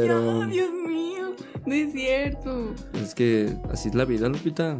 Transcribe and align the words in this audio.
Pero- 0.00 0.46
Dios 0.50 0.70
mío, 0.88 1.34
no 1.66 1.74
es 1.74 1.92
cierto. 1.92 2.74
Es 3.02 3.14
que 3.14 3.54
así 3.70 3.88
es 3.88 3.94
la 3.94 4.04
vida, 4.04 4.28
Lupita. 4.28 4.78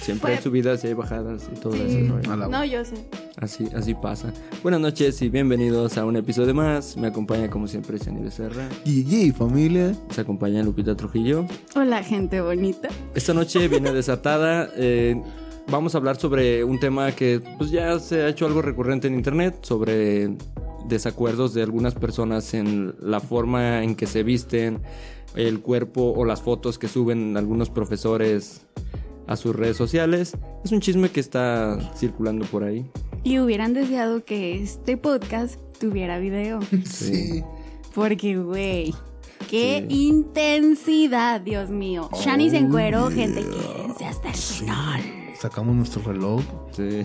Siempre 0.00 0.32
hay 0.34 0.42
subidas 0.42 0.82
y 0.84 0.88
hay 0.88 0.94
bajadas 0.94 1.48
y 1.52 1.58
todo 1.60 1.72
Sí. 1.74 2.10
la- 2.28 2.48
No, 2.48 2.64
yo 2.64 2.84
sé. 2.84 2.94
Así, 3.36 3.68
así 3.74 3.94
pasa. 3.94 4.32
Buenas 4.62 4.80
noches 4.80 5.20
y 5.20 5.28
bienvenidos 5.28 5.98
a 5.98 6.04
un 6.04 6.16
episodio 6.16 6.54
más. 6.54 6.96
Me 6.96 7.08
acompaña 7.08 7.50
como 7.50 7.66
siempre 7.66 7.98
Shani 7.98 8.20
Becerra. 8.22 8.68
GG, 8.84 9.34
familia. 9.34 9.94
Se 10.10 10.20
acompaña 10.20 10.62
Lupita 10.62 10.94
Trujillo. 10.96 11.44
Hola, 11.74 12.02
gente 12.04 12.40
bonita. 12.40 12.88
Esta 13.14 13.34
noche 13.34 13.66
viene 13.68 13.92
desatada. 13.92 14.70
eh, 14.76 15.20
vamos 15.68 15.94
a 15.94 15.98
hablar 15.98 16.16
sobre 16.16 16.62
un 16.64 16.78
tema 16.80 17.10
que 17.12 17.40
pues 17.58 17.70
ya 17.70 17.98
se 17.98 18.22
ha 18.22 18.28
hecho 18.28 18.46
algo 18.46 18.62
recurrente 18.62 19.08
en 19.08 19.14
internet, 19.14 19.58
sobre 19.62 20.36
desacuerdos 20.88 21.54
de 21.54 21.62
algunas 21.62 21.94
personas 21.94 22.54
en 22.54 22.94
la 23.00 23.20
forma 23.20 23.82
en 23.82 23.94
que 23.94 24.06
se 24.06 24.22
visten, 24.22 24.80
el 25.34 25.60
cuerpo 25.60 26.12
o 26.16 26.24
las 26.24 26.42
fotos 26.42 26.78
que 26.78 26.88
suben 26.88 27.36
algunos 27.36 27.70
profesores 27.70 28.66
a 29.26 29.36
sus 29.36 29.54
redes 29.56 29.76
sociales. 29.76 30.36
Es 30.64 30.72
un 30.72 30.80
chisme 30.80 31.08
que 31.10 31.20
está 31.20 31.78
circulando 31.96 32.44
por 32.46 32.64
ahí. 32.64 32.90
Y 33.24 33.38
hubieran 33.38 33.72
deseado 33.72 34.24
que 34.24 34.60
este 34.62 34.96
podcast 34.96 35.60
tuviera 35.78 36.18
video. 36.18 36.60
Sí. 36.84 37.42
Porque, 37.94 38.38
güey, 38.38 38.94
qué 39.50 39.84
Sí. 39.88 40.06
intensidad, 40.08 41.40
Dios 41.40 41.70
mío. 41.70 42.08
Shani 42.24 42.50
se 42.50 42.56
encueró, 42.58 43.10
gente, 43.10 43.42
quédense 43.42 44.04
hasta 44.06 44.28
el 44.28 44.34
Sí. 44.34 44.60
final. 44.60 45.00
Sacamos 45.38 45.74
nuestro 45.76 46.02
reloj. 46.02 46.40
Sí. 46.72 47.02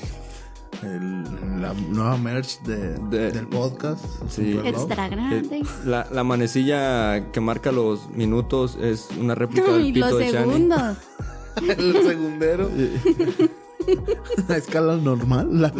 El- 0.83 1.61
la 1.61 1.73
nueva 1.73 2.17
merch 2.17 2.61
de, 2.63 2.95
De- 3.09 3.31
del 3.31 3.47
podcast. 3.47 4.03
Sí. 4.29 4.59
Extra 4.63 5.07
grande. 5.09 5.57
Eh, 5.57 5.63
La, 5.85 6.07
la 6.11 6.23
manecilla 6.23 7.31
que 7.31 7.39
marca 7.39 7.71
los 7.71 8.09
minutos 8.11 8.77
es 8.81 9.07
una 9.19 9.33
réplica 9.35 9.71
del 9.71 9.93
pito 9.93 10.09
los 10.09 10.17
de 10.19 10.31
segundos. 10.31 10.97
el 11.67 11.93
segundero. 12.03 12.69
La 14.49 14.57
escala 14.57 14.97
normal. 14.97 15.47
La 15.61 15.71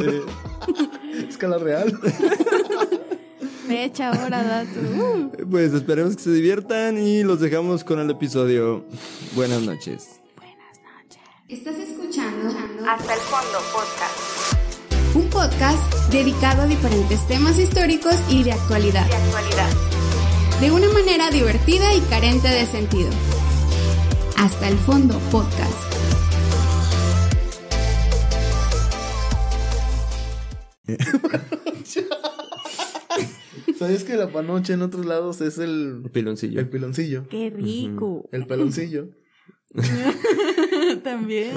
escala 1.30 1.58
real. 1.58 2.00
Fecha, 3.68 4.12
hora, 4.12 4.44
dato. 4.44 4.80
Uh. 4.80 5.32
Pues 5.50 5.74
esperemos 5.74 6.16
que 6.16 6.24
se 6.24 6.32
diviertan 6.32 6.98
y 6.98 7.24
los 7.24 7.42
dejamos 7.42 7.84
con 7.84 8.00
el 8.00 8.10
episodio. 8.10 8.86
Buenas 9.36 9.62
noches. 9.64 10.22
Estás 11.50 11.76
escuchando 11.78 12.48
Hasta 12.88 13.14
el 13.14 13.20
Fondo 13.20 13.60
Podcast. 13.74 14.37
Un 15.14 15.30
podcast 15.30 16.12
dedicado 16.12 16.64
a 16.64 16.68
diferentes 16.68 17.26
temas 17.28 17.58
históricos 17.60 18.16
y 18.30 18.44
de 18.44 18.52
actualidad. 18.54 19.08
De 20.62 20.72
una 20.72 20.90
manera 20.90 21.30
divertida 21.30 21.94
y 21.94 22.02
carente 22.02 22.48
de 22.48 22.66
sentido. 22.66 23.10
Hasta 24.38 24.68
el 24.68 24.78
Fondo 24.78 25.18
Podcast. 25.32 25.74
¿Sabías 33.78 34.04
que 34.04 34.16
la 34.16 34.30
panoche 34.30 34.74
en 34.74 34.82
otros 34.82 35.06
lados 35.06 35.42
es 35.42 35.58
el, 35.60 36.02
El 36.06 36.12
piloncillo. 36.12 36.60
el 36.60 36.70
piloncillo? 36.70 37.28
Qué 37.30 37.50
rico. 37.50 38.28
El 38.32 38.48
peloncillo. 38.48 39.10
También. 41.04 41.52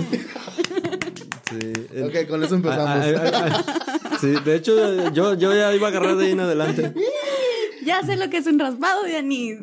Sí, 1.51 1.59
el- 1.95 2.05
Ok, 2.05 2.29
con 2.29 2.43
eso 2.45 2.55
empezamos. 2.55 2.87
Ah, 2.89 3.05
ah, 3.05 3.31
ah, 3.35 3.65
ah. 4.13 4.19
Sí, 4.21 4.29
de 4.45 4.55
hecho, 4.57 5.11
yo, 5.11 5.35
yo 5.35 5.55
ya 5.55 5.75
iba 5.75 5.89
a 5.89 5.91
agarrar 5.91 6.17
de 6.17 6.27
ahí 6.27 6.33
en 6.33 6.41
adelante. 6.41 6.95
Ya 7.85 8.03
sé 8.05 8.17
lo 8.17 8.31
que 8.31 8.37
es 8.39 8.47
un 8.47 8.59
raspado 8.59 9.03
de 9.03 9.17
anís. 9.17 9.59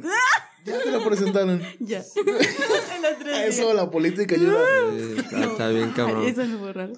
Ya 0.65 0.79
te 0.79 0.91
lo 0.91 1.01
presentaron. 1.03 1.61
ya. 1.79 2.03
El 2.17 3.05
otro 3.15 3.27
día. 3.29 3.45
Eso, 3.45 3.73
la 3.73 3.89
política 3.89 4.35
ayuda. 4.35 4.59
Sí, 4.91 5.15
está, 5.19 5.43
está 5.45 5.69
bien, 5.69 5.91
cabrón. 5.91 6.25
Eso 6.25 6.41
es 6.41 6.49
muy 6.49 6.71
raro. 6.73 6.93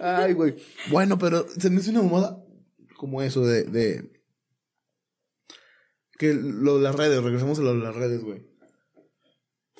Ay, 0.00 0.32
güey. 0.34 0.56
Bueno, 0.90 1.18
pero 1.18 1.46
se 1.48 1.70
me 1.70 1.80
hizo 1.80 1.90
una 1.90 2.02
mamada 2.02 2.38
como 2.96 3.22
eso 3.22 3.44
de, 3.44 3.64
de... 3.64 4.10
Que 6.18 6.34
lo 6.34 6.76
de 6.78 6.82
las 6.82 6.94
redes, 6.96 7.22
regresamos 7.22 7.58
a 7.58 7.62
lo 7.62 7.74
de 7.74 7.80
las 7.80 7.94
redes, 7.94 8.22
güey. 8.22 8.47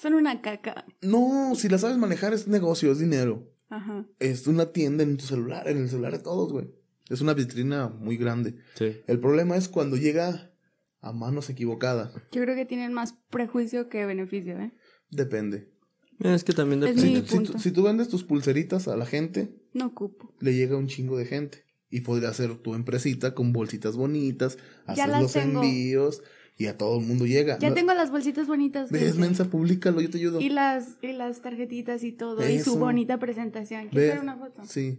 Son 0.00 0.14
una 0.14 0.40
caca. 0.40 0.84
No, 1.02 1.54
si 1.56 1.68
la 1.68 1.78
sabes 1.78 1.96
manejar 1.96 2.32
es 2.32 2.46
negocio, 2.48 2.92
es 2.92 2.98
dinero. 2.98 3.50
Ajá. 3.68 4.06
Es 4.18 4.46
una 4.46 4.72
tienda 4.72 5.02
en 5.02 5.16
tu 5.16 5.24
celular, 5.26 5.68
en 5.68 5.78
el 5.78 5.88
celular 5.88 6.12
de 6.12 6.18
todos, 6.20 6.52
güey. 6.52 6.70
Es 7.10 7.20
una 7.20 7.34
vitrina 7.34 7.88
muy 7.88 8.16
grande. 8.16 8.54
Sí. 8.74 8.96
El 9.06 9.18
problema 9.18 9.56
es 9.56 9.68
cuando 9.68 9.96
llega 9.96 10.52
a 11.00 11.12
manos 11.12 11.48
equivocadas. 11.50 12.12
Yo 12.32 12.42
creo 12.42 12.54
que 12.54 12.64
tienen 12.66 12.92
más 12.92 13.14
prejuicio 13.30 13.88
que 13.88 14.04
beneficio, 14.06 14.58
¿eh? 14.58 14.72
Depende. 15.10 15.70
Mira, 16.18 16.34
Es 16.34 16.44
que 16.44 16.52
también 16.52 16.82
Es 16.82 16.96
depende. 16.96 17.20
mi- 17.20 17.26
Si, 17.26 17.34
punto. 17.34 17.52
tú, 17.52 17.58
si 17.58 17.70
tú 17.70 17.82
vendes 17.82 18.08
tus 18.08 18.24
pulseritas 18.24 18.88
a 18.88 18.96
la 18.96 19.06
gente, 19.06 19.54
No 19.72 19.86
ocupo. 19.86 20.34
le 20.40 20.54
llega 20.54 20.76
un 20.76 20.86
chingo 20.88 21.16
de 21.16 21.24
gente. 21.26 21.64
Y 21.90 22.02
podría 22.02 22.32
ser 22.34 22.54
tu 22.58 22.74
empresita 22.74 23.34
con 23.34 23.52
bolsitas 23.54 23.96
bonitas, 23.96 24.58
las 24.86 25.08
los 25.22 25.32
tengo. 25.32 25.62
envíos 25.62 26.22
y 26.58 26.66
a 26.66 26.76
todo 26.76 26.98
el 27.00 27.06
mundo 27.06 27.24
llega. 27.24 27.58
Ya 27.60 27.68
No- 27.70 27.74
tengo 27.74 27.94
las 27.94 28.10
bolsitas 28.10 28.46
bonitas. 28.46 28.90
Ves, 28.90 29.02
gente. 29.04 29.18
mensa, 29.20 29.44
públicalo, 29.46 30.00
yo 30.00 30.10
te 30.10 30.18
ayudo. 30.18 30.40
Y 30.40 30.48
las, 30.50 30.98
y 31.00 31.12
las 31.12 31.40
tarjetitas 31.40 32.02
y 32.04 32.12
todo. 32.12 32.46
Y 32.48 32.58
su 32.60 32.76
bonita 32.78 33.18
presentación. 33.18 33.84
Ve- 33.84 33.90
¿Quieres 33.90 34.14
ver 34.14 34.22
una 34.22 34.36
foto? 34.36 34.62
Sí. 34.66 34.98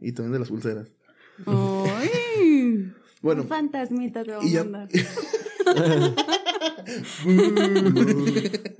Y 0.00 0.12
también 0.12 0.32
de 0.32 0.38
las 0.38 0.48
pulseras. 0.48 0.88
¡Ay! 1.46 2.92
Bueno, 3.22 3.42
Un 3.42 3.48
fantasmita 3.48 4.24
te 4.24 4.34
voy 4.34 4.48
a 4.48 4.50
ya. 4.50 4.64
mandar. 4.64 4.88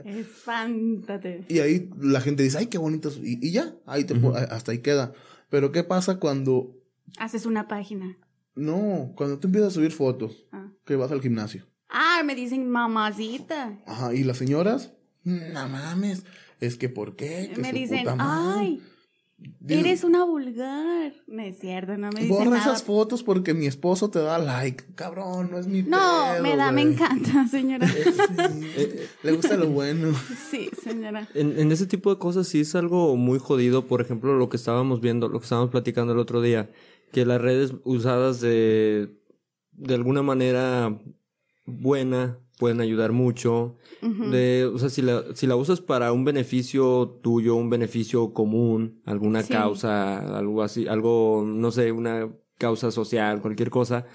Espántate. 0.04 1.44
y 1.48 1.58
ahí 1.60 1.90
la 2.00 2.20
gente 2.20 2.42
dice, 2.42 2.58
ay, 2.58 2.66
qué 2.66 2.78
bonitos. 2.78 3.18
Y, 3.22 3.38
y 3.46 3.52
ya, 3.52 3.74
ahí 3.86 4.04
te, 4.04 4.14
po- 4.14 4.34
hasta 4.34 4.72
ahí 4.72 4.78
queda. 4.78 5.12
Pero 5.50 5.72
¿qué 5.72 5.84
pasa 5.84 6.18
cuando... 6.18 6.76
Haces 7.18 7.46
una 7.46 7.68
página. 7.68 8.18
No, 8.54 9.12
cuando 9.16 9.38
tú 9.38 9.48
empiezas 9.48 9.70
a 9.72 9.74
subir 9.74 9.92
fotos, 9.92 10.46
Ah, 10.52 10.70
que 10.84 10.96
vas 10.96 11.12
al 11.12 11.20
gimnasio. 11.20 11.66
Me 12.24 12.34
dicen 12.34 12.68
mamacita. 12.70 13.78
Ajá, 13.86 14.14
y 14.14 14.24
las 14.24 14.36
señoras, 14.38 14.92
no 15.24 15.68
mames, 15.68 16.24
es 16.60 16.76
que 16.76 16.88
¿por 16.88 17.16
qué? 17.16 17.50
Que 17.54 17.60
me 17.60 17.72
dicen, 17.72 18.00
puta 18.00 18.16
madre". 18.16 18.58
ay, 18.60 18.82
eres 19.68 20.04
una 20.04 20.24
vulgar. 20.24 21.12
No 21.26 21.42
es 21.42 21.58
cierto, 21.58 21.96
no 21.96 22.10
me 22.10 22.20
dicen 22.22 22.28
Borra 22.36 22.50
nada. 22.50 22.60
esas 22.62 22.84
fotos 22.84 23.22
porque 23.24 23.54
mi 23.54 23.66
esposo 23.66 24.08
te 24.10 24.20
da 24.20 24.38
like. 24.38 24.84
Cabrón, 24.94 25.50
no 25.50 25.58
es 25.58 25.66
mi 25.66 25.82
No, 25.82 25.98
pedo, 26.32 26.42
me 26.42 26.56
da, 26.56 26.70
me 26.70 26.82
encanta, 26.82 27.46
señora. 27.50 27.88
Sí, 27.88 28.88
le 29.22 29.32
gusta 29.32 29.56
lo 29.56 29.68
bueno. 29.68 30.12
Sí, 30.50 30.70
señora. 30.82 31.28
En, 31.34 31.58
en 31.58 31.72
ese 31.72 31.86
tipo 31.86 32.10
de 32.10 32.18
cosas 32.18 32.46
sí 32.46 32.60
es 32.60 32.74
algo 32.76 33.16
muy 33.16 33.38
jodido. 33.40 33.86
Por 33.88 34.00
ejemplo, 34.00 34.36
lo 34.36 34.48
que 34.48 34.56
estábamos 34.56 35.00
viendo, 35.00 35.28
lo 35.28 35.40
que 35.40 35.44
estábamos 35.44 35.70
platicando 35.70 36.12
el 36.12 36.18
otro 36.20 36.40
día, 36.40 36.70
que 37.12 37.24
las 37.26 37.40
redes 37.40 37.72
usadas 37.84 38.40
de, 38.40 39.18
de 39.72 39.94
alguna 39.94 40.22
manera 40.22 41.00
buena 41.64 42.38
pueden 42.58 42.80
ayudar 42.80 43.12
mucho. 43.12 43.76
De, 44.00 44.70
o 44.72 44.78
sea, 44.78 44.88
si 44.88 45.00
la, 45.02 45.24
si 45.34 45.46
la 45.46 45.56
usas 45.56 45.80
para 45.80 46.12
un 46.12 46.24
beneficio 46.24 47.18
tuyo, 47.22 47.54
un 47.54 47.70
beneficio 47.70 48.32
común, 48.32 49.00
alguna 49.04 49.42
Sí. 49.42 49.52
causa, 49.52 50.36
algo 50.38 50.62
así, 50.62 50.86
algo, 50.88 51.44
no 51.46 51.70
sé, 51.70 51.92
una 51.92 52.32
causa 52.58 52.90
social, 52.90 53.40
cualquier 53.40 53.70
cosa, 53.70 54.06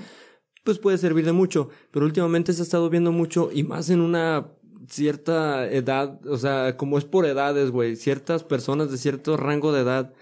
pues 0.64 0.80
puede 0.80 0.98
servir 0.98 1.26
de 1.26 1.32
mucho. 1.34 1.70
Pero 1.92 2.06
últimamente 2.06 2.54
se 2.54 2.62
ha 2.62 2.64
estado 2.64 2.90
viendo 2.90 3.12
mucho 3.12 3.50
y 3.54 3.64
más 3.64 3.90
en 3.90 4.02
una 4.02 4.54
cierta 4.90 5.70
edad, 5.70 6.26
o 6.28 6.38
sea, 6.38 6.78
como 6.78 6.98
es 6.98 7.06
por 7.06 7.26
edades, 7.26 7.72
güey, 7.72 7.96
ciertas 7.98 8.44
personas 8.44 8.90
de 8.92 8.98
cierto 8.98 9.36
rango 9.38 9.72
de 9.74 9.82
edad 9.82 10.14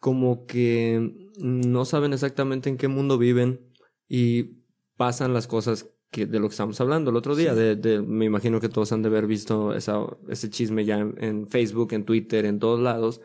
como 0.00 0.46
que 0.46 1.28
no 1.38 1.84
saben 1.84 2.12
exactamente 2.12 2.68
en 2.70 2.76
qué 2.76 2.88
mundo 2.88 3.18
viven 3.18 3.60
y 4.08 4.58
pasan 4.96 5.34
las 5.34 5.46
cosas 5.48 5.90
que 6.10 6.26
de 6.26 6.38
lo 6.40 6.48
que 6.48 6.52
estamos 6.52 6.80
hablando 6.80 7.10
el 7.10 7.16
otro 7.16 7.36
día. 7.36 7.54
De, 7.54 7.76
de- 7.76 8.00
me 8.02 8.24
imagino 8.24 8.60
que 8.60 8.68
todos 8.68 8.92
han 8.92 9.02
de 9.02 9.08
haber 9.08 9.26
visto 9.26 9.74
esa, 9.74 9.98
ese 10.28 10.48
chisme 10.50 10.84
ya 10.84 10.98
en, 10.98 11.14
en 11.18 11.46
Facebook, 11.46 11.92
en 11.92 12.04
Twitter, 12.04 12.44
en 12.46 12.58
todos 12.58 12.80
lados, 12.80 13.20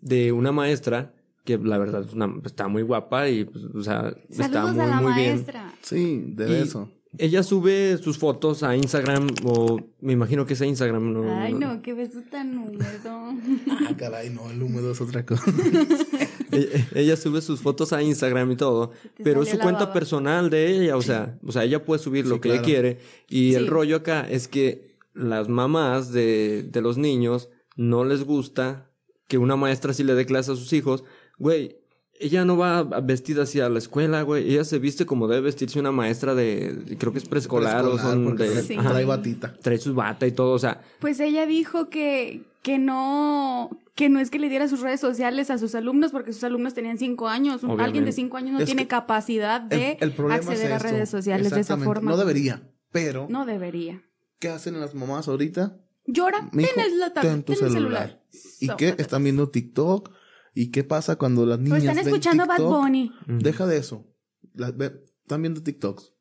de 0.00 0.32
una 0.32 0.52
maestra 0.52 1.14
que 1.44 1.58
la 1.58 1.78
verdad 1.78 2.02
es 2.06 2.12
una- 2.12 2.34
está 2.44 2.68
muy 2.68 2.82
guapa 2.82 3.28
y, 3.28 3.44
pues, 3.44 3.64
o 3.66 3.82
sea, 3.82 4.14
está 4.30 4.66
muy, 4.72 4.80
a 4.80 4.86
la 4.86 5.00
muy 5.00 5.12
bien. 5.14 5.30
maestra. 5.36 5.72
Sí, 5.82 6.24
de 6.34 6.50
Y 6.50 6.62
eso. 6.62 6.90
Ella 7.18 7.42
sube 7.42 7.96
sus 7.96 8.18
fotos 8.18 8.62
a 8.62 8.76
Instagram 8.76 9.28
o 9.44 9.80
me 10.00 10.12
imagino 10.12 10.44
que 10.44 10.52
es 10.52 10.60
a 10.60 10.66
Instagram, 10.66 11.12
¿no? 11.14 11.40
Ay, 11.40 11.54
no, 11.54 11.80
qué 11.80 11.94
beso 11.94 12.20
tan 12.30 12.58
húmedo. 12.58 13.32
Ah, 13.70 13.94
caray, 13.96 14.28
no, 14.28 14.50
el 14.50 14.62
húmedo 14.62 14.90
es 14.92 15.00
otra 15.00 15.24
cosa. 15.24 15.44
Ella, 16.52 16.88
ella 16.94 17.16
sube 17.16 17.40
sus 17.40 17.60
fotos 17.60 17.92
a 17.92 18.02
Instagram 18.02 18.52
y 18.52 18.56
todo, 18.56 18.90
te 19.16 19.24
pero 19.24 19.42
es 19.42 19.48
su 19.50 19.58
cuenta 19.58 19.80
baba. 19.80 19.92
personal 19.92 20.50
de 20.50 20.70
ella, 20.82 20.96
o 20.96 21.02
sea, 21.02 21.38
o 21.46 21.52
sea, 21.52 21.64
ella 21.64 21.84
puede 21.84 22.00
subir 22.02 22.26
lo 22.26 22.36
Sí, 22.36 22.40
que 22.42 22.48
ella 22.52 22.62
quiere 22.62 22.98
y 23.28 23.54
el 23.54 23.64
Sí. 23.64 23.68
rollo 23.70 23.96
acá 23.96 24.26
es 24.28 24.48
que 24.48 24.96
las 25.14 25.48
mamás 25.48 26.12
de, 26.12 26.62
de 26.70 26.80
los 26.80 26.98
niños 26.98 27.48
no 27.76 28.04
les 28.04 28.24
gusta 28.24 28.90
que 29.28 29.38
una 29.38 29.56
maestra 29.56 29.92
sí 29.92 30.04
le 30.04 30.14
dé 30.14 30.24
clase 30.26 30.52
a 30.52 30.56
sus 30.56 30.72
hijos, 30.72 31.02
güey. 31.38 31.76
ella 32.18 32.44
no 32.46 32.56
va 32.56 32.82
vestida 33.02 33.42
así 33.42 33.60
a 33.60 33.68
la 33.68 33.78
escuela, 33.78 34.22
güey. 34.22 34.50
Ella 34.50 34.64
se 34.64 34.78
viste 34.78 35.04
como 35.04 35.28
debe 35.28 35.42
vestirse 35.42 35.78
una 35.78 35.92
maestra 35.92 36.34
de, 36.34 36.96
creo 36.98 37.12
que 37.12 37.18
es 37.18 37.26
preescolar, 37.28 37.84
o 37.84 37.98
son 37.98 38.36
de... 38.36 38.48
trae- 38.48 38.78
ajá, 38.78 38.90
trae 38.90 39.04
batita. 39.04 39.54
trae 39.60 39.76
sus 39.78 39.94
bata 39.94 40.26
y 40.26 40.32
todo, 40.32 40.52
o 40.52 40.58
sea, 40.58 40.80
Pues 41.00 41.20
ella 41.20 41.44
dijo 41.44 41.90
que, 41.90 42.40
que 42.62 42.78
no, 42.78 43.68
que 43.96 44.08
no 44.08 44.20
es 44.20 44.30
que 44.30 44.38
le 44.38 44.48
diera 44.48 44.68
sus 44.68 44.80
redes 44.80 45.00
sociales 45.00 45.50
a 45.50 45.58
sus 45.58 45.74
alumnos, 45.74 46.12
porque 46.12 46.32
sus 46.32 46.44
alumnos 46.44 46.74
tenían 46.74 46.98
cinco 46.98 47.26
años. 47.28 47.62
Alguien 47.78 48.04
de 48.04 48.12
cinco 48.12 48.36
años 48.36 48.52
no 48.52 48.58
Es 48.60 48.66
tiene 48.66 48.86
capacidad 48.86 49.60
de 49.60 49.92
El, 49.92 50.10
el 50.10 50.12
problema 50.12 50.36
acceder 50.36 50.70
es 50.70 50.72
a 50.72 50.78
redes 50.78 51.08
sociales 51.08 51.50
de 51.50 51.60
esa 51.60 51.76
forma. 51.78 52.10
No 52.12 52.16
debería, 52.16 52.70
pero 52.92 53.26
No 53.28 53.44
debería. 53.46 54.02
¿qué 54.38 54.48
hacen 54.50 54.78
las 54.78 54.94
mamás 54.94 55.26
ahorita? 55.28 55.80
Llora, 56.04 56.48
Mijo, 56.52 56.70
ten 56.74 56.98
la 57.00 57.12
tablet, 57.12 57.32
ten 57.32 57.42
tu 57.42 57.54
ten 57.54 57.64
el 57.66 57.72
celular. 57.72 58.22
¿Y 58.60 58.68
qué? 58.76 58.94
Están 58.98 59.24
viendo 59.24 59.48
TikTok. 59.48 60.10
¿Y 60.54 60.70
qué 60.70 60.84
pasa 60.84 61.16
cuando 61.16 61.44
las 61.46 61.58
niñas 61.58 61.70
Pues 61.70 61.82
están 61.84 61.96
ven 61.96 62.06
escuchando 62.06 62.42
a 62.44 62.46
Bad 62.46 62.56
TikTok? 62.58 62.74
Bunny. 62.80 63.12
Deja 63.26 63.66
de 63.66 63.76
eso. 63.78 64.06
Las 64.54 64.76
ve- 64.76 65.02
están 65.22 65.42
viendo 65.42 65.62
TikToks. 65.62 66.12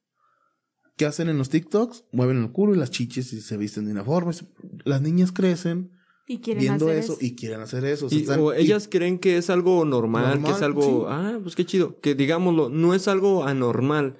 ¿Qué 0.97 1.05
hacen 1.05 1.27
en 1.29 1.37
los 1.37 1.49
TikToks? 1.49 2.05
Mueven 2.13 2.41
el 2.41 2.51
culo 2.51 2.73
y 2.73 2.77
las 2.77 2.89
chiches 2.89 3.31
y 3.33 3.41
se 3.41 3.57
visten 3.57 3.85
de 3.85 3.91
uniformes. 3.91 4.45
Las 4.85 5.01
niñas 5.01 5.31
crecen 5.33 5.91
Y 6.27 6.39
quieren 6.39 6.61
viendo 6.61 6.85
hacer 6.87 6.97
eso, 6.97 7.13
eso. 7.13 7.21
y 7.25 7.35
quieren 7.35 7.61
hacer 7.61 7.85
eso. 7.85 8.07
O 8.07 8.09
sea, 8.09 8.17
y- 8.17 8.21
están- 8.21 8.39
o 8.39 8.53
y- 8.53 8.57
ellas 8.57 8.87
creen 8.89 9.19
que 9.19 9.37
es 9.37 9.49
algo 9.49 9.85
normal, 9.85 10.41
que 10.43 10.51
es 10.51 10.61
algo, 10.61 10.81
sí. 10.81 11.05
ah, 11.09 11.39
pues 11.43 11.55
qué 11.55 11.65
chido, 11.65 11.99
que 11.99 12.15
digámoslo, 12.15 12.69
no 12.69 12.93
es 12.95 13.07
algo 13.07 13.45
anormal, 13.45 14.17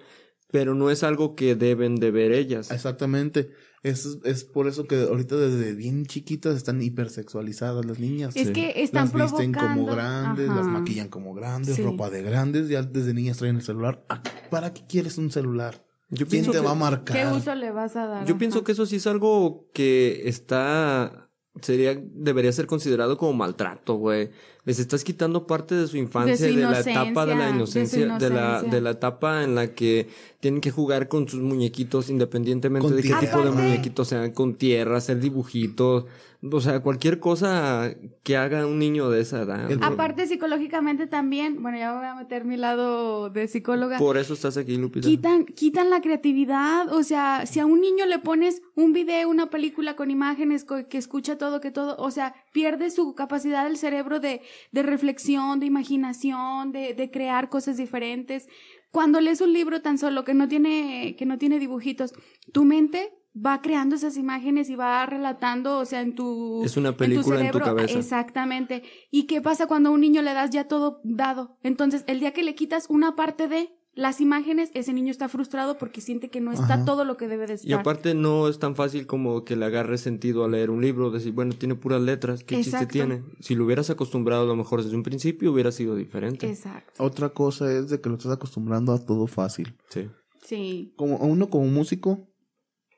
pero 0.51 0.75
no 0.75 0.91
es 0.91 1.03
algo 1.03 1.35
que 1.35 1.55
deben 1.55 1.95
de 1.95 2.11
ver 2.11 2.31
ellas. 2.31 2.69
Exactamente. 2.71 3.49
Es, 3.81 4.17
es 4.23 4.43
por 4.45 4.67
eso 4.67 4.85
que 4.87 4.95
ahorita 5.03 5.35
desde 5.35 5.73
bien 5.75 6.05
chiquitas 6.07 6.55
están 6.57 6.81
hipersexualizadas 6.81 7.85
las 7.85 7.99
niñas. 7.99 8.35
Es 8.35 8.49
que 8.51 8.81
están 8.83 9.11
las 9.15 9.31
visten 9.31 9.53
como 9.53 9.65
provocando. 9.85 9.91
grandes, 9.95 10.49
Ajá. 10.49 10.57
las 10.59 10.67
maquillan 10.67 11.07
como 11.09 11.33
grandes, 11.35 11.75
Sí. 11.75 11.83
ropa 11.83 12.09
de 12.09 12.23
grandes, 12.23 12.67
ya 12.67 12.81
desde 12.83 13.13
niñas 13.13 13.37
traen 13.37 13.57
el 13.57 13.61
celular. 13.61 14.03
¿Para 14.49 14.73
qué 14.73 14.81
quieres 14.87 15.17
un 15.19 15.29
celular? 15.31 15.85
Yo 16.09 16.25
¿Quién 16.27 16.45
te 16.45 16.51
que- 16.51 16.59
va 16.59 16.71
a 16.71 16.75
marcar? 16.75 17.15
¿Qué 17.17 17.35
uso 17.37 17.53
le 17.55 17.71
vas 17.71 17.95
a 17.95 18.07
dar? 18.07 18.25
Yo 18.27 18.37
pienso 18.39 18.63
que 18.63 18.71
eso 18.71 18.85
sí 18.87 18.95
es 18.97 19.07
algo 19.07 19.67
que 19.73 20.27
está 20.29 21.24
sería 21.61 21.95
debería 21.97 22.51
ser 22.51 22.67
considerado 22.67 23.17
como 23.17 23.33
maltrato, 23.33 23.95
güey. 23.95 24.29
Les 24.65 24.79
estás 24.79 25.03
quitando 25.03 25.45
parte 25.45 25.75
de 25.75 25.87
su 25.87 25.95
infancia, 25.95 26.47
De 26.47 26.53
la 26.53 26.79
etapa 26.79 27.25
de 27.27 27.35
la 27.35 27.49
inocencia, 27.51 27.99
de 27.99 28.05
su 28.05 28.09
inocencia, 28.09 28.29
de, 28.29 28.35
la 28.35 28.61
de 28.63 28.81
la 28.81 28.89
etapa 28.91 29.43
en 29.43 29.53
la 29.53 29.75
que 29.75 30.07
tienen 30.39 30.59
que 30.59 30.71
jugar 30.71 31.07
con 31.07 31.27
sus 31.27 31.39
muñequitos 31.39 32.09
independientemente 32.09 32.87
Con 32.87 32.95
de 32.95 33.01
qué 33.03 33.09
tierra. 33.09 33.21
tipo 33.21 33.41
de 33.43 33.51
muñequitos 33.51 34.07
sean, 34.07 34.31
con 34.31 34.55
tierra, 34.55 34.97
hacer 34.97 35.19
dibujitos, 35.19 36.05
o 36.51 36.61
sea, 36.61 36.81
cualquier 36.81 37.19
cosa 37.19 37.95
que 38.23 38.37
haga 38.37 38.65
un 38.67 38.77
niño 38.77 39.09
de 39.09 39.21
esa 39.21 39.41
edad. 39.41 39.71
El-. 39.71 39.83
Aparte, 39.83 40.27
psicológicamente 40.27 41.07
también, 41.07 41.61
bueno, 41.61 41.77
ya 41.77 41.91
me 41.91 41.97
voy 41.99 42.07
a 42.07 42.15
meter 42.15 42.45
mi 42.45 42.57
lado 42.57 43.29
de 43.29 43.47
psicóloga. 43.47 43.97
Por 43.97 44.17
eso 44.17 44.33
estás 44.33 44.57
aquí, 44.57 44.77
Lupita. 44.77 45.07
Quitan, 45.07 45.45
quitan 45.45 45.89
la 45.89 46.01
creatividad, 46.01 46.93
o 46.93 47.03
sea, 47.03 47.45
si 47.45 47.59
a 47.59 47.65
un 47.65 47.81
niño 47.81 48.05
le 48.05 48.19
pones 48.19 48.61
un 48.75 48.93
video, 48.93 49.29
una 49.29 49.49
película 49.49 49.95
con 49.95 50.11
imágenes, 50.11 50.65
que 50.89 50.97
escucha 50.97 51.37
todo, 51.37 51.61
que 51.61 51.71
todo, 51.71 51.95
o 51.97 52.11
sea, 52.11 52.35
pierde 52.51 52.91
su 52.91 53.15
capacidad 53.15 53.65
del 53.65 53.77
cerebro 53.77 54.19
de, 54.19 54.41
de 54.71 54.83
reflexión, 54.83 55.59
de 55.59 55.65
imaginación, 55.65 56.71
de, 56.71 56.93
de 56.93 57.11
crear 57.11 57.49
cosas 57.49 57.77
diferentes. 57.77 58.47
Cuando 58.91 59.19
lees 59.19 59.41
un 59.41 59.53
libro 59.53 59.81
tan 59.81 59.97
solo 59.97 60.23
que 60.23 60.33
no 60.33 60.47
tiene, 60.47 61.15
que 61.17 61.25
no 61.25 61.37
tiene 61.37 61.59
dibujitos, 61.59 62.13
tu 62.53 62.63
mente 62.63 63.13
va 63.35 63.61
creando 63.61 63.95
esas 63.95 64.15
imágenes 64.17 64.69
y 64.69 64.75
va 64.75 65.05
relatando, 65.05 65.79
o 65.79 65.85
sea, 65.85 66.01
en 66.01 66.15
tu... 66.15 66.63
Es 66.63 66.77
una 66.77 66.95
película 66.95 67.41
en 67.41 67.51
tu 67.51 67.57
cerebro. 67.57 67.65
cabeza. 67.65 67.99
Exactamente. 67.99 68.83
¿Y 69.11 69.23
qué 69.23 69.41
pasa 69.41 69.67
cuando 69.67 69.89
a 69.89 69.91
un 69.91 69.99
niño 70.01 70.21
le 70.21 70.33
das 70.33 70.51
ya 70.51 70.67
todo 70.69 71.01
dado? 71.03 71.57
Entonces, 71.61 72.05
el 72.07 72.21
día 72.21 72.31
que 72.31 72.43
le 72.43 72.55
quitas 72.55 72.85
una 72.89 73.15
parte 73.15 73.49
de 73.49 73.75
las 73.95 74.19
imágenes, 74.19 74.71
ese 74.73 74.91
niño 74.91 75.09
está 75.09 75.29
frustrado 75.29 75.77
porque 75.77 76.01
siente 76.01 76.29
que 76.29 76.41
no 76.41 76.51
está 76.51 76.75
Ajá. 76.75 76.85
todo 76.85 77.05
lo 77.05 77.15
que 77.15 77.29
debe 77.29 77.47
de 77.47 77.53
estar. 77.53 77.69
Y 77.69 77.73
aparte 77.73 78.13
no 78.13 78.49
es 78.49 78.59
tan 78.59 78.75
fácil 78.75 79.07
como 79.07 79.45
que 79.45 79.55
le 79.55 79.63
agarre 79.65 79.97
sentido 79.97 80.43
a 80.43 80.49
leer 80.49 80.69
un 80.69 80.81
libro, 80.81 81.11
decir, 81.11 81.31
bueno, 81.31 81.53
tiene 81.53 81.75
puras 81.75 82.01
letras, 82.01 82.43
¿qué 82.43 82.61
chiste 82.61 82.85
tiene? 82.87 83.23
Si 83.39 83.55
lo 83.55 83.63
hubieras 83.63 83.89
acostumbrado 83.89 84.43
a 84.43 84.47
lo 84.47 84.55
mejor 84.57 84.83
desde 84.83 84.97
un 84.97 85.03
principio 85.03 85.53
hubiera 85.53 85.71
sido 85.71 85.95
diferente. 85.95 86.49
Exacto. 86.49 87.01
Otra 87.01 87.29
cosa 87.29 87.71
es 87.71 87.89
de 87.89 88.01
que 88.01 88.09
lo 88.09 88.15
estás 88.15 88.33
acostumbrando 88.33 88.91
a 88.91 89.05
todo 89.05 89.27
fácil. 89.27 89.77
Sí. 89.89 90.09
Sí. 90.43 90.93
Como 90.97 91.15
a 91.15 91.23
uno 91.23 91.49
como 91.49 91.65
músico 91.67 92.29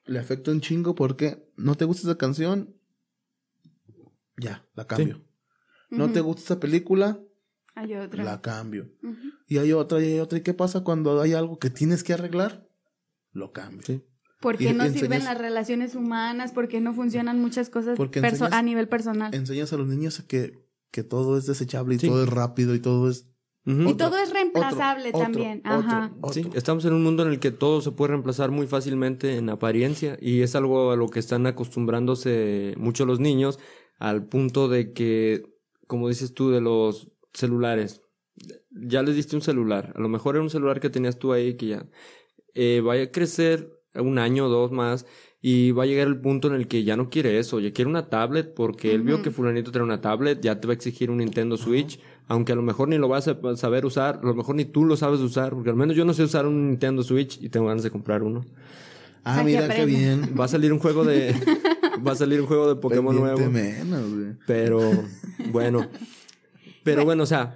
le 0.05 0.17
afecta 0.17 0.51
un 0.51 0.61
chingo 0.61 0.95
porque 0.95 1.47
no 1.57 1.75
te 1.75 1.85
gusta 1.85 2.07
esa 2.07 2.17
canción, 2.17 2.75
ya, 4.37 4.65
la 4.73 4.87
cambio. 4.87 5.23
No 5.89 6.11
te 6.11 6.21
gusta 6.21 6.41
esa 6.41 6.59
película, 6.59 7.19
Hay 7.77 7.93
otra. 7.95 8.23
la 8.23 8.41
cambio. 8.41 8.89
Y 9.47 9.57
hay 9.59 9.71
otra, 9.73 10.01
y 10.01 10.05
hay 10.13 10.19
otra. 10.19 10.37
¿Y 10.39 10.41
qué 10.41 10.53
pasa 10.53 10.83
cuando 10.83 11.21
hay 11.21 11.33
algo 11.33 11.59
que 11.59 11.69
tienes 11.69 12.03
que 12.03 12.13
arreglar? 12.13 12.67
Lo 13.31 13.51
cambio. 13.51 13.83
Sí. 13.85 14.03
¿Por 14.41 14.61
Y- 14.61 14.73
no 14.73 14.85
y 14.85 14.89
sirven 14.89 15.23
las 15.23 15.37
relaciones 15.37 15.95
humanas? 15.95 16.51
¿Por 16.51 16.67
qué 16.67 16.79
no 16.81 16.93
funcionan 16.93 17.39
muchas 17.39 17.69
cosas 17.69 17.97
enseñas- 17.99 18.51
a 18.51 18.61
nivel 18.61 18.87
personal? 18.87 19.33
Enseñas 19.33 19.73
a 19.73 19.77
los 19.77 19.87
niños 19.87 20.21
que, 20.27 20.53
que 20.91 21.03
todo 21.03 21.37
es 21.37 21.45
desechable 21.45 21.95
y 21.95 21.99
Sí. 21.99 22.07
todo 22.07 22.23
es 22.23 22.29
rápido 22.29 22.73
y 22.75 22.79
todo 22.79 23.09
es... 23.09 23.27
Y 23.65 23.71
otro, 23.81 23.95
todo 24.09 24.17
es 24.19 24.31
reemplazable 24.31 25.09
otro, 25.09 25.19
también. 25.19 25.59
otro, 25.59 25.71
Ajá. 25.73 26.11
otro. 26.21 26.33
Sí, 26.33 26.49
estamos 26.55 26.85
en 26.85 26.93
un 26.93 27.03
mundo 27.03 27.23
en 27.23 27.29
el 27.29 27.39
que 27.39 27.51
todo 27.51 27.81
se 27.81 27.91
puede 27.91 28.11
reemplazar 28.11 28.49
muy 28.49 28.65
fácilmente 28.65 29.35
en 29.35 29.49
apariencia 29.49 30.17
y 30.21 30.41
es 30.41 30.55
algo 30.55 30.91
a 30.91 30.95
lo 30.95 31.09
que 31.09 31.19
están 31.19 31.45
acostumbrándose 31.47 32.75
mucho 32.77 33.05
los 33.05 33.19
niños 33.19 33.59
al 33.99 34.25
punto 34.27 34.67
de 34.69 34.93
que, 34.93 35.43
como 35.87 36.07
dices 36.07 36.33
tú, 36.33 36.49
de 36.51 36.61
los 36.61 37.11
celulares. 37.37 38.01
Ya 38.71 39.01
les 39.01 39.15
diste 39.15 39.35
un 39.35 39.41
celular, 39.41 39.93
a 39.95 40.01
lo 40.01 40.09
mejor 40.09 40.35
era 40.35 40.43
un 40.43 40.49
celular 40.49 40.79
que 40.79 40.89
tenías 40.89 41.17
tú 41.17 41.33
ahí 41.33 41.55
que 41.55 41.67
ya 41.67 41.85
eh, 42.53 42.81
vaya 42.83 43.03
a 43.03 43.11
crecer 43.11 43.81
un 43.95 44.19
año 44.19 44.45
o 44.45 44.49
dos 44.49 44.71
más 44.71 45.05
y 45.41 45.71
va 45.71 45.83
a 45.83 45.85
llegar 45.85 46.07
el 46.07 46.19
punto 46.19 46.47
en 46.47 46.53
el 46.53 46.67
que 46.67 46.83
ya 46.83 46.95
no 46.95 47.09
quiere 47.09 47.39
eso, 47.39 47.59
ya 47.59 47.71
quiere 47.71 47.89
una 47.89 48.09
tablet 48.09 48.53
porque 48.53 48.93
él 48.93 49.01
vio 49.01 49.23
que 49.23 49.31
fulanito 49.31 49.71
trae 49.71 49.83
una 49.83 50.01
tablet, 50.01 50.39
ya 50.41 50.59
te 50.59 50.67
va 50.67 50.73
a 50.73 50.75
exigir 50.75 51.09
un 51.09 51.17
Nintendo 51.17 51.57
Switch, 51.57 51.99
aunque 52.27 52.51
a 52.51 52.55
lo 52.55 52.61
mejor 52.61 52.89
ni 52.89 52.97
lo 52.97 53.07
vas 53.07 53.27
a 53.27 53.55
saber 53.55 53.85
usar, 53.85 54.19
a 54.21 54.25
lo 54.25 54.35
mejor 54.35 54.55
ni 54.55 54.65
tú 54.65 54.85
lo 54.85 54.97
sabes 54.97 55.19
usar, 55.21 55.53
porque 55.53 55.69
al 55.69 55.75
menos 55.75 55.95
yo 55.95 56.05
no 56.05 56.13
sé 56.13 56.23
usar 56.23 56.45
un 56.45 56.69
Nintendo 56.69 57.01
Switch 57.01 57.41
y 57.41 57.49
tengo 57.49 57.67
ganas 57.67 57.83
de 57.83 57.89
comprar 57.89 58.21
uno. 58.21 58.45
Ah, 59.23 59.43
mira 59.43 59.67
qué 59.67 59.85
bien. 59.85 60.33
Va 60.39 60.45
a 60.45 60.47
salir 60.47 60.71
un 60.71 60.79
juego 60.79 61.03
de 61.03 61.33
va 62.05 62.11
a 62.11 62.15
salir 62.15 62.39
un 62.41 62.47
juego 62.47 62.67
de 62.67 62.75
Pokémon 62.75 63.15
nuevo. 63.15 63.49
Menos, 63.49 64.13
güey. 64.13 64.33
Pero 64.45 64.79
bueno. 65.51 65.87
Pero 66.91 67.05
bueno, 67.05 67.23
o 67.23 67.25
sea, 67.27 67.55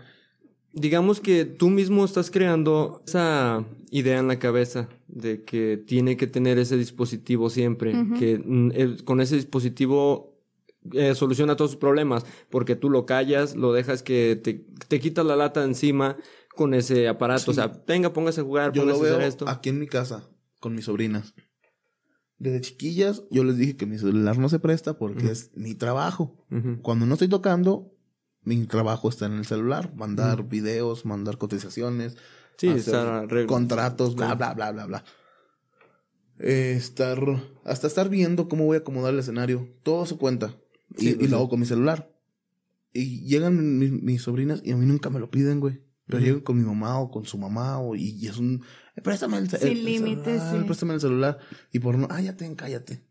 digamos 0.73 1.19
que 1.19 1.45
tú 1.45 1.69
mismo 1.69 2.05
estás 2.05 2.31
creando 2.31 3.01
esa 3.05 3.65
idea 3.89 4.19
en 4.19 4.27
la 4.27 4.39
cabeza 4.39 4.89
de 5.07 5.43
que 5.43 5.77
tiene 5.77 6.17
que 6.17 6.27
tener 6.27 6.57
ese 6.59 6.77
dispositivo 6.77 7.49
siempre, 7.49 7.93
que 8.17 8.41
mm, 8.43 9.03
con 9.03 9.21
ese 9.21 9.35
dispositivo 9.35 10.39
eh, 10.93 11.13
soluciona 11.15 11.55
todos 11.55 11.71
sus 11.71 11.79
problemas, 11.79 12.25
porque 12.49 12.75
tú 12.75 12.89
lo 12.89 13.05
callas, 13.05 13.55
lo 13.55 13.73
dejas 13.73 14.03
que 14.03 14.39
te, 14.41 14.65
te 14.87 14.99
quitas 14.99 15.25
la 15.25 15.35
lata 15.35 15.61
de 15.61 15.67
encima 15.67 16.17
con 16.55 16.73
ese 16.73 17.07
aparato, 17.07 17.51
o 17.51 17.53
sea, 17.53 17.83
venga, 17.87 18.13
póngase 18.13 18.41
a 18.41 18.43
jugar, 18.43 18.71
Yo 18.73 18.85
lo 18.85 18.93
a 18.93 18.95
hacer 18.95 19.21
esto. 19.21 19.47
aquí 19.47 19.69
en 19.69 19.79
mi 19.79 19.87
casa 19.87 20.27
con 20.59 20.75
mis 20.75 20.85
sobrinas. 20.85 21.33
Desde 22.37 22.61
chiquillas 22.61 23.23
yo 23.29 23.43
les 23.43 23.57
dije 23.57 23.75
que 23.77 23.85
mi 23.85 23.97
celular 23.99 24.37
no 24.37 24.49
se 24.49 24.59
presta 24.59 24.97
porque 24.97 25.29
es 25.29 25.51
mi 25.55 25.75
trabajo. 25.75 26.43
Cuando 26.81 27.05
no 27.05 27.13
estoy 27.13 27.27
tocando, 27.27 27.93
mi 28.43 28.65
trabajo 28.65 29.09
está 29.09 29.25
en 29.27 29.33
el 29.33 29.45
celular. 29.45 29.93
Mandar 29.95 30.47
videos, 30.47 31.05
mandar 31.05 31.37
cotizaciones, 31.37 32.17
Sí, 32.57 32.67
hacer 32.69 33.45
contratos, 33.47 34.15
bla, 34.15 34.35
bla, 34.35 34.53
bla, 34.53 34.71
bla, 34.71 34.85
bla. 34.85 35.03
Eh, 36.39 36.73
estar, 36.75 37.19
hasta 37.65 37.87
estar 37.87 38.09
viendo 38.09 38.47
cómo 38.47 38.65
voy 38.65 38.75
a 38.77 38.79
acomodar 38.79 39.13
el 39.13 39.19
escenario. 39.19 39.69
Todo 39.83 40.05
se 40.05 40.17
cuenta. 40.17 40.55
Y, 40.97 41.01
Sí, 41.01 41.09
y 41.09 41.13
pues 41.15 41.29
lo 41.29 41.37
sí. 41.37 41.39
hago 41.41 41.49
con 41.49 41.59
mi 41.59 41.65
celular. 41.65 42.11
Y 42.93 43.21
llegan 43.25 43.77
mi- 43.79 43.91
mis 43.91 44.23
sobrinas 44.23 44.61
y 44.65 44.71
a 44.71 44.77
mí 44.77 44.85
nunca 44.85 45.09
me 45.09 45.19
lo 45.19 45.29
piden, 45.31 45.59
güey. 45.59 45.81
Pero 46.07 46.17
Ujú. 46.17 46.25
llegan 46.25 46.41
con 46.41 46.57
mi 46.57 46.63
mamá 46.63 46.99
o 46.99 47.09
con 47.09 47.25
su 47.25 47.37
mamá 47.37 47.79
o, 47.79 47.95
y, 47.95 48.09
y 48.09 48.27
es 48.27 48.37
un... 48.37 48.63
"Eh, 48.95 49.01
préstame 49.01 49.37
el, 49.37 49.49
Sin 49.49 49.61
el- 49.61 49.77
el 49.77 49.85
límites, 49.85 50.25
celular, 50.41 50.59
sí. 50.59 50.65
Préstame 50.65 50.93
el 50.95 50.99
celular. 51.01 51.37
Y 51.71 51.79
por 51.79 51.97
no... 51.97 52.07
Ah, 52.09 52.21
ya 52.21 52.35
ten, 52.35 52.55
cállate. 52.55 53.05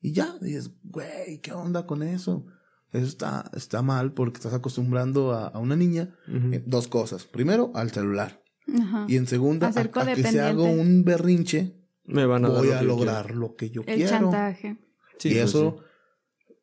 Y 0.00 0.12
ya, 0.12 0.36
dices, 0.40 0.70
güey, 0.82 1.40
¿qué 1.40 1.52
onda 1.52 1.86
con 1.86 2.02
eso? 2.02 2.44
Eso 2.92 3.06
está, 3.06 3.50
está 3.54 3.80
mal 3.82 4.12
porque 4.12 4.36
estás 4.38 4.52
acostumbrando 4.54 5.32
a, 5.32 5.48
a 5.48 5.58
una 5.58 5.76
niña 5.76 6.14
eh, 6.28 6.62
dos 6.66 6.88
cosas. 6.88 7.24
Primero, 7.24 7.72
al 7.74 7.90
celular. 7.90 8.42
Ajá. 8.80 9.06
Y 9.08 9.16
en 9.16 9.26
segunda, 9.26 9.68
A 9.68 9.70
a, 9.70 9.72
que 9.72 10.22
si 10.22 10.38
hago 10.38 10.62
codependiente. 10.62 10.80
un 10.80 11.04
berrinche, 11.04 11.76
Me 12.04 12.26
van 12.26 12.44
a 12.44 12.48
dar 12.50 12.58
voy 12.58 12.68
lo 12.68 12.76
a 12.76 12.82
lograr 12.82 13.34
lo 13.34 13.54
que 13.54 13.70
yo 13.70 13.80
El 13.86 13.96
quiero. 13.96 14.10
chantaje. 14.10 14.78
Sí, 15.18 15.28
y 15.30 15.32
pues 15.32 15.44
eso, 15.44 15.76
sí. 15.78 16.54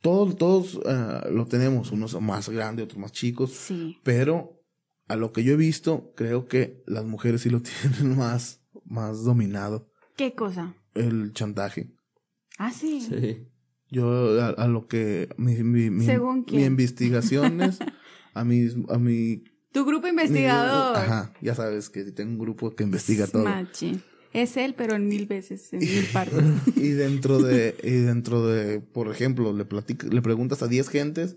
todos, 0.00 0.36
todos 0.36 0.80
ah, 0.86 1.26
lo 1.30 1.46
tenemos, 1.46 1.90
unos 1.92 2.20
más 2.20 2.48
grandes, 2.48 2.84
otros 2.84 2.98
más 3.00 3.12
chicos, 3.12 3.50
Sí. 3.52 3.98
pero 4.04 4.60
a 5.08 5.16
lo 5.16 5.32
que 5.32 5.42
yo 5.44 5.52
he 5.54 5.56
visto, 5.56 6.12
creo 6.16 6.46
que 6.46 6.82
las 6.86 7.04
mujeres 7.04 7.42
sí 7.42 7.50
lo 7.50 7.60
tienen 8.00 8.16
más, 8.16 8.62
más 8.84 9.24
dominado, 9.24 9.90
¿Qué 10.16 10.34
cosa? 10.34 10.74
el 10.94 11.32
chantaje. 11.32 11.92
Ah, 12.58 12.70
sí. 12.72 13.00
Sí. 13.00 13.48
Yo, 13.92 14.40
a, 14.42 14.48
a 14.48 14.66
lo 14.68 14.88
que 14.88 15.28
mi, 15.36 15.62
mi, 15.62 15.90
mi, 15.90 16.06
¿Según 16.06 16.38
mi 16.40 16.44
quién? 16.46 16.64
investigaciones, 16.72 17.78
a 18.34 18.44
mi, 18.44 18.66
a 18.88 18.98
mi 18.98 19.44
Tu 19.70 19.84
grupo 19.84 20.04
Mi- 20.06 20.10
investigador. 20.10 20.96
Ajá, 20.96 21.34
ya 21.42 21.54
sabes 21.54 21.90
que 21.90 22.04
tengo 22.04 22.32
un 22.32 22.38
grupo 22.38 22.74
que 22.74 22.84
investiga 22.84 23.26
todo. 23.26 23.44
Machi. 23.44 24.00
Es 24.32 24.56
él, 24.56 24.74
pero 24.74 24.94
en 24.96 25.08
mil 25.08 25.26
veces, 25.26 25.70
en 25.74 25.80
mil 25.80 26.06
partes. 26.12 26.42
y 26.74 26.88
dentro 26.88 27.38
de, 27.42 27.76
y 27.84 27.90
dentro 27.90 28.46
de, 28.46 28.80
por 28.80 29.08
ejemplo, 29.10 29.52
le 29.52 29.66
platica, 29.66 30.06
le 30.08 30.22
preguntas 30.22 30.62
a 30.62 30.68
10 30.68 30.88
gentes 30.88 31.36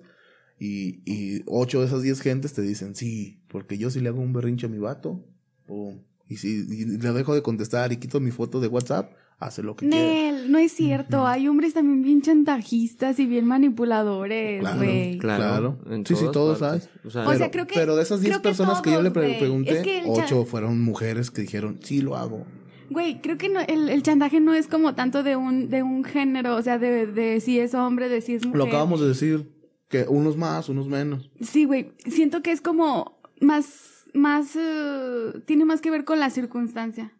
y, 0.57 1.01
y 1.05 1.43
8 1.47 1.81
de 1.81 1.87
esas 1.87 2.03
10 2.03 2.21
gentes 2.21 2.53
te 2.53 2.61
dicen, 2.61 2.95
sí, 2.95 3.41
porque 3.49 3.77
yo 3.77 3.89
si 3.89 3.99
le 3.99 4.07
hago 4.07 4.21
un 4.21 4.31
berrinche 4.31 4.67
a 4.67 4.69
mi 4.69 4.77
vato, 4.77 5.27
pum. 5.67 5.99
Y 6.29 6.37
si 6.37 6.65
y 6.69 6.85
le 6.85 7.11
dejo 7.11 7.35
de 7.35 7.41
contestar 7.43 7.91
y 7.91 7.97
quito 7.97 8.21
mi 8.21 8.31
foto 8.31 8.61
de 8.61 8.67
WhatsApp, 8.69 9.11
hace 9.39 9.61
lo 9.63 9.75
que 9.75 9.87
quiere. 9.89 10.31
Nel, 10.31 10.51
no 10.51 10.57
es 10.57 10.71
cierto. 10.71 11.27
Hay 11.27 11.47
hombres 11.47 11.73
también 11.73 12.01
bien 12.01 12.21
chantajistas 12.21 13.19
y 13.19 13.25
bien 13.25 13.45
manipuladores, 13.45 14.61
Claro, 14.61 14.77
güey. 14.77 15.17
Claro. 15.17 15.77
Sí, 16.05 16.15
sí, 16.15 16.25
todos 16.31 16.59
partes. 16.59 16.89
hay. 16.93 17.07
O 17.07 17.09
sea, 17.09 17.27
O 17.27 17.29
sea, 17.33 17.37
Pero- 17.39 17.51
creo 17.51 17.67
que- 17.67 17.75
pero 17.75 17.95
de 17.95 18.03
esas 18.03 18.21
10 18.21 18.31
creo 18.31 18.41
que 18.41 18.49
personas 18.49 18.81
que 18.81 18.91
yo 18.91 19.01
le 19.01 19.11
pregunté, 19.11 19.71
Es 19.79 19.83
que 19.83 19.97
el 19.99 20.05
cha- 20.15 20.25
8 20.25 20.45
fueron 20.45 20.81
mujeres 20.81 21.31
que 21.31 21.41
dijeron, 21.41 21.79
sí, 21.83 22.01
lo 22.01 22.15
hago. 22.15 22.45
Güey, 22.89 23.19
creo 23.21 23.37
que 23.37 23.49
no, 23.49 23.59
el, 23.61 23.89
el 23.89 24.03
chantaje 24.03 24.39
no 24.39 24.53
es 24.53 24.67
como 24.67 24.93
tanto 24.93 25.23
de 25.23 25.35
un, 25.35 25.69
de 25.69 25.81
un 25.83 26.03
género, 26.03 26.55
o 26.55 26.61
sea, 26.61 26.77
de, 26.77 27.07
de 27.07 27.39
si 27.41 27.59
es 27.59 27.73
hombre, 27.73 28.09
de 28.09 28.21
si 28.21 28.35
es 28.35 28.45
mujer. 28.45 28.59
Lo 28.59 28.65
acabamos 28.65 29.01
de 29.01 29.07
decir, 29.07 29.51
que 29.89 30.05
unos 30.07 30.37
más, 30.37 30.69
unos 30.69 30.87
menos. 30.87 31.29
Sí, 31.41 31.65
güey. 31.65 31.91
Siento 32.05 32.41
que 32.43 32.51
es 32.51 32.61
como 32.61 33.19
más, 33.41 34.03
más, 34.13 34.55
eh, 34.55 35.31
tiene 35.45 35.65
más 35.65 35.81
que 35.81 35.89
ver 35.91 36.05
con 36.05 36.19
la 36.19 36.29
circunstancia 36.29 37.11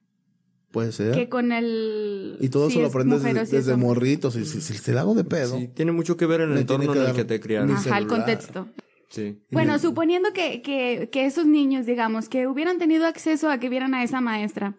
Puede 0.75 0.91
ser. 0.91 1.15
que 1.15 1.29
con 1.29 1.53
el. 1.53 2.36
Y 2.41 2.50
todo 2.50 2.67
si 2.67 2.74
eso 2.74 2.82
lo 2.82 2.88
es 2.88 2.91
aprendes 2.91 3.20
mujer 3.22 3.48
desde, 3.48 3.63
si 3.63 3.79
morritos. 3.79 4.36
Y 4.36 4.44
si, 4.44 4.60
si 4.60 4.77
te 4.77 4.91
la 4.91 5.01
hago 5.01 5.15
de 5.15 5.24
pedo, 5.24 5.58
sí, 5.58 5.70
tiene 5.70 5.94
mucho 5.94 6.17
que 6.17 6.25
ver 6.25 6.41
en 6.41 6.51
el 6.51 6.58
entorno 6.58 6.94
en 6.94 7.01
el 7.01 7.13
que 7.13 7.24
te 7.24 7.39
criaron. 7.39 7.72
Ajá, 7.72 7.98
el 7.98 8.08
contexto. 8.08 8.67
Sí. 9.08 9.39
Bueno, 9.51 9.79
suponiendo 9.79 10.34
que, 10.34 10.62
que, 10.62 11.08
que 11.13 11.25
esos 11.25 11.46
niños, 11.46 11.86
digamos, 11.86 12.27
que 12.27 12.46
hubieran 12.46 12.77
tenido 12.77 13.05
acceso 13.05 13.50
a 13.50 13.58
que 13.58 13.70
vieran 13.70 13.94
a 13.94 14.03
esa 14.03 14.20
maestra. 14.20 14.75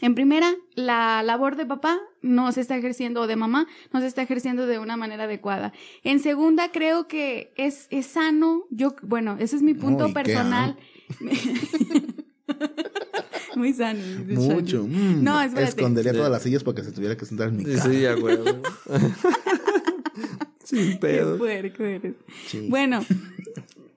En 0.00 0.14
primera, 0.14 0.54
la 0.74 1.22
labor 1.22 1.56
de 1.56 1.66
papá 1.66 2.00
no 2.22 2.50
se 2.52 2.62
está 2.62 2.78
ejerciendo, 2.78 3.20
o 3.20 3.26
de 3.26 3.36
mamá, 3.36 3.66
no 3.92 4.00
se 4.00 4.06
está 4.06 4.22
ejerciendo 4.22 4.66
de 4.66 4.78
una 4.78 4.96
manera 4.96 5.24
adecuada. 5.24 5.74
En 6.04 6.20
segunda, 6.20 6.72
creo 6.72 7.06
que 7.06 7.52
es, 7.58 7.86
es 7.90 8.06
sano, 8.06 8.64
yo, 8.70 8.94
bueno, 9.02 9.36
ese 9.38 9.56
es 9.56 9.62
mi 9.62 9.74
punto 9.74 10.06
¿y 10.06 10.08
qué, 10.08 10.14
personal. 10.14 10.78
Muy 13.58 13.72
sano. 13.72 14.00
mucho. 14.26 14.84
mm, 14.86 15.22
No, 15.22 15.40
espérate. 15.42 15.70
Escondería 15.70 16.12
Sí. 16.12 16.16
todas 16.18 16.30
las 16.32 16.42
sillas 16.42 16.64
para 16.64 16.76
que 16.76 16.84
se 16.84 16.92
tuviera 16.92 17.16
que 17.16 17.24
sentar 17.26 17.48
en 17.48 17.56
mi 17.58 17.64
Sí, 17.64 17.76
cara. 17.76 17.90
sí, 17.92 18.06
a 18.06 18.16
huevo. 18.16 18.44
Sin 20.64 20.92
Qué 20.92 20.96
pedo. 20.96 21.38
puerco 21.38 21.82
eres. 21.84 22.16
Sí. 22.46 22.66
Bueno, 22.68 23.04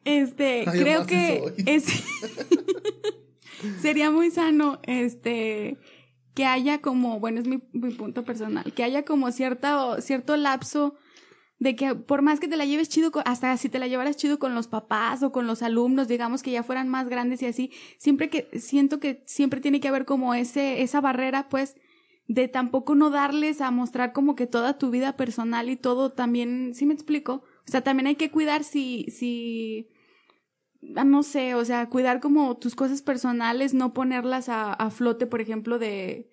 este, 0.05 0.63
Ay, 0.67 0.79
creo 0.79 1.05
que 1.05 1.53
sí 1.57 1.63
es 1.67 1.85
sería 3.81 4.09
muy 4.11 4.31
sano, 4.31 4.79
este, 4.83 5.77
que 6.33 6.45
haya 6.45 6.79
como, 6.81 7.19
bueno, 7.19 7.39
es 7.41 7.47
mi, 7.47 7.61
mi 7.73 7.91
punto 7.93 8.23
personal, 8.23 8.73
que 8.73 8.83
haya 8.83 9.03
como 9.03 9.31
cierta, 9.31 9.99
cierto 10.01 10.37
lapso 10.37 10.95
de 11.61 11.75
que 11.75 11.93
por 11.93 12.23
más 12.23 12.39
que 12.39 12.47
te 12.47 12.57
la 12.57 12.65
lleves 12.65 12.89
chido, 12.89 13.11
hasta 13.23 13.55
si 13.55 13.69
te 13.69 13.77
la 13.77 13.85
llevaras 13.85 14.17
chido 14.17 14.39
con 14.39 14.55
los 14.55 14.67
papás 14.67 15.21
o 15.21 15.31
con 15.31 15.45
los 15.45 15.61
alumnos, 15.61 16.07
digamos 16.07 16.41
que 16.41 16.49
ya 16.49 16.63
fueran 16.63 16.89
más 16.89 17.07
grandes 17.07 17.43
y 17.43 17.45
así, 17.45 17.71
siempre 17.99 18.31
que, 18.31 18.49
siento 18.59 18.99
que 18.99 19.21
siempre 19.27 19.61
tiene 19.61 19.79
que 19.79 19.87
haber 19.87 20.05
como 20.05 20.33
ese, 20.33 20.81
esa 20.81 21.01
barrera, 21.01 21.49
pues, 21.49 21.75
de 22.27 22.47
tampoco 22.47 22.95
no 22.95 23.11
darles 23.11 23.61
a 23.61 23.69
mostrar 23.69 24.11
como 24.11 24.35
que 24.35 24.47
toda 24.47 24.79
tu 24.79 24.89
vida 24.89 25.15
personal 25.15 25.69
y 25.69 25.75
todo 25.75 26.09
también, 26.09 26.73
¿sí 26.73 26.87
me 26.87 26.95
explico? 26.95 27.43
O 27.67 27.71
sea, 27.71 27.81
también 27.81 28.07
hay 28.07 28.15
que 28.15 28.31
cuidar 28.31 28.63
si, 28.63 29.05
si, 29.11 29.87
ah, 30.95 31.03
no 31.03 31.21
sé, 31.21 31.53
o 31.53 31.63
sea, 31.63 31.89
cuidar 31.89 32.21
como 32.21 32.57
tus 32.57 32.73
cosas 32.73 33.03
personales, 33.03 33.75
no 33.75 33.93
ponerlas 33.93 34.49
a, 34.49 34.73
a 34.73 34.89
flote, 34.89 35.27
por 35.27 35.41
ejemplo, 35.41 35.77
de, 35.77 36.31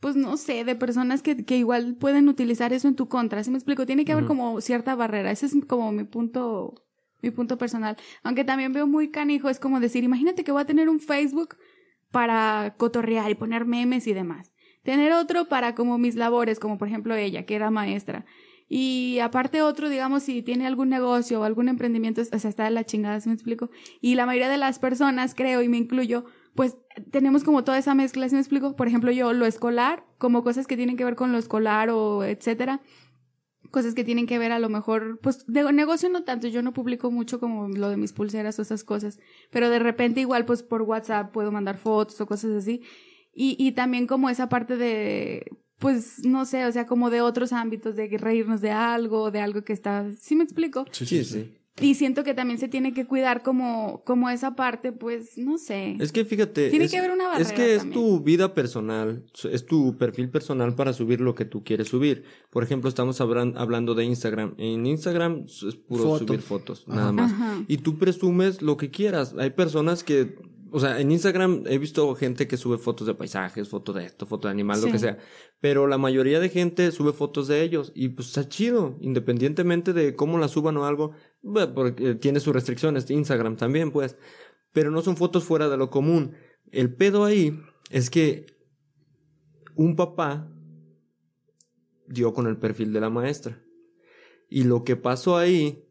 pues 0.00 0.16
no 0.16 0.36
sé, 0.36 0.64
de 0.64 0.74
personas 0.74 1.22
que, 1.22 1.44
que 1.44 1.58
igual 1.58 1.94
pueden 1.94 2.28
utilizar 2.28 2.72
eso 2.72 2.88
en 2.88 2.96
tu 2.96 3.08
contra, 3.08 3.44
¿sí 3.44 3.50
me 3.50 3.58
explico? 3.58 3.86
Tiene 3.86 4.04
que 4.04 4.12
haber 4.12 4.24
como 4.24 4.60
cierta 4.60 4.94
barrera, 4.94 5.30
ese 5.30 5.46
es 5.46 5.54
como 5.66 5.92
mi 5.92 6.04
punto, 6.04 6.86
mi 7.20 7.30
punto 7.30 7.58
personal. 7.58 7.96
Aunque 8.22 8.44
también 8.44 8.72
veo 8.72 8.86
muy 8.86 9.10
canijo, 9.10 9.50
es 9.50 9.60
como 9.60 9.78
decir, 9.78 10.02
imagínate 10.02 10.42
que 10.42 10.52
voy 10.52 10.62
a 10.62 10.66
tener 10.66 10.88
un 10.88 11.00
Facebook 11.00 11.56
para 12.10 12.74
cotorrear 12.78 13.30
y 13.30 13.34
poner 13.34 13.66
memes 13.66 14.06
y 14.06 14.14
demás. 14.14 14.52
Tener 14.82 15.12
otro 15.12 15.48
para 15.48 15.74
como 15.74 15.98
mis 15.98 16.16
labores, 16.16 16.58
como 16.58 16.78
por 16.78 16.88
ejemplo 16.88 17.14
ella, 17.14 17.44
que 17.44 17.54
era 17.54 17.70
maestra. 17.70 18.24
Y 18.72 19.18
aparte 19.18 19.62
otro, 19.62 19.90
digamos, 19.90 20.22
si 20.22 20.42
tiene 20.42 20.66
algún 20.66 20.88
negocio 20.88 21.40
o 21.40 21.44
algún 21.44 21.68
emprendimiento, 21.68 22.22
o 22.22 22.38
sea, 22.38 22.48
está 22.48 22.64
de 22.64 22.70
la 22.70 22.84
chingada, 22.84 23.20
¿sí 23.20 23.28
me 23.28 23.34
explico? 23.34 23.68
Y 24.00 24.14
la 24.14 24.26
mayoría 24.26 24.48
de 24.48 24.56
las 24.56 24.78
personas, 24.78 25.34
creo, 25.34 25.60
y 25.60 25.68
me 25.68 25.76
incluyo, 25.76 26.24
pues 26.54 26.76
tenemos 27.10 27.44
como 27.44 27.64
toda 27.64 27.78
esa 27.78 27.94
mezcla, 27.94 28.28
¿sí 28.28 28.34
me 28.34 28.40
explico? 28.40 28.76
Por 28.76 28.88
ejemplo, 28.88 29.10
yo 29.10 29.32
lo 29.32 29.46
escolar, 29.46 30.04
como 30.18 30.42
cosas 30.42 30.66
que 30.66 30.76
tienen 30.76 30.96
que 30.96 31.04
ver 31.04 31.16
con 31.16 31.32
lo 31.32 31.38
escolar 31.38 31.90
o 31.90 32.24
etcétera. 32.24 32.80
Cosas 33.70 33.94
que 33.94 34.02
tienen 34.02 34.26
que 34.26 34.38
ver 34.38 34.50
a 34.50 34.58
lo 34.58 34.68
mejor, 34.68 35.20
pues 35.22 35.44
de 35.46 35.72
negocio 35.72 36.08
no 36.08 36.24
tanto, 36.24 36.48
yo 36.48 36.60
no 36.60 36.72
publico 36.72 37.10
mucho 37.12 37.38
como 37.38 37.68
lo 37.68 37.88
de 37.88 37.96
mis 37.96 38.12
pulseras 38.12 38.58
o 38.58 38.62
esas 38.62 38.82
cosas, 38.82 39.20
pero 39.50 39.70
de 39.70 39.78
repente 39.78 40.20
igual 40.20 40.44
pues 40.44 40.64
por 40.64 40.82
WhatsApp 40.82 41.30
puedo 41.32 41.52
mandar 41.52 41.78
fotos 41.78 42.20
o 42.20 42.26
cosas 42.26 42.50
así. 42.52 42.82
Y, 43.32 43.56
y 43.58 43.72
también 43.72 44.08
como 44.08 44.28
esa 44.28 44.48
parte 44.48 44.76
de, 44.76 45.46
pues 45.78 46.24
no 46.24 46.46
sé, 46.46 46.66
o 46.66 46.72
sea, 46.72 46.86
como 46.86 47.10
de 47.10 47.20
otros 47.20 47.52
ámbitos, 47.52 47.94
de 47.94 48.08
reírnos 48.18 48.60
de 48.60 48.72
algo, 48.72 49.30
de 49.30 49.40
algo 49.40 49.62
que 49.62 49.72
está, 49.72 50.10
¿sí 50.18 50.34
me 50.34 50.42
explico? 50.42 50.84
Sí, 50.90 51.06
sí. 51.06 51.59
Y 51.80 51.94
siento 51.94 52.24
que 52.24 52.34
también 52.34 52.58
se 52.58 52.68
tiene 52.68 52.92
que 52.94 53.06
cuidar 53.06 53.42
como, 53.42 54.02
como 54.04 54.28
esa 54.30 54.54
parte, 54.54 54.92
pues, 54.92 55.38
no 55.38 55.58
sé. 55.58 55.96
Es 56.00 56.12
que 56.12 56.24
fíjate. 56.24 56.70
Tiene 56.70 56.84
es, 56.86 56.90
que 56.90 56.98
haber 56.98 57.10
una 57.12 57.24
Es 57.38 57.48
barrera 57.48 57.54
que 57.54 57.72
es 57.74 57.78
también. 57.82 58.00
tu 58.00 58.20
vida 58.20 58.54
personal, 58.54 59.24
es 59.50 59.66
tu 59.66 59.96
perfil 59.98 60.28
personal 60.30 60.74
para 60.74 60.92
subir 60.92 61.20
lo 61.20 61.34
que 61.34 61.44
tú 61.44 61.64
quieres 61.64 61.88
subir. 61.88 62.24
Por 62.50 62.62
ejemplo, 62.62 62.88
estamos 62.88 63.20
hablan- 63.20 63.54
hablando 63.56 63.94
de 63.94 64.04
Instagram. 64.04 64.54
En 64.58 64.86
Instagram 64.86 65.44
es 65.46 65.74
puro 65.76 66.02
Fotos. 66.04 66.26
subir 66.26 66.40
fotos, 66.40 66.84
Ajá. 66.88 66.96
nada 66.96 67.12
más. 67.12 67.32
Ajá. 67.32 67.64
Y 67.68 67.78
tú 67.78 67.98
presumes 67.98 68.62
lo 68.62 68.76
que 68.76 68.90
quieras. 68.90 69.34
Hay 69.38 69.50
personas 69.50 70.04
que, 70.04 70.36
o 70.72 70.78
sea, 70.80 71.00
en 71.00 71.10
Instagram 71.10 71.64
he 71.66 71.78
visto 71.78 72.14
gente 72.14 72.46
que 72.46 72.56
sube 72.56 72.78
fotos 72.78 73.06
de 73.06 73.14
paisajes, 73.14 73.68
fotos 73.68 73.94
de 73.96 74.04
esto, 74.04 74.26
fotos 74.26 74.48
de 74.48 74.52
animal, 74.52 74.80
lo 74.80 74.86
Sí. 74.86 74.92
que 74.92 74.98
sea. 74.98 75.18
Pero 75.60 75.86
la 75.86 75.98
mayoría 75.98 76.40
de 76.40 76.48
gente 76.48 76.90
sube 76.92 77.12
fotos 77.12 77.48
de 77.48 77.62
ellos 77.62 77.92
y 77.94 78.08
pues 78.10 78.28
está 78.28 78.48
chido, 78.48 78.96
independientemente 79.00 79.92
de 79.92 80.14
cómo 80.16 80.38
la 80.38 80.48
suban 80.48 80.76
o 80.76 80.86
algo, 80.86 81.12
porque 81.42 82.14
tiene 82.16 82.40
sus 82.40 82.54
restricciones, 82.54 83.10
Instagram 83.10 83.56
también, 83.56 83.90
pues. 83.90 84.16
Pero 84.72 84.90
no 84.90 85.02
son 85.02 85.16
fotos 85.16 85.44
fuera 85.44 85.68
de 85.68 85.76
lo 85.76 85.90
común. 85.90 86.34
El 86.70 86.94
pedo 86.94 87.24
ahí 87.24 87.60
es 87.90 88.10
que 88.10 88.46
un 89.74 89.96
papá 89.96 90.48
dio 92.06 92.32
con 92.34 92.46
el 92.46 92.56
perfil 92.56 92.92
de 92.92 93.00
la 93.00 93.10
maestra. 93.10 93.62
Y 94.48 94.64
lo 94.64 94.84
que 94.84 94.96
pasó 94.96 95.36
ahí 95.36 95.84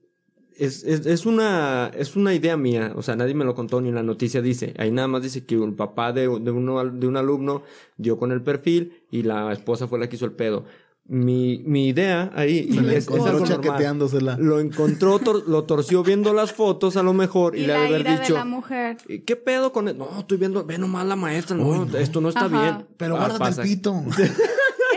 es, 0.60 0.84
es, 0.84 1.26
una, 1.26 1.90
es 1.96 2.16
una 2.16 2.34
idea 2.34 2.58
mía. 2.58 2.94
O 2.96 3.02
sea, 3.02 3.16
nadie 3.16 3.34
me 3.34 3.46
lo 3.46 3.56
contó 3.56 3.80
ni 3.82 3.90
en 3.90 3.96
la 3.96 4.04
noticia 4.04 4.42
dice. 4.42 4.74
Ahí 4.78 4.92
nada 4.92 5.08
más 5.08 5.24
dice 5.24 5.46
que 5.46 5.56
el 5.56 5.74
papá 5.74 6.12
de, 6.12 6.22
de, 6.22 6.52
uno, 6.52 6.84
de 6.86 7.08
un 7.08 7.18
alumno 7.18 7.64
dio 7.98 8.18
con 8.18 8.32
el 8.32 8.44
perfil 8.44 9.06
y 9.10 9.24
la 9.24 9.52
esposa 9.54 9.88
fue 9.88 10.00
la 10.00 10.10
que 10.10 10.18
hizo 10.18 10.26
el 10.26 10.34
pedo. 10.34 10.66
Mi, 11.12 11.64
mi 11.66 11.88
idea 11.88 12.32
ahí 12.36 12.72
Se 12.72 12.82
y 12.84 12.88
es, 12.90 13.08
es 13.08 13.10
algo 13.10 13.44
normal. 13.46 14.38
Lo 14.40 14.60
encontró, 14.60 15.20
tor- 15.20 15.44
lo 15.48 15.64
torció 15.64 16.04
viendo 16.04 16.34
las 16.34 16.54
fotos 16.54 16.98
a 16.98 17.04
lo 17.04 17.14
mejor 17.14 17.56
y, 17.58 17.62
Y 17.62 17.68
le 17.68 17.74
la 17.74 17.80
haber 17.86 18.02
ira 18.02 18.14
de 18.14 18.20
dicho, 18.22 18.36
la 18.36 18.46
mujer. 18.46 18.98
¿qué 19.26 19.36
pedo 19.36 19.72
con 19.74 19.88
él? 19.88 19.98
No, 19.98 20.08
estoy 20.20 20.38
viendo, 20.38 20.64
ve 20.64 20.78
nomás 20.78 21.08
la 21.08 21.16
maestra, 21.16 21.58
no, 21.58 21.68
Uy, 21.68 21.80
no. 21.92 21.98
esto 21.98 22.22
no 22.22 22.30
está 22.30 22.46
Ajá. 22.46 22.62
bien. 22.62 22.88
Pero 22.98 23.16
Ah, 23.16 23.20
guárdate 23.22 23.40
pasa. 23.40 23.62
el 23.64 23.68
pito. 23.70 24.04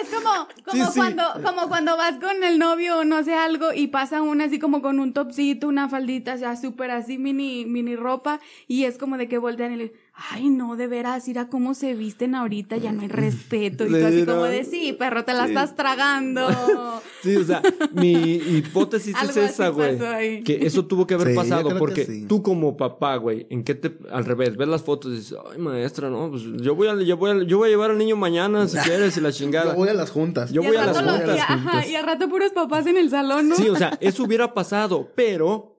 Es 0.02 0.08
como, 0.08 0.30
como 0.64 0.84
Sí, 0.86 0.90
sí. 0.92 0.98
cuando, 0.98 1.22
como 1.44 1.68
cuando 1.68 1.96
vas 1.96 2.14
con 2.18 2.42
el 2.42 2.58
novio 2.58 2.98
o 3.00 3.04
no 3.04 3.22
sé 3.24 3.34
algo 3.34 3.72
y 3.74 3.86
pasa 3.88 4.20
una 4.22 4.44
así 4.44 4.58
como 4.58 4.82
con 4.82 4.98
un 5.00 5.12
topsito, 5.12 5.68
una 5.68 5.88
faldita, 5.88 6.34
o 6.34 6.38
sea, 6.38 6.56
súper 6.56 6.90
así 6.90 7.18
mini, 7.18 7.66
mini 7.66 7.94
ropa, 7.96 8.40
y 8.66 8.84
es 8.84 8.98
como 8.98 9.16
de 9.16 9.28
que 9.28 9.38
voltean 9.38 9.72
y 9.72 9.76
le 9.76 9.92
ay 10.14 10.50
no, 10.50 10.76
de 10.76 10.86
veras, 10.86 11.26
mira 11.26 11.48
cómo 11.48 11.74
se 11.74 11.94
visten 11.94 12.34
ahorita, 12.34 12.76
ya 12.76 12.92
no 12.92 13.02
hay 13.02 13.08
respeto. 13.08 13.86
Y 13.86 13.90
tú 13.90 14.06
así 14.06 14.24
como 14.24 14.44
de 14.44 14.64
sí, 14.64 14.92
perro, 14.92 15.24
te 15.24 15.32
la 15.32 15.44
Sí. 15.44 15.50
estás 15.50 15.74
tragando. 15.76 16.48
Sí, 17.22 17.36
o 17.36 17.44
sea, 17.44 17.62
mi 17.92 18.10
hipótesis 18.34 19.14
es 19.22 19.36
esa, 19.36 19.68
güey. 19.68 20.42
Que 20.42 20.66
eso 20.66 20.86
tuvo 20.86 21.06
que 21.06 21.14
haber 21.14 21.28
Sí, 21.28 21.34
pasado. 21.36 21.78
Porque 21.78 22.04
sí. 22.04 22.26
tú 22.28 22.42
como 22.42 22.76
papá, 22.76 23.14
güey, 23.14 23.46
¿en 23.48 23.62
qué 23.62 23.76
te... 23.76 23.96
Al 24.10 24.24
revés, 24.24 24.56
ves 24.56 24.66
las 24.66 24.82
fotos 24.82 25.12
y 25.12 25.16
dices, 25.18 25.38
ay, 25.52 25.58
maestra, 25.58 26.10
no, 26.10 26.30
pues 26.30 26.42
yo 26.60 26.74
voy 26.74 26.88
a, 26.88 27.00
yo 27.00 27.16
voy 27.16 27.30
a, 27.30 27.42
yo 27.44 27.58
voy 27.58 27.68
a 27.68 27.70
llevar 27.70 27.92
al 27.92 27.98
niño 27.98 28.16
mañana 28.16 28.66
si 28.66 28.76
quieres 28.78 29.16
y 29.16 29.20
la 29.20 29.30
chingada. 29.30 29.70
Yo 29.70 29.76
voy 29.76 29.88
a 29.88 29.94
las 29.94 30.10
juntas. 30.10 30.50
Yo 30.52 30.64
voy 30.64 30.74
a 30.76 30.84
las 30.86 30.98
juntas. 30.98 31.36
y, 31.36 31.38
ajá, 31.38 31.86
y 31.86 31.94
al 31.94 32.04
rato 32.04 32.28
puros 32.28 32.50
papás 32.50 32.86
en 32.88 32.96
el 32.96 33.08
salón, 33.08 33.48
¿no? 33.48 33.54
Sí, 33.54 33.68
o 33.68 33.76
sea, 33.76 33.96
eso 34.00 34.24
hubiera 34.24 34.52
pasado, 34.52 35.08
pero 35.14 35.71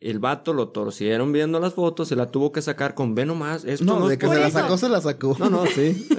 el 0.00 0.18
vato 0.18 0.54
lo 0.54 0.70
torcieron 0.70 1.32
viendo 1.32 1.60
las 1.60 1.74
fotos, 1.74 2.08
se 2.08 2.16
la 2.16 2.26
tuvo 2.30 2.52
que 2.52 2.62
sacar 2.62 2.94
con 2.94 3.14
ve 3.14 3.26
nomás, 3.26 3.64
esto 3.64 3.84
no, 3.84 4.00
No, 4.00 4.08
de 4.08 4.14
es 4.14 4.20
que 4.20 4.28
se 4.28 4.40
la 4.40 4.50
sacó, 4.50 4.78
se 4.78 4.88
la 4.88 5.00
sacó. 5.00 5.36
No, 5.38 5.50
no, 5.50 5.66
sí. 5.66 6.08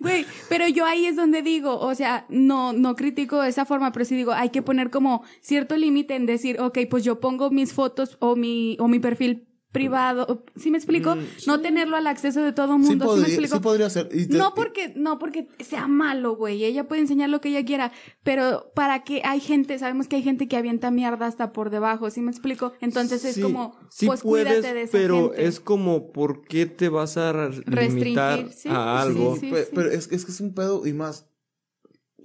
Güey, 0.00 0.24
pero 0.48 0.68
yo 0.68 0.86
ahí 0.86 1.06
es 1.06 1.16
donde 1.16 1.42
digo, 1.42 1.80
o 1.80 1.92
sea, 1.92 2.24
no, 2.28 2.72
no 2.72 2.94
critico 2.94 3.42
de 3.42 3.48
esa 3.48 3.64
forma, 3.64 3.90
pero 3.90 4.04
sí 4.04 4.14
digo, 4.14 4.32
hay 4.32 4.50
que 4.50 4.62
poner 4.62 4.90
como 4.90 5.24
cierto 5.40 5.76
límite 5.76 6.14
en 6.14 6.24
decir, 6.24 6.60
ok, 6.60 6.78
pues 6.88 7.02
yo 7.02 7.18
pongo 7.18 7.50
mis 7.50 7.72
fotos 7.72 8.16
o 8.20 8.36
mi, 8.36 8.76
o 8.78 8.86
mi 8.86 9.00
perfil 9.00 9.47
privado. 9.78 10.44
¿Sí 10.56 10.70
me 10.70 10.78
explico? 10.78 11.16
Mm, 11.16 11.20
No 11.46 11.60
tenerlo 11.60 11.96
al 11.96 12.06
acceso 12.06 12.42
de 12.42 12.52
todo 12.52 12.74
Sí 12.74 12.78
mundo. 12.80 12.88
¿Sí, 12.88 12.98
me 12.98 13.04
podría, 13.06 13.26
explico? 13.26 13.56
sí 13.56 13.62
podría 13.62 13.90
ser. 13.90 14.08
Y 14.12 14.26
te- 14.26 14.36
No 14.38 14.54
porque, 14.54 14.92
no 14.96 15.18
porque 15.18 15.48
sea 15.60 15.86
malo, 15.88 16.36
güey. 16.36 16.64
Ella 16.64 16.86
puede 16.88 17.00
enseñar 17.02 17.30
lo 17.30 17.40
que 17.40 17.48
ella 17.50 17.64
quiera. 17.64 17.92
Pero 18.22 18.70
para 18.74 19.04
que 19.04 19.22
hay 19.24 19.40
gente, 19.40 19.78
sabemos 19.78 20.08
que 20.08 20.16
hay 20.16 20.22
gente 20.22 20.48
que 20.48 20.56
avienta 20.56 20.90
mierda 20.90 21.26
hasta 21.26 21.52
por 21.52 21.70
debajo. 21.70 22.10
¿Sí 22.10 22.20
me 22.20 22.30
explico? 22.30 22.72
Entonces 22.80 23.24
es 23.24 23.34
Sí, 23.36 23.42
como, 23.42 23.76
sí 23.90 24.06
pues 24.06 24.22
puedes, 24.22 24.46
cuídate 24.48 24.74
de 24.74 24.82
esa 24.82 24.92
pero 24.92 25.28
gente. 25.30 25.46
es 25.46 25.60
como, 25.60 26.12
¿por 26.12 26.42
qué 26.46 26.66
te 26.66 26.88
vas 26.88 27.16
a 27.16 27.32
limitar 27.48 27.74
Restringir, 27.74 28.52
sí, 28.52 28.68
a 28.70 28.72
sí, 29.02 29.08
algo? 29.08 29.36
sí. 29.36 29.50
Pe- 29.50 29.68
Pero 29.74 29.90
es, 29.90 30.10
es 30.12 30.24
que 30.24 30.32
es 30.32 30.40
un 30.40 30.54
pedo 30.54 30.86
y 30.86 30.92
más. 30.92 31.26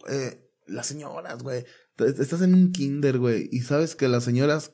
eh, 0.10 0.39
las 0.67 0.88
señoras, 0.88 1.43
güey. 1.43 1.65
Estás 1.98 2.41
en 2.41 2.53
un 2.55 2.72
kinder, 2.72 3.19
güey. 3.19 3.50
Y 3.51 3.60
sabes 3.60 3.95
que 3.95 4.07
las 4.07 4.24
señoras. 4.24 4.74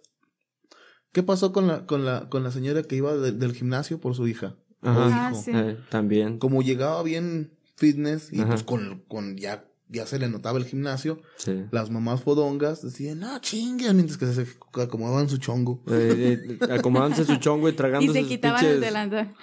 ¿Qué 1.12 1.24
pasó 1.24 1.52
con 1.52 1.68
la, 1.68 1.86
con 1.86 2.06
la, 2.06 2.30
con 2.30 2.44
la 2.44 2.52
señora 2.52 2.84
que 2.84 2.96
iba 2.96 3.16
de- 3.16 3.32
del 3.32 3.54
gimnasio 3.54 4.00
por 4.00 4.16
su 4.16 4.28
hija? 4.28 4.56
Ajá. 4.82 5.28
Ah, 5.28 5.32
hijo. 5.32 5.42
sí. 5.42 5.52
Eh, 5.54 5.78
también. 5.90 6.38
Como 6.40 6.62
llegaba 6.62 7.02
bien 7.04 7.52
fitness 7.76 8.32
y 8.32 8.42
Ajá. 8.42 8.50
pues 8.50 8.64
con, 8.64 9.04
con 9.08 9.38
ya, 9.38 9.66
ya 9.92 10.06
se 10.06 10.20
le 10.20 10.30
notaba 10.30 10.60
el 10.60 10.66
gimnasio, 10.66 11.20
Sí. 11.38 11.64
las 11.72 11.90
mamás 11.90 12.22
fodongas 12.22 12.84
decían, 12.84 13.20
no, 13.20 13.40
chinguen, 13.40 13.96
mientras 13.96 14.18
que 14.20 14.28
se 14.28 14.46
acomodaban 14.82 15.28
su 15.30 15.38
chongo. 15.38 15.82
Eh, 15.90 16.58
eh, 16.62 16.66
acomodándose 16.72 17.26
su 17.26 17.38
chongo 17.38 17.68
y 17.70 17.72
Y 17.72 17.76
tragando 17.76 18.14
se 18.14 18.24
quitaban 18.24 18.64
el 18.64 18.78
pinches- 18.78 18.80
delantal. 18.80 19.34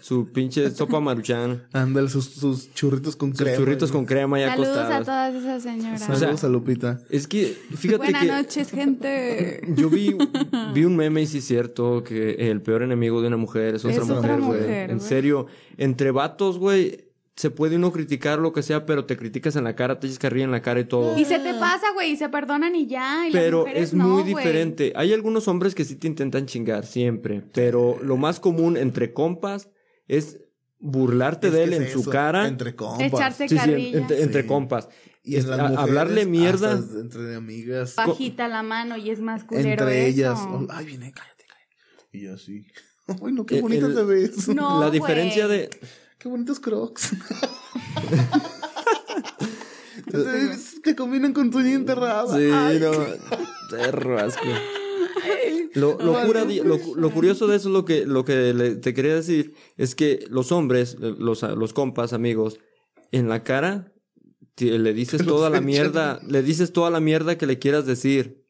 su 0.00 0.30
pinche 0.32 0.70
sopa 0.70 1.00
maruchan, 1.00 1.64
Ándale, 1.72 2.08
sus, 2.08 2.26
sus 2.26 2.72
churritos 2.74 3.16
con 3.16 3.30
sus 3.30 3.40
crema. 3.40 3.56
churritos 3.56 3.90
con 3.90 4.04
crema 4.04 4.38
ya 4.38 4.50
Saludos 4.50 4.76
a 4.78 5.02
todas 5.02 5.34
esas 5.34 5.62
señoras. 5.62 6.00
Saludos 6.00 6.22
O 6.34 6.36
sea, 6.36 6.48
a 6.48 6.52
Lupita. 6.52 7.00
Es 7.10 7.26
que, 7.26 7.56
fíjate 7.76 7.98
Buenas 7.98 8.22
que 8.22 8.28
noches, 8.28 8.70
gente. 8.70 9.62
yo 9.74 9.90
vi, 9.90 10.16
vi 10.74 10.84
un 10.84 10.96
meme 10.96 11.22
y 11.22 11.26
sí 11.26 11.38
es 11.38 11.44
cierto 11.46 12.04
que 12.04 12.50
el 12.50 12.62
peor 12.62 12.82
enemigo 12.82 13.20
de 13.20 13.28
una 13.28 13.36
mujer 13.36 13.74
es 13.74 13.84
otra 13.84 13.96
Es 13.96 14.02
mujer, 14.06 14.18
otra 14.18 14.36
güey. 14.36 14.60
mujer, 14.60 14.90
En 14.90 15.00
serio, 15.00 15.46
entre 15.76 16.10
vatos, 16.12 16.58
güey, 16.58 17.05
se 17.36 17.50
puede 17.50 17.76
uno 17.76 17.92
criticar 17.92 18.38
lo 18.38 18.52
que 18.54 18.62
sea, 18.62 18.86
pero 18.86 19.04
te 19.04 19.16
criticas 19.16 19.56
en 19.56 19.64
la 19.64 19.76
cara, 19.76 20.00
te 20.00 20.06
echas 20.06 20.18
carrilla 20.18 20.46
en 20.46 20.50
la 20.52 20.62
cara 20.62 20.80
y 20.80 20.84
todo. 20.86 21.18
Y 21.18 21.24
se 21.26 21.38
te 21.38 21.52
pasa, 21.54 21.86
güey, 21.92 22.12
y 22.12 22.16
se 22.16 22.28
perdonan 22.30 22.74
y 22.74 22.86
ya. 22.86 23.28
Y 23.28 23.32
Pero 23.32 23.66
es 23.66 23.92
muy 23.92 24.22
diferente. 24.22 24.92
Hay 24.96 25.12
algunos 25.12 25.46
hombres 25.46 25.74
que 25.74 25.84
sí 25.84 25.96
te 25.96 26.06
intentan 26.06 26.46
chingar 26.46 26.86
siempre, 26.86 27.42
pero 27.52 27.98
lo 28.02 28.16
más 28.16 28.40
común 28.40 28.76
entre 28.78 29.12
compas 29.12 29.68
es 30.08 30.40
burlarte 30.78 31.48
Es 31.48 31.52
de 31.52 31.64
él 31.64 31.72
es 31.74 31.80
en 31.80 31.88
su 32.02 32.08
cara. 32.08 32.48
Entre 32.48 32.74
compas. 32.74 33.06
Echarse 33.06 33.48
Sí, 33.48 33.56
entre, 33.94 34.22
entre 34.22 34.42
Sí. 34.42 34.48
compas. 34.48 34.88
Y 35.22 35.36
en 35.36 35.50
las 35.50 35.58
mujeres, 35.58 35.78
hablarle 35.78 36.24
mierda. 36.24 36.72
hasta 36.74 37.00
entre 37.00 37.34
amigas. 37.34 37.96
Bajita 37.96 38.46
la 38.48 38.62
mano 38.62 38.96
y 38.96 39.10
es 39.10 39.20
más 39.20 39.44
culero 39.44 39.68
entre 39.70 40.08
eso. 40.08 40.18
ellas. 40.18 40.38
oh, 40.40 40.66
ay, 40.70 40.86
viene, 40.86 41.12
cállate, 41.12 41.44
cállate. 41.48 42.08
Y 42.12 42.22
yo 42.22 42.34
así. 42.34 42.64
Ay, 43.08 43.32
no, 43.32 43.46
qué 43.46 43.58
el- 43.58 43.94
te 43.94 44.02
ves. 44.02 44.48
No, 44.48 44.80
la 44.80 44.90
diferencia 44.90 45.46
de 45.48 45.70
Qué 46.18 46.28
bonitos 46.28 46.58
crocs. 46.60 47.10
te, 50.10 50.80
te 50.82 50.96
combinan 50.96 51.32
con 51.32 51.50
tu 51.50 51.58
uña 51.58 51.74
enterrada. 51.74 52.36
Sí, 52.36 52.48
Ay, 52.52 52.80
no. 52.80 52.90
Asco. 54.18 54.44
Lo, 55.74 55.98
lo, 56.00 56.22
cura- 56.24 56.44
lo, 56.44 56.78
lo 56.96 57.10
curioso 57.12 57.46
de 57.46 57.56
eso 57.56 57.68
es 57.68 57.72
lo 57.72 57.84
que, 57.84 58.06
lo 58.06 58.24
que 58.24 58.54
le- 58.54 58.76
te 58.76 58.94
quería 58.94 59.14
decir, 59.14 59.54
es 59.76 59.94
que 59.94 60.24
los 60.30 60.50
hombres, 60.52 60.96
los, 60.98 61.42
los 61.42 61.72
compas, 61.74 62.12
amigos, 62.12 62.58
en 63.12 63.28
la 63.28 63.42
cara 63.42 63.92
te- 64.54 64.78
le 64.78 64.94
dices 64.94 65.22
toda 65.26 65.50
la 65.50 65.60
mierda, 65.60 66.20
le 66.26 66.42
dices 66.42 66.72
toda 66.72 66.90
la 66.90 67.00
mierda 67.00 67.36
que 67.38 67.46
le 67.46 67.58
quieras 67.58 67.86
decir. 67.86 68.44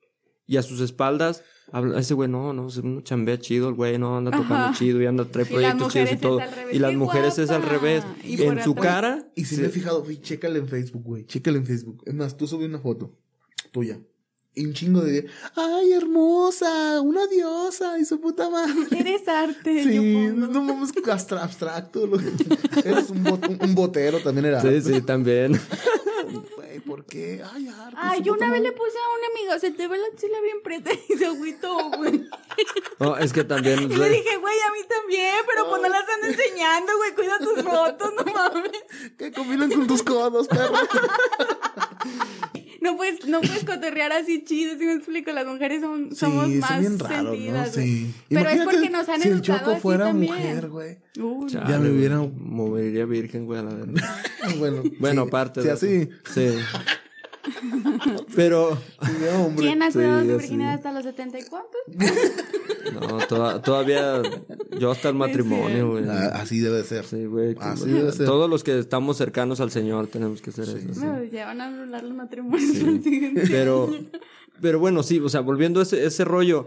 Y 0.46 0.58
a 0.58 0.62
sus 0.62 0.80
espaldas, 0.80 1.42
habla, 1.73 1.99
ese 2.00 2.14
güey 2.14 2.28
no, 2.28 2.52
no, 2.52 2.68
no 2.82 3.00
chambea 3.02 3.38
chido, 3.38 3.68
el 3.68 3.75
güey 3.75 3.99
no 3.99 4.16
anda 4.16 4.30
tocando 4.30 4.54
Ajá. 4.54 4.75
chido 4.75 5.00
y 5.02 5.06
anda 5.06 5.25
trae 5.25 5.44
proyectos 5.46 5.92
chidos 5.92 6.12
y 6.12 6.16
todo. 6.16 6.40
es. 6.40 6.49
Y 6.73 6.78
las 6.78 6.90
¡Qué 6.92 6.96
mujeres 6.96 7.38
es 7.38 7.50
al 7.50 7.62
revés. 7.62 8.04
Y 8.25 8.40
En 8.42 8.62
su 8.62 8.73
atrás. 8.73 8.85
cara. 8.87 9.28
Y 9.35 9.44
si 9.44 9.56
sí. 9.56 9.61
me 9.61 9.66
he 9.68 9.70
fijado, 9.70 10.02
güey, 10.02 10.20
chécale 10.20 10.58
en 10.58 10.68
Facebook, 10.68 11.02
güey. 11.04 11.26
Chécale 11.26 11.58
en 11.58 11.66
Facebook. 11.66 12.02
Es 12.06 12.14
más, 12.14 12.37
tú 12.37 12.46
subí 12.46 12.64
una 12.64 12.78
foto 12.78 13.12
tuya. 13.73 13.99
Y 14.58 14.64
un 14.64 14.73
chingo 14.73 15.02
de. 15.02 15.26
¡Ay, 15.54 15.93
hermosa! 15.93 17.02
¡Una 17.02 17.26
diosa! 17.26 17.99
¡Y 17.99 18.06
su 18.06 18.19
puta 18.23 18.49
madre! 18.49 18.73
Eres 18.99 19.28
arte, 19.28 19.82
Sí, 19.84 20.30
no 20.34 20.62
mames, 20.62 20.93
astra- 21.12 21.43
abstracto. 21.45 22.06
lo- 22.06 22.19
Eres 22.84 23.10
un, 23.10 23.23
bot- 23.23 23.47
un- 23.49 23.58
un 23.69 23.75
botero, 23.75 24.19
también 24.21 24.47
era. 24.47 24.62
Sí, 24.62 24.80
sí, 24.80 25.02
también. 25.02 25.60
Güey, 27.12 27.36
¿por 27.36 27.40
qué? 27.40 27.42
Ay, 27.54 27.69
arte. 27.69 27.97
Ay, 28.00 28.19
su 28.19 28.25
yo 28.25 28.32
una 28.34 28.50
vez 28.50 28.62
le 28.62 28.73
puse 28.73 28.97
a 28.99 29.19
un 29.19 29.36
amigo, 29.49 29.60
se 29.60 29.71
te 29.71 29.86
ve 29.88 29.97
la 29.99 30.06
axila 30.12 30.40
bien 30.40 30.58
preta 30.62 30.90
y 31.08 31.16
se 31.16 31.26
agüitó, 31.26 31.90
güey. 31.97 32.25
No, 32.99 33.14
es 33.19 33.32
que 33.34 33.45
también. 33.45 33.82
Y 33.82 33.95
le 33.95 34.08
dije, 34.08 34.36
güey, 34.38 34.54
a 34.66 34.73
mí 34.73 34.78
también, 34.88 35.34
pero 35.47 35.69
pues 35.69 35.82
no 35.82 35.88
las 35.90 36.04
ando 36.08 36.26
enseñando, 36.28 36.92
güey, 36.97 37.14
cuida 37.14 37.38
tus 37.38 37.62
fotos, 37.62 38.12
no 38.16 38.32
mames. 38.32 38.71
Que 39.19 39.30
combinan 39.32 39.71
con 39.71 39.86
tus 39.86 40.02
codos, 40.02 40.49
perro. 40.49 40.73
No 42.80 42.97
puedes, 42.97 43.26
no 43.26 43.40
puedes 43.40 43.64
cotorrear 43.64 44.12
así 44.12 44.45
chido, 44.45 44.78
si 44.78 44.84
me 44.84 44.92
explico, 44.92 45.32
las 45.32 45.45
mujeres 45.47 45.80
son, 45.80 46.14
somos 46.14 46.47
sí, 46.47 46.58
más 46.58 46.78
bien 46.78 46.99
raros, 47.00 47.25
¿no? 47.25 47.30
sentidas, 47.32 47.75
güey. 47.75 47.86
Sí. 47.86 48.14
Pero 48.28 48.49
es 48.50 48.62
porque 48.62 48.90
nos 48.90 49.08
han 49.08 49.23
si 49.23 49.28
el 49.28 49.34
educado 49.34 49.58
Choco 49.58 49.71
así 49.73 49.80
fuera 49.80 50.04
también. 50.06 50.32
mujer, 50.34 50.69
güey. 50.69 50.99
Ya 51.49 51.78
me 51.78 51.90
hubiera- 51.90 52.19
Movería 52.19 53.04
virgen, 53.06 53.47
güey, 53.47 53.58
a 53.58 53.62
la 53.62 53.75
verdad. 53.75 54.16
Bueno, 54.58 54.82
Bueno, 55.00 55.23
sí, 55.23 55.28
aparte 55.28 55.60
Sí, 55.62 55.66
de 55.66 55.73
así. 55.73 56.08
eso. 56.26 56.32
Sí. 56.34 56.58
Pero, 58.35 58.76
Sí, 59.02 59.11
hombre. 59.35 59.67
¿Quién 59.67 59.83
ha 59.83 59.91
Sí, 59.91 59.99
virginidad 59.99 60.75
hasta 60.75 60.93
los 60.93 61.05
setenta 61.05 61.39
y 61.39 61.43
cuántos? 61.45 61.81
no, 62.93 63.19
toda- 63.26 63.63
todavía 63.63 64.23
yo 64.79 64.91
hasta 64.91 65.09
el 65.09 65.15
matrimonio, 65.15 65.91
güey. 65.93 66.05
Ah, 66.09 66.31
así 66.35 66.59
debe 66.61 66.83
ser. 66.85 67.05
Sí, 67.05 67.25
güey. 67.26 67.57
Así 67.61 67.91
debe 67.91 68.13
ser. 68.13 68.26
Todos 68.26 68.49
los 68.49 68.65
que 68.65 68.79
estamos 68.79 69.17
cercanos 69.17 69.61
al 69.61 69.71
Señor 69.71 70.07
tenemos 70.09 70.41
que 70.43 70.50
hacer 70.50 70.65
eso. 70.65 70.79
sí. 70.79 71.00
No, 71.00 71.23
ya 71.25 71.47
van 71.47 71.61
a 71.61 71.67
anular 71.67 72.02
los 72.02 72.15
matrimonios. 72.15 72.76
Pero, 73.50 73.91
pero 74.61 74.79
bueno, 74.79 75.02
sí, 75.02 75.19
o 75.21 75.29
sea, 75.29 75.41
volviendo 75.41 75.81
a 75.81 75.83
ese, 75.83 76.05
ese 76.07 76.25
rollo, 76.25 76.67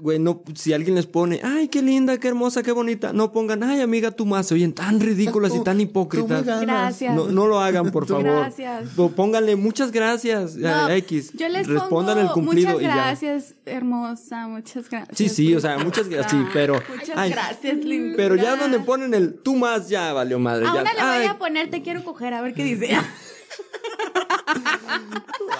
güey, 0.00 0.18
no, 0.18 0.42
si 0.54 0.72
alguien 0.72 0.94
les 0.94 1.06
pone, 1.06 1.40
ay, 1.42 1.68
qué 1.68 1.82
linda, 1.82 2.18
qué 2.18 2.28
hermosa, 2.28 2.62
qué 2.62 2.72
bonita, 2.72 3.12
no 3.12 3.32
pongan, 3.32 3.62
ay, 3.62 3.80
amiga, 3.80 4.10
tú 4.10 4.26
más, 4.26 4.46
se 4.46 4.54
oyen 4.54 4.72
tan 4.72 4.98
ridículas 5.00 5.54
y 5.54 5.62
tan 5.62 5.80
hipócritas. 5.80 6.44
Gracias. 6.44 7.14
No, 7.14 7.28
no 7.28 7.46
lo 7.46 7.60
hagan, 7.60 7.90
por 7.90 8.06
favor. 8.06 8.24
Gracias. 8.24 8.88
Pónganle 9.14 9.56
muchas 9.56 9.90
gracias. 9.92 10.56
No, 10.56 10.68
a 10.68 10.96
X. 10.96 11.32
Yo 11.34 11.48
les 11.48 11.66
Respondan 11.66 12.16
pongo 12.16 12.28
el 12.28 12.32
cumplido 12.32 12.68
muchas 12.72 12.82
y 12.82 12.86
ya. 12.86 12.94
gracias, 12.96 13.54
hermosa, 13.66 14.48
muchas 14.48 14.88
gracias. 14.90 15.16
Sí, 15.18 15.28
sí, 15.28 15.54
o 15.54 15.60
sea, 15.60 15.78
muchas 15.78 16.08
gracias, 16.08 16.32
sí, 16.32 16.46
pero. 16.52 16.80
Muchas 16.88 17.16
ay, 17.16 17.30
gracias, 17.30 17.76
linda. 17.84 18.14
Pero 18.16 18.36
ya 18.36 18.56
donde 18.56 18.80
ponen 18.80 19.14
el 19.14 19.34
tú 19.34 19.56
más, 19.56 19.88
ya 19.88 20.12
valió 20.12 20.38
madre. 20.38 20.66
A 20.66 20.74
ya, 20.74 20.80
una 20.82 20.92
le 20.94 21.00
ay, 21.00 21.18
voy 21.20 21.28
a 21.28 21.38
poner 21.38 21.70
te 21.70 21.82
quiero 21.82 22.04
coger, 22.04 22.34
a 22.34 22.40
ver 22.42 22.54
qué 22.54 22.64
dice. 22.64 22.90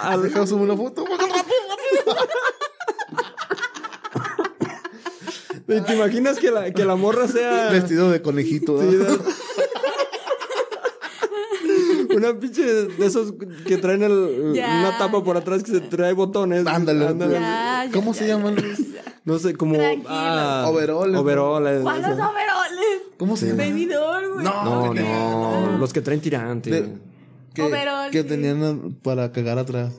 al- 0.01 0.23
Deja 0.23 0.47
subir 0.47 0.63
una 0.65 0.77
foto. 0.77 1.05
¿Te 5.87 5.95
imaginas 5.95 6.39
que 6.39 6.51
la, 6.51 6.71
que 6.73 6.85
la 6.85 6.97
morra 6.97 7.29
sea. 7.29 7.71
Vestido 7.71 8.11
de 8.11 8.21
conejito. 8.23 8.81
Sí, 8.81 8.87
¿no? 8.97 9.05
de- 9.05 9.19
Una 12.17 12.35
pinche 12.39 12.65
de 12.65 13.07
esos 13.07 13.33
que 13.67 13.77
traen 13.77 14.03
el- 14.03 14.53
Ya, 14.55 14.81
una 14.81 14.99
tapa 14.99 15.23
por 15.23 15.37
atrás 15.37 15.63
que 15.63 15.71
se 15.71 15.81
trae 15.81 16.13
botones. 16.13 16.67
Ándale. 16.67 17.05
Ya, 17.19 17.85
ya, 17.85 17.89
¿Cómo 17.93 18.13
ya, 18.13 18.19
se 18.19 18.27
ya. 18.27 18.35
llaman? 18.37 18.57
No 19.25 19.39
sé, 19.39 19.55
como. 19.55 19.77
Ah, 20.09 20.65
Overoles. 20.69 21.17
Overoles. 21.21 21.83
¿Cuáles 21.83 22.07
overoles? 22.07 23.01
¿Cómo 23.19 23.37
se 23.37 23.47
llaman? 23.47 23.59
Bebidor, 23.69 24.33
güey. 24.35 24.45
No. 24.45 24.93
No. 24.95 25.79
Los 25.79 25.93
que 25.93 26.01
traen 26.01 26.21
tirante. 26.21 26.71
De- 26.71 26.99
que, 27.55 27.63
Overol, 27.63 28.11
que 28.11 28.23
sí. 28.23 28.29
tenían 28.29 28.97
para 29.03 29.31
cagar 29.33 29.59
atrás. 29.59 29.93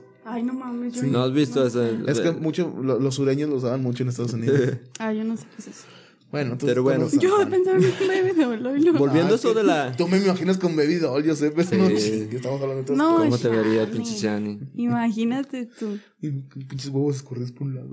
Ay, 0.93 1.01
no 1.03 1.19
¿No 1.19 1.23
has 1.23 1.33
visto 1.33 1.65
ese? 1.65 1.97
Es 2.07 2.19
que 2.19 2.31
mucho, 2.31 2.73
lo- 2.81 2.99
los 2.99 3.15
sureños 3.15 3.49
lo 3.49 3.55
usaban 3.57 3.81
mucho 3.81 4.03
en 4.03 4.09
Estados 4.09 4.33
Unidos. 4.33 4.77
Ay, 4.99 5.17
yo 5.19 5.23
no 5.23 5.37
sé 5.37 5.43
qué 5.55 5.61
es 5.61 5.67
eso. 5.67 5.85
Bueno, 6.31 6.57
tú 6.57 6.65
Pero 6.65 6.81
bueno. 6.81 7.09
Yo 7.19 7.37
pensaba 7.49 7.77
en 7.77 7.83
un 7.83 8.07
bebidor, 8.07 8.59
lo- 8.61 8.73
lo- 8.77 8.93
Volviendo 8.93 9.31
Ah, 9.31 9.33
a 9.33 9.35
eso 9.35 9.49
es 9.49 9.53
que 9.53 9.59
de 9.59 9.65
la. 9.67 9.91
Tú 9.97 10.07
me 10.07 10.17
imaginas 10.17 10.57
con 10.57 10.77
Baby 10.77 10.95
Doll, 10.95 11.23
yo 11.25 11.35
sé, 11.35 11.51
pero 11.51 11.67
Sí. 11.67 11.75
no, 11.77 11.87
que 11.89 12.35
estamos 12.37 12.61
hablando 12.61 12.75
de 12.75 12.81
otras 12.83 12.97
No, 12.97 13.17
¿Cómo 13.17 13.37
te 13.37 13.49
vería, 13.49 13.89
pinche 13.91 14.13
Shani? 14.15 14.59
Imagínate 14.75 15.65
tú. 15.65 15.97
Y 16.21 16.29
pinches 16.29 16.87
huevos 16.89 17.17
escurridos 17.17 17.51
por 17.51 17.63
un 17.67 17.75
lado. 17.75 17.89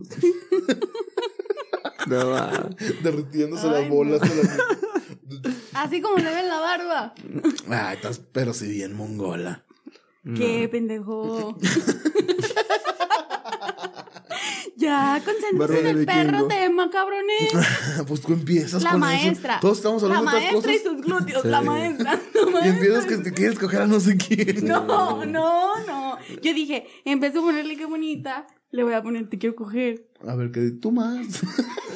No, 2.06 2.28
va. 2.28 2.70
Derritiéndose 3.02 3.66
Ay, 3.66 3.72
las 3.82 3.88
bolas. 3.90 4.20
de 4.20 4.28
la- 4.42 5.52
Así 5.82 6.00
como 6.00 6.16
le 6.18 6.24
ven 6.32 6.48
la 6.48 6.60
barba. 6.60 7.14
Ay, 7.68 7.96
estás, 7.96 8.20
pero 8.32 8.54
si 8.54 8.68
bien 8.68 8.94
mongola. 8.94 9.64
Qué 10.36 10.68
pendejo. 10.70 11.56
ya, 14.76 15.20
concéntrense 15.24 15.80
en 15.80 15.86
el 15.98 16.06
perro 16.06 16.46
tema, 16.46 16.90
cabrones. 16.90 17.50
pues 18.06 18.20
tú 18.20 18.32
empiezas 18.32 18.82
La 18.82 18.92
con 18.92 19.00
maestra. 19.00 19.54
eso. 19.54 19.60
Todos 19.60 19.78
estamos 19.78 20.02
La 20.02 20.18
hablando 20.18 20.30
de 20.30 20.36
otras 20.36 20.52
maestra 20.52 20.72
y 20.72 20.78
cosas. 20.78 20.92
sus 20.92 21.02
glúteos. 21.04 21.42
Sí. 21.42 21.48
La 21.48 21.62
maestra. 21.62 22.20
La 22.52 22.66
Y 22.66 22.68
empiezas 22.70 23.06
que 23.06 23.16
te 23.18 23.32
quieres 23.32 23.58
coger 23.58 23.82
a 23.82 23.86
no 23.86 24.00
sé 24.00 24.16
quién. 24.16 24.66
No, 24.66 25.24
no, 25.24 25.78
no. 25.86 26.18
Yo 26.42 26.54
dije, 26.54 26.86
en 27.04 27.20
vez 27.20 27.34
de 27.34 27.40
ponerle 27.40 27.76
qué 27.76 27.86
bonita, 27.86 28.46
le 28.70 28.82
voy 28.84 28.94
a 28.94 29.02
poner 29.02 29.28
te 29.28 29.38
quiero 29.38 29.56
coger. 29.56 30.08
A 30.26 30.34
ver, 30.34 30.50
que 30.52 30.70
tú 30.72 30.92
más. 30.92 31.26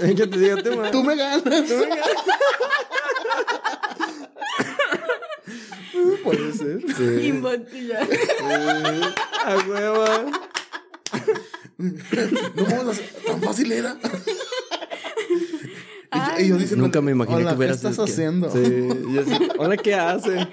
que 0.01 0.15
te 0.27 0.39
diga 0.39 0.63
tema. 0.63 0.91
tú 0.91 1.03
me 1.05 1.15
ganas. 1.17 1.43
Puede 6.25 6.53
ser. 6.53 6.81
Sí. 6.97 7.05
Imbocilla. 7.29 8.01
A 9.45 9.57
huevo. 9.69 10.05
No 11.79 12.65
vamos 12.65 12.87
a 12.87 12.91
hacer- 12.91 13.11
tan 13.27 13.43
fácil 13.43 13.73
era. 13.73 13.97
Y- 16.39 16.43
y 16.43 16.49
yo 16.49 16.59
diciendo, 16.59 16.85
Nunca 16.85 17.01
me 17.01 17.13
imaginé 17.13 17.39
"Hola, 17.39 17.51
que 17.53 17.57
hubieras 17.57 17.81
¿Qué 17.81 17.89
estás 17.89 18.05
que- 18.05 18.13
haciendo? 18.13 18.51
Sí, 18.53 18.89
yo 19.15 19.21
así, 19.23 19.49
Hola, 19.57 19.77
¿qué 19.79 19.95
hace? 19.95 20.47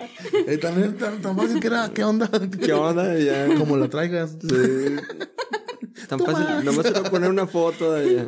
Eh, 0.48 0.58
tan, 0.58 0.98
tan, 0.98 1.22
tan 1.22 1.36
fácil 1.36 1.60
que 1.60 1.68
era. 1.68 1.92
¿Qué 1.94 2.02
onda? 2.02 2.30
¿Qué 2.64 2.72
onda? 2.72 3.18
Ya. 3.18 3.54
Como 3.58 3.76
la 3.76 3.90
traigas. 3.90 4.38
Sí. 4.42 4.96
Tan 6.08 6.20
fácil, 6.20 6.64
nomás 6.64 6.86
era 6.86 7.04
poner 7.04 7.30
una 7.30 7.46
foto 7.46 7.92
de 7.92 8.10
ella. 8.10 8.26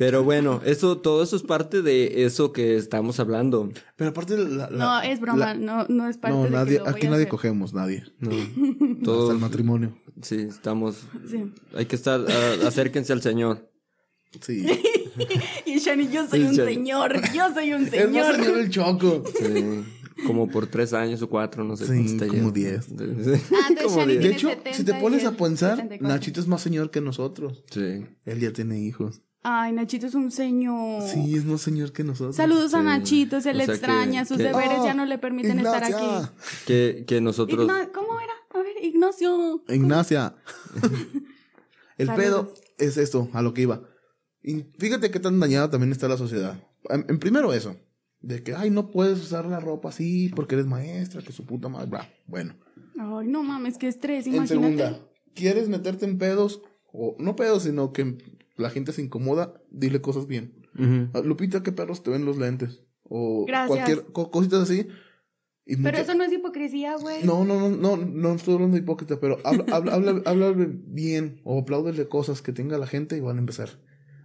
Pero 0.00 0.24
bueno, 0.24 0.62
eso, 0.64 0.96
todo 0.96 1.22
eso 1.22 1.36
es 1.36 1.42
parte 1.42 1.82
de 1.82 2.24
eso 2.24 2.52
que 2.52 2.76
estamos 2.78 3.20
hablando. 3.20 3.70
Pero 3.96 4.08
aparte 4.10 4.38
la, 4.38 4.70
la- 4.70 4.70
No, 4.70 5.00
es 5.02 5.20
broma, 5.20 5.38
la- 5.38 5.54
no, 5.54 5.84
no 5.90 6.08
es 6.08 6.16
parte 6.16 6.34
no, 6.38 6.44
de 6.44 6.48
que 6.48 6.54
nadie, 6.56 6.78
lo 6.78 6.84
voy 6.84 6.92
aquí 6.94 7.06
a 7.06 7.10
nadie 7.10 7.22
hacer. 7.24 7.28
cogemos, 7.28 7.74
nadie. 7.74 8.04
No, 8.18 8.30
Hasta 8.92 9.04
todos, 9.04 9.30
el 9.34 9.38
matrimonio. 9.38 9.94
sí, 10.22 10.36
estamos, 10.48 10.96
Sí. 11.28 11.52
hay 11.74 11.84
que 11.84 11.96
estar, 11.96 12.18
acérquense 12.66 13.12
al 13.12 13.20
Señor. 13.20 13.70
Sí. 14.40 14.64
Y 15.66 15.78
Shani, 15.80 16.08
yo 16.08 16.26
soy 16.26 16.40
Sí, 16.40 16.46
un 16.46 16.54
Shani. 16.54 16.74
señor, 16.74 17.32
yo 17.34 17.52
soy 17.52 17.72
un 17.74 17.82
Es 17.92 17.92
más 17.92 18.00
señor. 18.00 18.36
señor 18.36 18.58
el 18.58 18.70
choco. 18.70 19.22
Sí, 19.38 19.84
como 20.26 20.48
por 20.48 20.66
tres 20.66 20.94
años 20.94 21.20
o 21.20 21.28
cuatro, 21.28 21.62
no 21.64 21.76
sé 21.76 21.86
Sí, 21.86 22.16
como 22.26 22.50
diez. 22.52 22.86
Sí. 22.86 22.94
Ah, 22.98 23.04
entonces 23.68 23.82
Como 23.82 23.96
Shani 23.98 24.12
diez. 24.16 24.22
De 24.22 24.28
tiene 24.30 24.34
hecho, 24.36 24.48
70 24.48 24.72
si 24.74 24.84
te 24.84 24.94
pones 24.94 25.22
y 25.24 25.26
a 25.26 25.30
él 25.30 25.36
pensar, 25.36 25.76
74. 25.76 26.08
Nachito 26.08 26.40
es 26.40 26.46
más 26.46 26.62
señor 26.62 26.90
que 26.90 27.02
nosotros. 27.02 27.64
Sí. 27.70 28.06
Él 28.24 28.40
ya 28.40 28.52
tiene 28.52 28.80
hijos. 28.80 29.20
Ay, 29.42 29.72
Nachito 29.72 30.06
es 30.06 30.14
un 30.14 30.30
señor. 30.30 31.02
Sí, 31.08 31.34
es 31.36 31.44
más 31.46 31.62
señor 31.62 31.92
que 31.92 32.04
nosotros. 32.04 32.36
Saludos 32.36 32.74
a. 32.74 32.82
Nachito, 32.82 33.40
se 33.40 33.54
le 33.54 33.64
O 33.64 33.66
que- 33.66 33.72
extraña, 33.72 34.24
sus 34.26 34.36
que- 34.36 34.42
deberes 34.44 34.78
Oh, 34.80 34.84
ya 34.84 34.92
no 34.94 35.06
le 35.06 35.16
permiten 35.18 35.58
estar 35.58 35.82
Ignacia. 35.82 36.18
aquí. 36.18 36.28
Que, 36.66 37.04
que 37.06 37.20
nosotros, 37.22 37.66
Igna- 37.66 37.90
¿Cómo 37.92 38.20
era? 38.20 38.32
A 38.52 38.58
ver, 38.62 38.84
Ignacio. 38.84 39.62
Ignacia. 39.68 40.34
el 41.98 42.06
Saludos. 42.06 42.24
pedo 42.24 42.54
es 42.78 42.96
esto, 42.96 43.28
a 43.32 43.42
lo 43.42 43.54
que 43.54 43.62
iba. 43.62 43.82
Y 44.42 44.64
fíjate 44.78 45.10
qué 45.10 45.20
tan 45.20 45.38
dañada 45.40 45.70
también 45.70 45.92
está 45.92 46.08
la 46.08 46.16
sociedad. 46.16 46.62
En, 46.88 47.06
en 47.08 47.18
primero 47.18 47.52
eso, 47.52 47.76
de 48.20 48.42
que, 48.42 48.54
ay, 48.54 48.70
no 48.70 48.90
puedes 48.90 49.20
usar 49.20 49.46
la 49.46 49.60
ropa 49.60 49.88
así 49.90 50.30
porque 50.34 50.54
eres 50.54 50.66
maestra, 50.66 51.22
que 51.22 51.32
su 51.32 51.44
puta 51.46 51.68
madre. 51.68 51.88
Bra. 51.90 52.08
Bueno. 52.26 52.54
Ay, 52.98 53.26
no 53.28 53.42
mames, 53.42 53.78
qué 53.78 53.88
estrés, 53.88 54.26
En 54.26 54.34
imagínate. 54.34 54.62
segunda, 54.76 55.06
¿quieres 55.34 55.68
meterte 55.70 56.04
en 56.04 56.18
pedos? 56.18 56.60
O 56.92 57.16
no 57.18 57.36
pedos, 57.36 57.62
sino 57.62 57.92
que 57.92 58.18
la 58.60 58.70
gente 58.70 58.92
se 58.92 59.02
incomoda, 59.02 59.54
dile 59.70 60.00
cosas 60.00 60.26
bien. 60.26 60.66
Ujú. 60.78 61.08
Ah, 61.14 61.20
Lupita, 61.24 61.62
qué 61.62 61.72
perros 61.72 62.02
te 62.02 62.10
ven 62.10 62.24
los 62.24 62.36
lentes. 62.38 62.82
O 63.02 63.44
Gracias. 63.46 63.68
cualquier 63.68 64.12
co- 64.12 64.30
cositas 64.30 64.60
así. 64.62 64.86
Y 65.66 65.76
Pero 65.76 65.82
mucha- 65.98 66.00
eso 66.00 66.14
no 66.14 66.24
es 66.24 66.32
hipocresía, 66.32 66.96
güey. 66.96 67.22
No, 67.24 67.44
no, 67.44 67.68
no, 67.68 67.70
no, 67.76 67.96
no 67.96 68.34
estoy 68.34 68.54
hablando 68.54 68.76
de 68.76 68.82
hipócrita, 68.82 69.20
pero 69.20 69.38
habla, 69.44 69.64
habla, 69.72 69.94
habla, 69.94 70.22
habla 70.26 70.54
bien 70.56 71.40
o 71.44 71.60
apláudele 71.60 72.08
cosas 72.08 72.42
que 72.42 72.52
tenga 72.52 72.78
la 72.78 72.86
gente 72.86 73.16
y 73.16 73.20
van 73.20 73.36
a 73.36 73.40
empezar. 73.40 73.68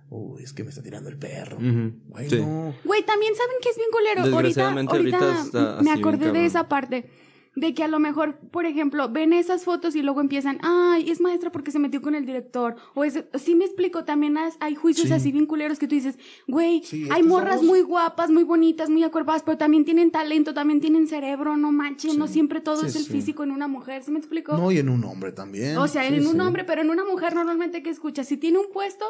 Uy, 0.10 0.43
es 0.43 0.54
que 0.54 0.63
me 0.63 0.69
está 0.69 0.84
tirando 0.84 1.10
el 1.10 1.17
perro. 1.17 1.58
Güey, 1.58 2.30
Sí. 2.30 2.38
no. 2.39 2.76
Güey, 2.86 3.04
también 3.06 3.34
saben 3.36 3.56
que 3.62 3.69
es 3.69 3.76
bien 3.76 3.89
culero. 3.91 4.21
Ahorita, 4.36 4.69
ahorita, 4.71 4.91
ahorita 4.95 5.41
está 5.41 5.82
me 5.82 5.91
acordé 5.91 6.32
de 6.32 6.45
esa 6.45 6.67
parte. 6.69 7.10
De 7.55 7.73
que 7.73 7.83
a 7.83 7.87
lo 7.87 7.99
mejor, 7.99 8.37
por 8.51 8.65
ejemplo, 8.65 9.09
ven 9.09 9.31
esas 9.31 9.63
fotos 9.63 9.95
y 9.95 10.01
luego 10.01 10.19
empiezan, 10.19 10.59
ay, 10.61 11.09
es 11.09 11.21
maestra 11.21 11.51
porque 11.51 11.71
se 11.71 11.79
metió 11.79 12.01
con 12.01 12.13
el 12.13 12.25
director. 12.25 12.75
O 12.95 13.03
es, 13.05 13.23
sí 13.35 13.55
me 13.55 13.63
explico, 13.63 14.03
también 14.03 14.37
has- 14.37 14.57
hay 14.59 14.75
juicios 14.75 15.07
Sí. 15.07 15.13
así 15.13 15.31
bien 15.31 15.45
culeros 15.45 15.79
que 15.79 15.87
tú 15.87 15.95
dices, 15.95 16.19
güey, 16.47 16.83
Sí, 16.83 17.07
hay 17.09 17.23
morras 17.23 17.55
somos- 17.61 17.67
muy 17.69 17.81
guapas, 17.81 18.29
muy 18.29 18.43
bonitas, 18.43 18.89
muy 18.89 19.03
acuerpadas, 19.03 19.43
pero 19.43 19.57
también 19.57 19.85
tienen 19.85 20.11
talento, 20.11 20.53
también 20.53 20.81
tienen 20.81 21.07
cerebro, 21.07 21.55
no 21.55 21.71
manches, 21.71 22.17
no 22.17 22.27
siempre 22.27 22.59
todo 22.59 22.85
es 22.85 22.95
el 22.95 23.05
físico 23.05 23.43
en 23.43 23.51
una 23.51 23.67
mujer, 23.69 24.03
¿sí 24.03 24.11
me 24.11 24.19
explico? 24.19 24.57
No, 24.57 24.69
y 24.71 24.79
en 24.79 24.89
un 24.89 25.03
hombre 25.05 25.31
también. 25.31 25.77
O 25.77 25.87
sea, 25.87 26.05
en 26.07 26.27
un 26.27 26.41
hombre, 26.41 26.65
pero 26.65 26.81
en 26.81 26.89
una 26.89 27.05
mujer 27.05 27.35
normalmente 27.35 27.81
que 27.81 27.89
escucha, 27.89 28.23
si 28.25 28.35
tiene 28.37 28.57
un 28.57 28.71
puesto, 28.73 29.05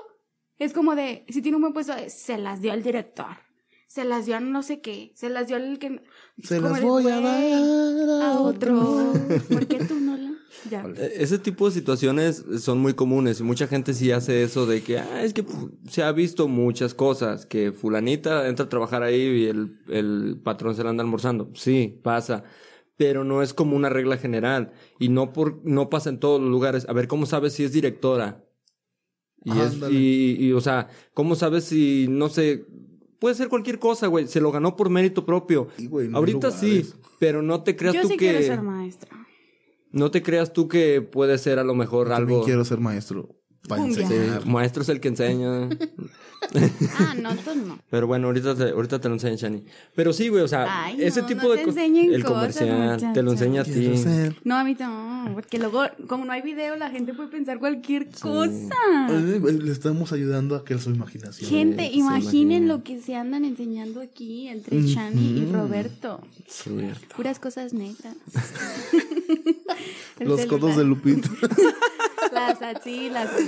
es 0.60 0.72
como 0.72 0.96
de, 0.96 1.26
si 1.30 1.42
tiene 1.42 1.56
un 1.58 1.62
buen 1.64 1.74
puesto, 1.74 1.94
es, 1.94 2.14
se 2.14 2.38
las 2.38 2.62
dio 2.62 2.72
al 2.72 2.84
director, 2.84 3.38
se 3.96 4.04
las 4.04 4.26
dio 4.26 4.36
a 4.36 4.42
no 4.42 4.62
sé 4.62 4.82
qué, 4.82 5.14
se 5.16 5.30
las 5.30 5.48
dio 5.48 5.56
al 5.56 5.80
que... 5.80 6.02
Se 6.44 6.60
las 6.60 6.82
voy 6.82 7.10
a 7.10 7.20
"Güey, 7.22 7.24
dar 7.24 8.22
a 8.22 8.32
a 8.34 8.40
otro. 8.42 9.14
¿Por 9.50 9.68
qué 9.68 9.78
tú 9.86 9.96
no 10.02 10.18
la...? 10.18 10.34
Ya. 10.70 10.84
E- 10.98 11.24
Ese 11.24 11.40
tipo 11.40 11.66
de 11.66 11.72
situaciones 11.72 12.44
son 12.60 12.80
muy 12.80 12.94
comunes 12.94 13.40
y 13.40 13.44
mucha 13.44 13.68
gente 13.68 13.94
sí 13.94 14.12
hace 14.12 14.44
eso 14.44 14.66
de 14.66 14.82
que, 14.84 15.00
ah, 15.00 15.24
es 15.24 15.34
que 15.34 15.46
se 15.90 16.04
ha 16.04 16.12
visto 16.12 16.50
muchas 16.50 16.94
cosas, 16.94 17.46
que 17.46 17.72
fulanita 17.72 18.50
entra 18.50 18.66
a 18.66 18.70
trabajar 18.70 19.02
ahí 19.02 19.22
y 19.22 19.46
el, 19.46 19.80
el 19.88 20.42
patrón 20.44 20.76
se 20.76 20.84
la 20.84 20.90
anda 20.90 21.02
almorzando. 21.04 21.50
Sí, 21.54 21.98
pasa. 22.04 22.44
Pero 22.98 23.24
no 23.24 23.42
es 23.44 23.54
como 23.54 23.78
una 23.78 23.88
regla 23.88 24.18
general 24.18 24.74
y 25.00 25.08
no 25.08 25.32
por, 25.32 25.62
no 25.64 25.90
pasa 25.90 26.10
en 26.10 26.20
todos 26.20 26.42
los 26.42 26.50
lugares. 26.50 26.86
A 26.90 26.94
ver, 26.94 27.08
¿cómo 27.08 27.26
sabes 27.26 27.54
si 27.54 27.64
es 27.64 27.72
directora? 27.72 28.42
Y, 29.46 29.52
es, 29.60 29.76
y, 29.92 30.38
y, 30.48 30.52
o 30.54 30.60
sea, 30.60 30.88
¿cómo 31.14 31.36
sabes 31.36 31.66
si, 31.66 32.08
no 32.10 32.30
sé, 32.30 32.66
puede 33.26 33.34
ser 33.34 33.50
cualquier 33.50 33.80
cosa, 33.80 34.06
güey? 34.06 34.28
Se 34.28 34.40
lo 34.40 34.52
ganó 34.52 34.76
por 34.76 34.88
mérito 34.92 35.26
propio. 35.26 35.70
Sí, 35.78 35.88
güey, 35.88 36.08
no 36.08 36.18
hay 36.18 36.20
Ahorita 36.20 36.52
sí, 36.52 36.88
pero 37.18 37.42
no 37.42 37.64
te 37.64 37.76
creas 37.76 37.96
Yo 37.96 38.02
tú 38.04 38.10
sí 38.10 38.18
que... 38.18 38.30
quiero 38.30 38.40
ser 38.46 38.62
maestra. 38.62 39.18
No 39.92 40.12
te 40.12 40.22
creas 40.22 40.54
tú 40.54 40.68
que 40.68 41.02
puede 41.02 41.40
ser 41.40 41.58
a 41.58 41.64
lo 41.64 41.74
mejor 41.74 42.06
Yo 42.06 42.14
también 42.14 42.36
algo. 42.38 42.46
quiero 42.46 42.64
ser 42.64 42.80
maestro. 42.80 43.30
Para. 43.68 43.84
Sí, 43.92 44.04
maestro 44.46 44.84
es 44.84 44.90
el 44.90 45.00
que 45.00 45.10
enseña. 45.10 45.70
Ah, 47.00 47.16
no, 47.20 47.36
tú 47.36 47.56
no. 47.56 47.80
Pero 47.90 48.08
bueno, 48.08 48.28
ahorita 48.28 48.56
te, 48.56 48.70
ahorita 48.70 49.00
te 49.00 49.08
lo 49.08 49.16
enseña 49.16 49.36
Shani. 49.36 49.64
Pero 49.96 50.14
sí, 50.14 50.30
güey, 50.30 50.44
o 50.44 50.48
sea, 50.48 50.86
Ay, 50.86 50.98
ese 51.00 51.22
no, 51.22 51.28
tipo 51.28 51.44
no 51.44 51.52
de 51.52 51.64
cosas. 51.64 51.84
El 51.84 52.24
cosas, 52.24 52.38
comercial, 52.38 53.14
te 53.14 53.24
lo 53.24 53.32
enseña 53.32 53.62
a 53.62 53.64
ti. 53.64 53.98
Ser. 53.98 54.36
No, 54.44 54.56
a 54.56 54.64
mí 54.64 54.76
no, 54.80 55.32
porque 55.34 55.58
luego, 55.58 55.84
como 56.08 56.26
no 56.26 56.32
hay 56.32 56.42
video, 56.42 56.76
la 56.76 56.90
gente 56.90 57.14
puede 57.14 57.30
pensar 57.30 57.60
cualquier 57.60 58.10
cosa. 58.10 58.76
Eh, 59.10 59.42
Le 59.42 59.72
estamos 59.72 60.12
ayudando 60.14 60.56
a 60.56 60.64
que 60.64 60.78
su 60.78 60.92
imaginación. 60.92 61.50
Gente, 61.50 61.86
imaginen 61.92 62.68
lo 62.68 62.84
que 62.84 63.02
se 63.02 63.16
andan 63.16 63.46
enseñando 63.46 64.02
aquí 64.02 64.48
entre 64.48 64.82
Shani 64.82 65.40
y 65.40 65.52
Roberto. 65.52 66.22
Cierto. 66.48 67.16
Puras 67.16 67.40
cosas 67.40 67.74
netas. 67.74 68.16
Los 70.20 70.42
celular, 70.42 70.48
codos 70.48 70.78
de 70.78 70.84
Lupita. 70.84 71.30
Las 72.36 72.62
axilas. 72.62 73.30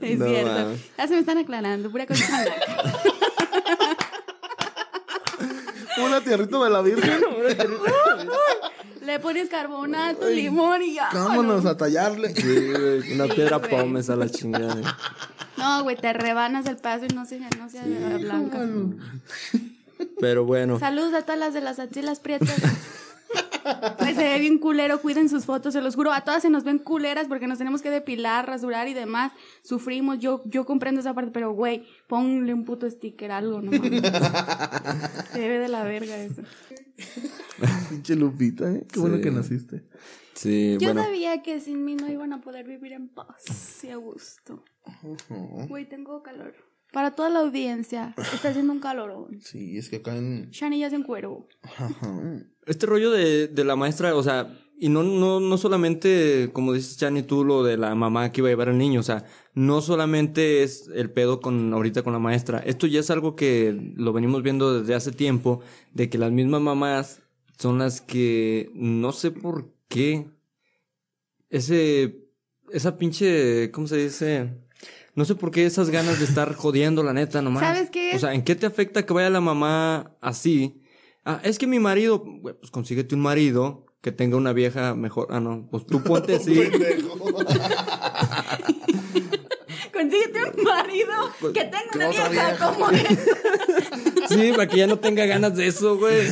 es 0.00 0.18
No, 0.18 0.26
cierto. 0.26 0.52
mames. 0.52 0.80
Ya 0.96 1.06
se 1.08 1.14
me 1.14 1.20
están 1.20 1.38
aclarando. 1.38 1.90
Pura 1.90 2.06
cosa. 2.06 2.24
Una 6.04 6.20
tierrita 6.24 6.62
de 6.64 6.70
la 6.70 6.80
Virgen. 6.82 7.20
Le 9.02 9.18
pones 9.18 9.48
carbonato, 9.48 10.28
limón 10.28 10.82
y 10.82 10.94
ya. 10.94 11.08
Vámonos 11.12 11.64
a 11.66 11.76
tallarle. 11.76 12.34
Sí, 12.34 12.70
güey, 12.72 13.12
una 13.14 13.26
Sí, 13.26 13.32
piedra 13.34 13.56
güey. 13.58 13.70
pómez 13.70 14.08
a 14.10 14.16
la 14.16 14.28
chingada. 14.28 14.96
No, 15.56 15.82
güey, 15.82 15.96
te 15.96 16.12
rebanas 16.12 16.66
el 16.66 16.76
paso 16.76 17.06
y 17.06 17.14
no 17.14 17.24
se, 17.26 17.38
no 17.40 17.68
se 17.68 17.80
blanca. 18.18 18.60
Pero 20.20 20.44
bueno, 20.44 20.78
Saludos 20.78 21.12
a 21.14 21.22
todas 21.22 21.38
las 21.38 21.52
de 21.54 21.60
las 21.60 21.78
axilas 21.78 22.20
prietas. 22.20 22.54
Ay, 23.98 24.14
se 24.14 24.22
ve 24.24 24.38
bien 24.38 24.58
culero, 24.58 25.00
cuiden 25.00 25.28
sus 25.28 25.44
fotos, 25.44 25.72
se 25.74 25.80
los 25.80 25.94
juro. 25.94 26.12
A 26.12 26.22
todas 26.22 26.42
se 26.42 26.50
nos 26.50 26.64
ven 26.64 26.78
culeras 26.78 27.28
porque 27.28 27.46
nos 27.46 27.58
tenemos 27.58 27.82
que 27.82 27.90
depilar, 27.90 28.46
rasurar 28.46 28.88
y 28.88 28.94
demás. 28.94 29.32
Sufrimos, 29.62 30.18
yo, 30.18 30.42
yo 30.46 30.64
comprendo 30.64 31.00
esa 31.00 31.14
parte, 31.14 31.30
pero 31.30 31.52
güey, 31.52 31.84
ponle 32.06 32.54
un 32.54 32.64
puto 32.64 32.88
sticker, 32.90 33.30
algo, 33.32 33.60
no 33.60 33.70
mames. 33.70 34.02
Se 35.32 35.48
ve 35.48 35.58
de 35.58 35.68
la 35.68 35.84
verga 35.84 36.16
eso. 36.16 36.42
Pinche 37.88 38.16
Lupita, 38.16 38.70
¿eh? 38.70 38.86
Qué 38.92 39.00
bueno 39.00 39.20
que 39.20 39.30
naciste. 39.30 39.84
sí, 40.34 40.76
Yo 40.80 40.88
bueno. 40.88 41.04
sabía 41.04 41.42
que 41.42 41.60
sin 41.60 41.84
mí 41.84 41.94
no 41.94 42.10
iban 42.10 42.32
a 42.32 42.40
poder 42.40 42.66
vivir 42.66 42.92
en 42.92 43.08
paz 43.08 43.84
y 43.84 43.90
a 43.90 43.96
gusto. 43.96 44.64
Güey, 45.68 45.88
tengo 45.88 46.22
calor. 46.22 46.54
Para 46.92 47.14
toda 47.14 47.30
la 47.30 47.40
audiencia, 47.40 48.14
está 48.32 48.48
haciendo 48.48 48.72
un 48.72 48.80
calorón. 48.80 49.40
Sí, 49.40 49.78
es 49.78 49.88
que 49.88 49.96
acá 49.96 50.16
en. 50.16 50.50
Shani 50.50 50.78
ya 50.78 50.90
se 50.90 50.96
encuero. 50.96 51.46
Este 52.66 52.86
rollo 52.86 53.10
de, 53.10 53.48
de 53.48 53.64
la 53.64 53.74
maestra, 53.74 54.14
o 54.14 54.22
sea, 54.22 54.54
y 54.82 54.88
no, 54.88 55.02
no, 55.02 55.40
no 55.40 55.58
solamente, 55.58 56.48
como 56.54 56.72
dices, 56.72 56.96
Chani, 56.96 57.22
tú, 57.22 57.44
lo 57.44 57.62
de 57.62 57.76
la 57.76 57.94
mamá 57.94 58.32
que 58.32 58.40
iba 58.40 58.48
a 58.48 58.52
llevar 58.52 58.70
al 58.70 58.78
niño, 58.78 59.00
o 59.00 59.02
sea, 59.02 59.26
no 59.52 59.82
solamente 59.82 60.62
es 60.62 60.88
el 60.94 61.10
pedo 61.10 61.40
con 61.40 61.74
ahorita 61.74 62.02
con 62.02 62.14
la 62.14 62.18
maestra. 62.18 62.60
Esto 62.60 62.86
ya 62.86 63.00
es 63.00 63.10
algo 63.10 63.36
que 63.36 63.76
lo 63.96 64.14
venimos 64.14 64.42
viendo 64.42 64.80
desde 64.80 64.94
hace 64.94 65.12
tiempo, 65.12 65.60
de 65.92 66.08
que 66.08 66.16
las 66.16 66.32
mismas 66.32 66.62
mamás 66.62 67.20
son 67.58 67.78
las 67.78 68.00
que 68.00 68.70
no 68.74 69.12
sé 69.12 69.32
por 69.32 69.74
qué 69.88 70.30
ese, 71.50 72.30
esa 72.72 72.96
pinche, 72.96 73.70
¿cómo 73.72 73.86
se 73.86 73.98
dice? 73.98 74.50
No 75.14 75.24
sé 75.24 75.34
por 75.34 75.50
qué 75.50 75.66
esas 75.66 75.90
ganas 75.90 76.18
de 76.18 76.24
estar 76.24 76.54
jodiendo, 76.54 77.02
la 77.02 77.12
neta, 77.12 77.42
nomás. 77.42 77.62
¿Sabes 77.62 77.90
qué 77.90 78.12
O 78.14 78.18
sea, 78.18 78.34
¿en 78.34 78.42
qué 78.42 78.54
te 78.54 78.66
afecta 78.66 79.04
que 79.04 79.12
vaya 79.12 79.30
la 79.30 79.40
mamá 79.40 80.16
así? 80.20 80.82
Ah, 81.24 81.40
es 81.44 81.58
que 81.58 81.66
mi 81.66 81.78
marido, 81.78 82.18
güey, 82.24 82.54
pues 82.54 82.70
consíguete 82.70 83.14
un 83.14 83.20
marido 83.20 83.86
que 84.00 84.12
tenga 84.12 84.36
una 84.36 84.52
vieja 84.52 84.94
mejor. 84.94 85.28
Ah, 85.30 85.40
no, 85.40 85.68
pues 85.70 85.86
tú 85.86 86.02
ponte 86.02 86.36
así. 86.36 86.54
Consíguete 90.00 90.40
un 90.56 90.64
marido 90.64 91.12
que 91.52 91.64
tenga 91.64 91.90
una 91.94 92.08
vieja, 92.08 92.28
vieja. 92.28 92.56
como 92.74 92.90
es. 92.90 93.18
sí, 94.28 94.52
para 94.52 94.66
que 94.66 94.76
ya 94.78 94.86
no 94.86 94.98
tenga 94.98 95.26
ganas 95.26 95.56
de 95.56 95.66
eso, 95.66 95.96
güey. 95.98 96.28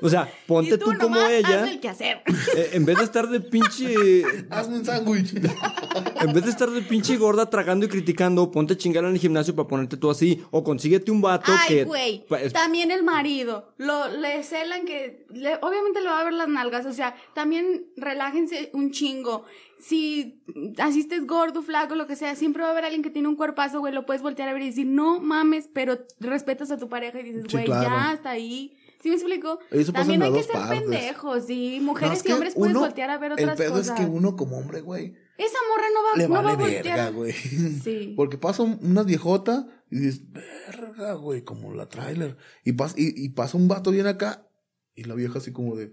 O 0.00 0.08
sea, 0.08 0.28
ponte 0.46 0.74
y 0.74 0.78
tú, 0.78 0.92
tú, 0.92 0.98
como 0.98 1.20
ella. 1.20 1.68
el 1.70 1.80
quehacer. 1.80 2.22
eh, 2.56 2.70
en 2.72 2.84
vez 2.84 2.98
de 2.98 3.04
estar 3.04 3.28
de 3.28 3.40
pinche. 3.40 4.22
Hazme 4.50 4.78
un 4.78 4.84
sándwich. 4.84 5.34
En 5.34 6.32
vez 6.32 6.44
de 6.44 6.50
estar 6.50 6.70
de 6.70 6.82
pinche 6.82 7.16
gorda 7.16 7.48
tragando 7.50 7.86
y 7.86 7.88
criticando, 7.88 8.50
ponte 8.50 8.74
a 8.74 8.76
chingar 8.76 9.04
en 9.04 9.12
el 9.12 9.18
gimnasio 9.18 9.54
para 9.54 9.68
ponerte 9.68 9.96
tú 9.96 10.10
así. 10.10 10.42
O 10.50 10.64
consíguete 10.64 11.10
un 11.10 11.20
vato 11.20 11.52
Ay, 11.54 11.68
que. 11.68 11.84
güey. 11.84 12.24
También 12.52 12.90
el 12.90 13.02
marido. 13.02 13.72
Lo, 13.78 14.08
le 14.08 14.42
celan 14.42 14.84
que. 14.86 15.26
le- 15.30 15.56
obviamente 15.62 16.00
le 16.00 16.06
va 16.08 16.20
a 16.20 16.24
ver 16.24 16.32
las 16.32 16.48
nalgas. 16.48 16.86
O 16.86 16.92
sea, 16.92 17.14
también 17.34 17.86
relájense 17.96 18.70
un 18.72 18.90
chingo. 18.90 19.44
Si 19.84 20.44
asistes 20.78 21.26
gordo, 21.26 21.60
flaco, 21.62 21.96
lo 21.96 22.06
que 22.06 22.14
sea, 22.14 22.36
siempre 22.36 22.62
va 22.62 22.68
a 22.68 22.70
haber 22.72 22.84
alguien 22.84 23.02
que 23.02 23.10
tiene 23.10 23.26
un 23.26 23.34
cuerpazo, 23.34 23.80
güey. 23.80 23.92
Lo 23.92 24.06
puedes 24.06 24.22
voltear 24.22 24.48
a 24.48 24.52
ver 24.52 24.62
y 24.62 24.66
decir, 24.66 24.86
no 24.86 25.18
mames, 25.18 25.68
pero 25.74 25.98
respetas 26.20 26.70
a 26.70 26.76
tu 26.78 26.88
pareja 26.88 27.18
y 27.18 27.24
dices, 27.24 27.44
Sí, 27.48 27.52
güey, 27.56 27.64
claro. 27.64 27.88
ya 27.90 28.10
hasta 28.10 28.30
ahí. 28.30 28.76
¿Sí 29.02 29.08
me 29.08 29.16
explico? 29.16 29.58
Eso 29.72 29.92
pasa 29.92 30.04
También 30.04 30.22
hay 30.22 30.32
que 30.32 30.44
ser 30.44 30.52
partes. 30.52 30.80
pendejos. 30.82 31.48
No, 31.48 31.82
Mujeres 31.82 32.20
es 32.20 32.26
y 32.28 32.32
hombres 32.32 32.54
puedes 32.54 32.70
uno- 32.76 32.80
voltear 32.86 33.10
a 33.10 33.18
ver 33.18 33.32
otras 33.32 33.50
El 33.50 33.56
pedo 33.56 33.72
cosas. 33.78 33.98
es 33.98 34.04
que 34.06 34.08
uno 34.08 34.36
como 34.36 34.56
hombre, 34.58 34.80
güey, 34.82 35.16
Esa 35.36 35.58
morra 35.68 35.86
no 35.92 36.02
va, 36.04 36.16
le 36.18 36.28
no 36.28 36.34
va 36.34 36.42
vale 36.42 36.52
a 36.52 36.56
voltear. 36.56 36.84
verga, 36.84 37.10
güey. 37.10 37.32
Sí. 37.82 38.12
Porque 38.16 38.38
pasa 38.38 38.62
un- 38.62 38.78
unas 38.82 39.04
viejotas 39.06 39.66
y 39.90 39.98
dices, 39.98 40.22
verga, 40.30 41.14
güey, 41.14 41.42
como 41.42 41.74
la 41.74 41.88
trailer. 41.88 42.36
Y, 42.64 42.74
pas- 42.74 42.94
y, 42.96 43.20
y 43.24 43.30
pasa 43.30 43.58
un 43.58 43.66
vato 43.66 43.90
bien 43.90 44.06
acá 44.06 44.46
y 44.94 45.02
la 45.04 45.16
vieja 45.16 45.38
así 45.38 45.50
como 45.50 45.74
de, 45.74 45.92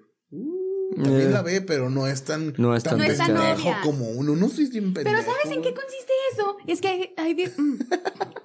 también 0.95 1.27
Eh. 1.29 1.31
la 1.31 1.41
ve, 1.41 1.61
pero 1.61 1.89
no 1.89 2.07
es 2.07 2.23
tan, 2.23 2.53
No 2.57 2.75
es 2.75 2.83
tan 2.83 2.97
No 2.97 3.03
es 3.03 3.17
tan 3.17 3.35
obvia. 3.37 3.81
como 3.83 4.09
uno. 4.09 4.35
No 4.35 4.49
soy 4.49 4.67
bien 4.67 4.93
pendejo. 4.93 5.15
Pero 5.17 5.31
¿sabes 5.31 5.55
en 5.55 5.61
qué 5.61 5.73
consiste 5.73 6.13
eso? 6.33 6.57
Es 6.67 6.81
que 6.81 7.13
hay, 7.17 7.35
mm. 7.57 7.79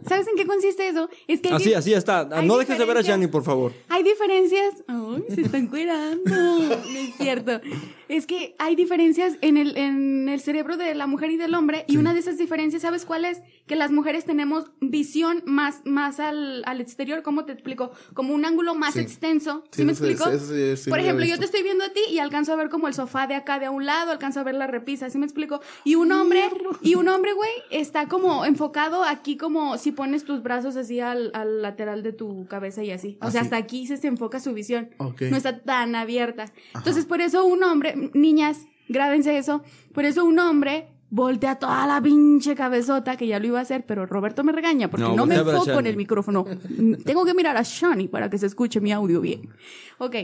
¿Sabes 0.07 0.29
en 0.29 0.37
qué 0.37 0.47
consiste 0.47 0.89
eso? 0.89 1.09
Es 1.27 1.41
que 1.41 1.49
Así, 1.49 1.73
así 1.75 1.95
está. 1.95 2.25
No 2.43 2.59
dejes 2.59 2.79
de 2.79 2.85
ver 2.85 2.99
a. 2.99 3.01
Shani, 3.03 3.27
por 3.27 3.43
favor. 3.43 3.73
hay 3.89 4.03
diferencias. 4.03 4.75
Ay, 4.87 5.25
se 5.35 5.41
están 5.43 5.67
cuerando. 5.69 6.31
No 6.35 6.99
es 6.99 7.15
cierto. 7.17 7.61
Es 8.09 8.27
que 8.27 8.55
hay 8.59 8.77
diferencias 8.77 9.39
en 9.41 9.57
el, 9.57 9.77
en 9.79 10.29
el 10.29 10.41
cerebro 10.41 10.77
de 10.77 10.95
la 10.95 11.07
mujer 11.07 11.31
y 11.31 11.37
del 11.37 11.55
hombre. 11.55 11.85
Y 11.89 11.97
una 11.97 12.13
de 12.13 12.21
esas 12.21 12.37
diferencias, 12.39 12.83
¿sabes 12.83 13.05
cuál 13.07 13.25
es? 13.25 13.41
Que 13.67 13.77
las 13.77 13.91
mujeres 13.93 14.25
tenemos 14.27 14.67
visión 14.81 15.43
más, 15.47 15.81
más 15.85 16.21
al, 16.21 16.63
al 16.67 16.81
exterior. 16.83 17.23
¿Cómo 17.23 17.45
te 17.47 17.53
explico? 17.53 17.93
Como 18.13 18.35
un 18.35 18.45
ángulo 18.45 18.75
más 18.75 18.95
Sí. 18.95 19.01
extenso. 19.01 19.65
¿Sí, 19.71 19.79
Sí, 19.81 19.85
me 19.87 19.93
es- 19.93 20.01
explico? 20.01 20.31
sí- 20.39 20.77
sí 20.77 20.91
Por 20.91 20.99
ejemplo, 20.99 21.25
yo 21.25 21.39
te 21.39 21.47
estoy 21.47 21.63
viendo 21.63 21.85
a 21.85 21.89
ti 21.89 22.01
y 22.11 22.19
alcanzo 22.19 22.53
a 22.53 22.57
ver 22.57 22.69
como 22.69 22.89
el 22.89 22.95
sofá 22.95 23.27
de 23.27 23.35
acá 23.37 23.59
de 23.59 23.67
a 23.67 23.71
un 23.71 23.87
lado, 23.87 24.13
alcanzo 24.13 24.41
a 24.41 24.43
ver 24.43 24.55
la 24.55 24.67
repisa, 24.67 25.09
¿sí 25.11 25.17
me 25.19 25.25
explico? 25.25 25.61
Y 25.85 25.95
un 25.95 26.13
hombre, 26.13 26.43
y 26.83 26.95
un 26.95 27.09
hombre, 27.09 27.33
güey, 27.33 27.51
está 27.75 28.09
como 28.09 28.45
enfocado 28.45 29.03
aquí 29.05 29.37
como 29.37 29.77
si 29.79 29.93
pones 29.93 30.25
tus 30.25 30.43
brazos 30.43 30.77
así 30.77 31.01
al, 31.01 31.31
al 31.35 31.63
lateral 31.63 32.03
de 32.03 32.13
tu 32.13 32.47
cabeza 32.47 32.83
y 32.83 32.91
así. 32.91 33.19
O 33.21 33.31
sea, 33.31 33.43
hasta 33.43 33.57
aquí 33.57 33.87
se, 33.87 33.97
se 33.97 34.07
enfoca 34.07 34.41
su 34.41 34.53
visión. 34.55 34.91
Ok. 34.99 35.23
No 35.31 35.37
está 35.37 35.61
tan 35.61 35.95
abierta. 35.95 36.47
Entonces, 36.75 37.07
por 37.07 37.21
eso 37.21 37.45
un 37.45 37.63
hombre, 37.65 38.11
niñas, 38.15 38.67
grábense 38.89 39.37
eso, 39.37 39.63
por 39.93 40.05
eso 40.05 40.25
un 40.25 40.39
hombre 40.39 40.89
voltea 41.11 41.61
toda 41.61 41.87
la 41.87 42.01
pinche 42.01 42.55
cabezota, 42.55 43.17
que 43.17 43.27
ya 43.27 43.39
lo 43.39 43.47
iba 43.47 43.59
a 43.59 43.63
hacer, 43.63 43.85
pero 43.87 44.05
Roberto 44.07 44.43
me 44.43 44.53
regaña 44.53 44.91
porque 44.91 45.05
No, 45.05 45.15
no, 45.15 45.27
me 45.27 45.37
enfoco 45.37 45.79
en 45.79 45.87
el 45.87 45.97
micrófono. 45.97 46.45
Tengo 47.05 47.25
que 47.25 47.35
mirar 47.35 47.57
a 47.57 47.63
Shani 47.63 48.09
para 48.09 48.29
que 48.29 48.39
se 48.39 48.47
escuche 48.47 48.81
mi 48.81 48.93
audio 48.93 49.21
bien. 49.21 49.49
Ok. 49.99 50.17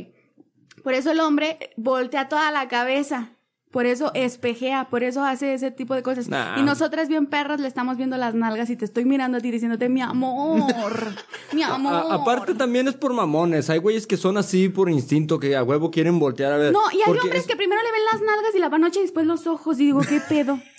Por 0.82 0.94
eso 0.94 1.10
el 1.12 1.20
hombre 1.20 1.58
voltea 1.76 2.28
toda 2.28 2.50
la 2.50 2.66
cabeza. 2.68 3.36
Por 3.70 3.86
eso 3.86 4.10
espejea, 4.14 4.88
por 4.90 5.04
eso 5.04 5.22
hace 5.22 5.54
ese 5.54 5.70
tipo 5.70 5.94
de 5.94 6.02
cosas. 6.02 6.28
Nah. 6.28 6.58
Y 6.58 6.62
nosotras 6.64 7.08
bien 7.08 7.26
perras 7.26 7.60
le 7.60 7.68
estamos 7.68 7.96
viendo 7.96 8.16
las 8.16 8.34
nalgas 8.34 8.68
y 8.70 8.76
te 8.76 8.84
estoy 8.84 9.04
mirando 9.04 9.38
a 9.38 9.40
ti 9.40 9.50
diciéndote, 9.52 9.88
mi 9.88 10.00
amor, 10.00 10.60
mi 11.52 11.62
amor. 11.62 11.94
A- 11.94 12.14
aparte 12.14 12.54
también 12.54 12.88
es 12.88 12.94
por 12.94 13.12
mamones. 13.12 13.70
Hay 13.70 13.78
güeyes 13.78 14.08
que 14.08 14.16
son 14.16 14.36
así 14.38 14.68
por 14.68 14.90
instinto, 14.90 15.38
que 15.38 15.54
a 15.56 15.62
huevo 15.62 15.92
quieren 15.92 16.18
voltear 16.18 16.52
a 16.52 16.56
ver. 16.56 16.72
No, 16.72 16.80
y 16.92 16.96
hay 16.96 17.02
hombres 17.12 17.42
es- 17.42 17.46
que 17.46 17.54
primero 17.54 17.80
le 17.80 17.92
ven 17.92 18.02
las 18.12 18.20
nalgas 18.22 18.54
y 18.56 18.58
la 18.58 18.70
panocha 18.70 18.98
y 18.98 19.02
después 19.02 19.24
los 19.26 19.46
ojos 19.46 19.78
y 19.78 19.84
digo, 19.86 20.00
¿qué 20.00 20.20
pedo? 20.28 20.58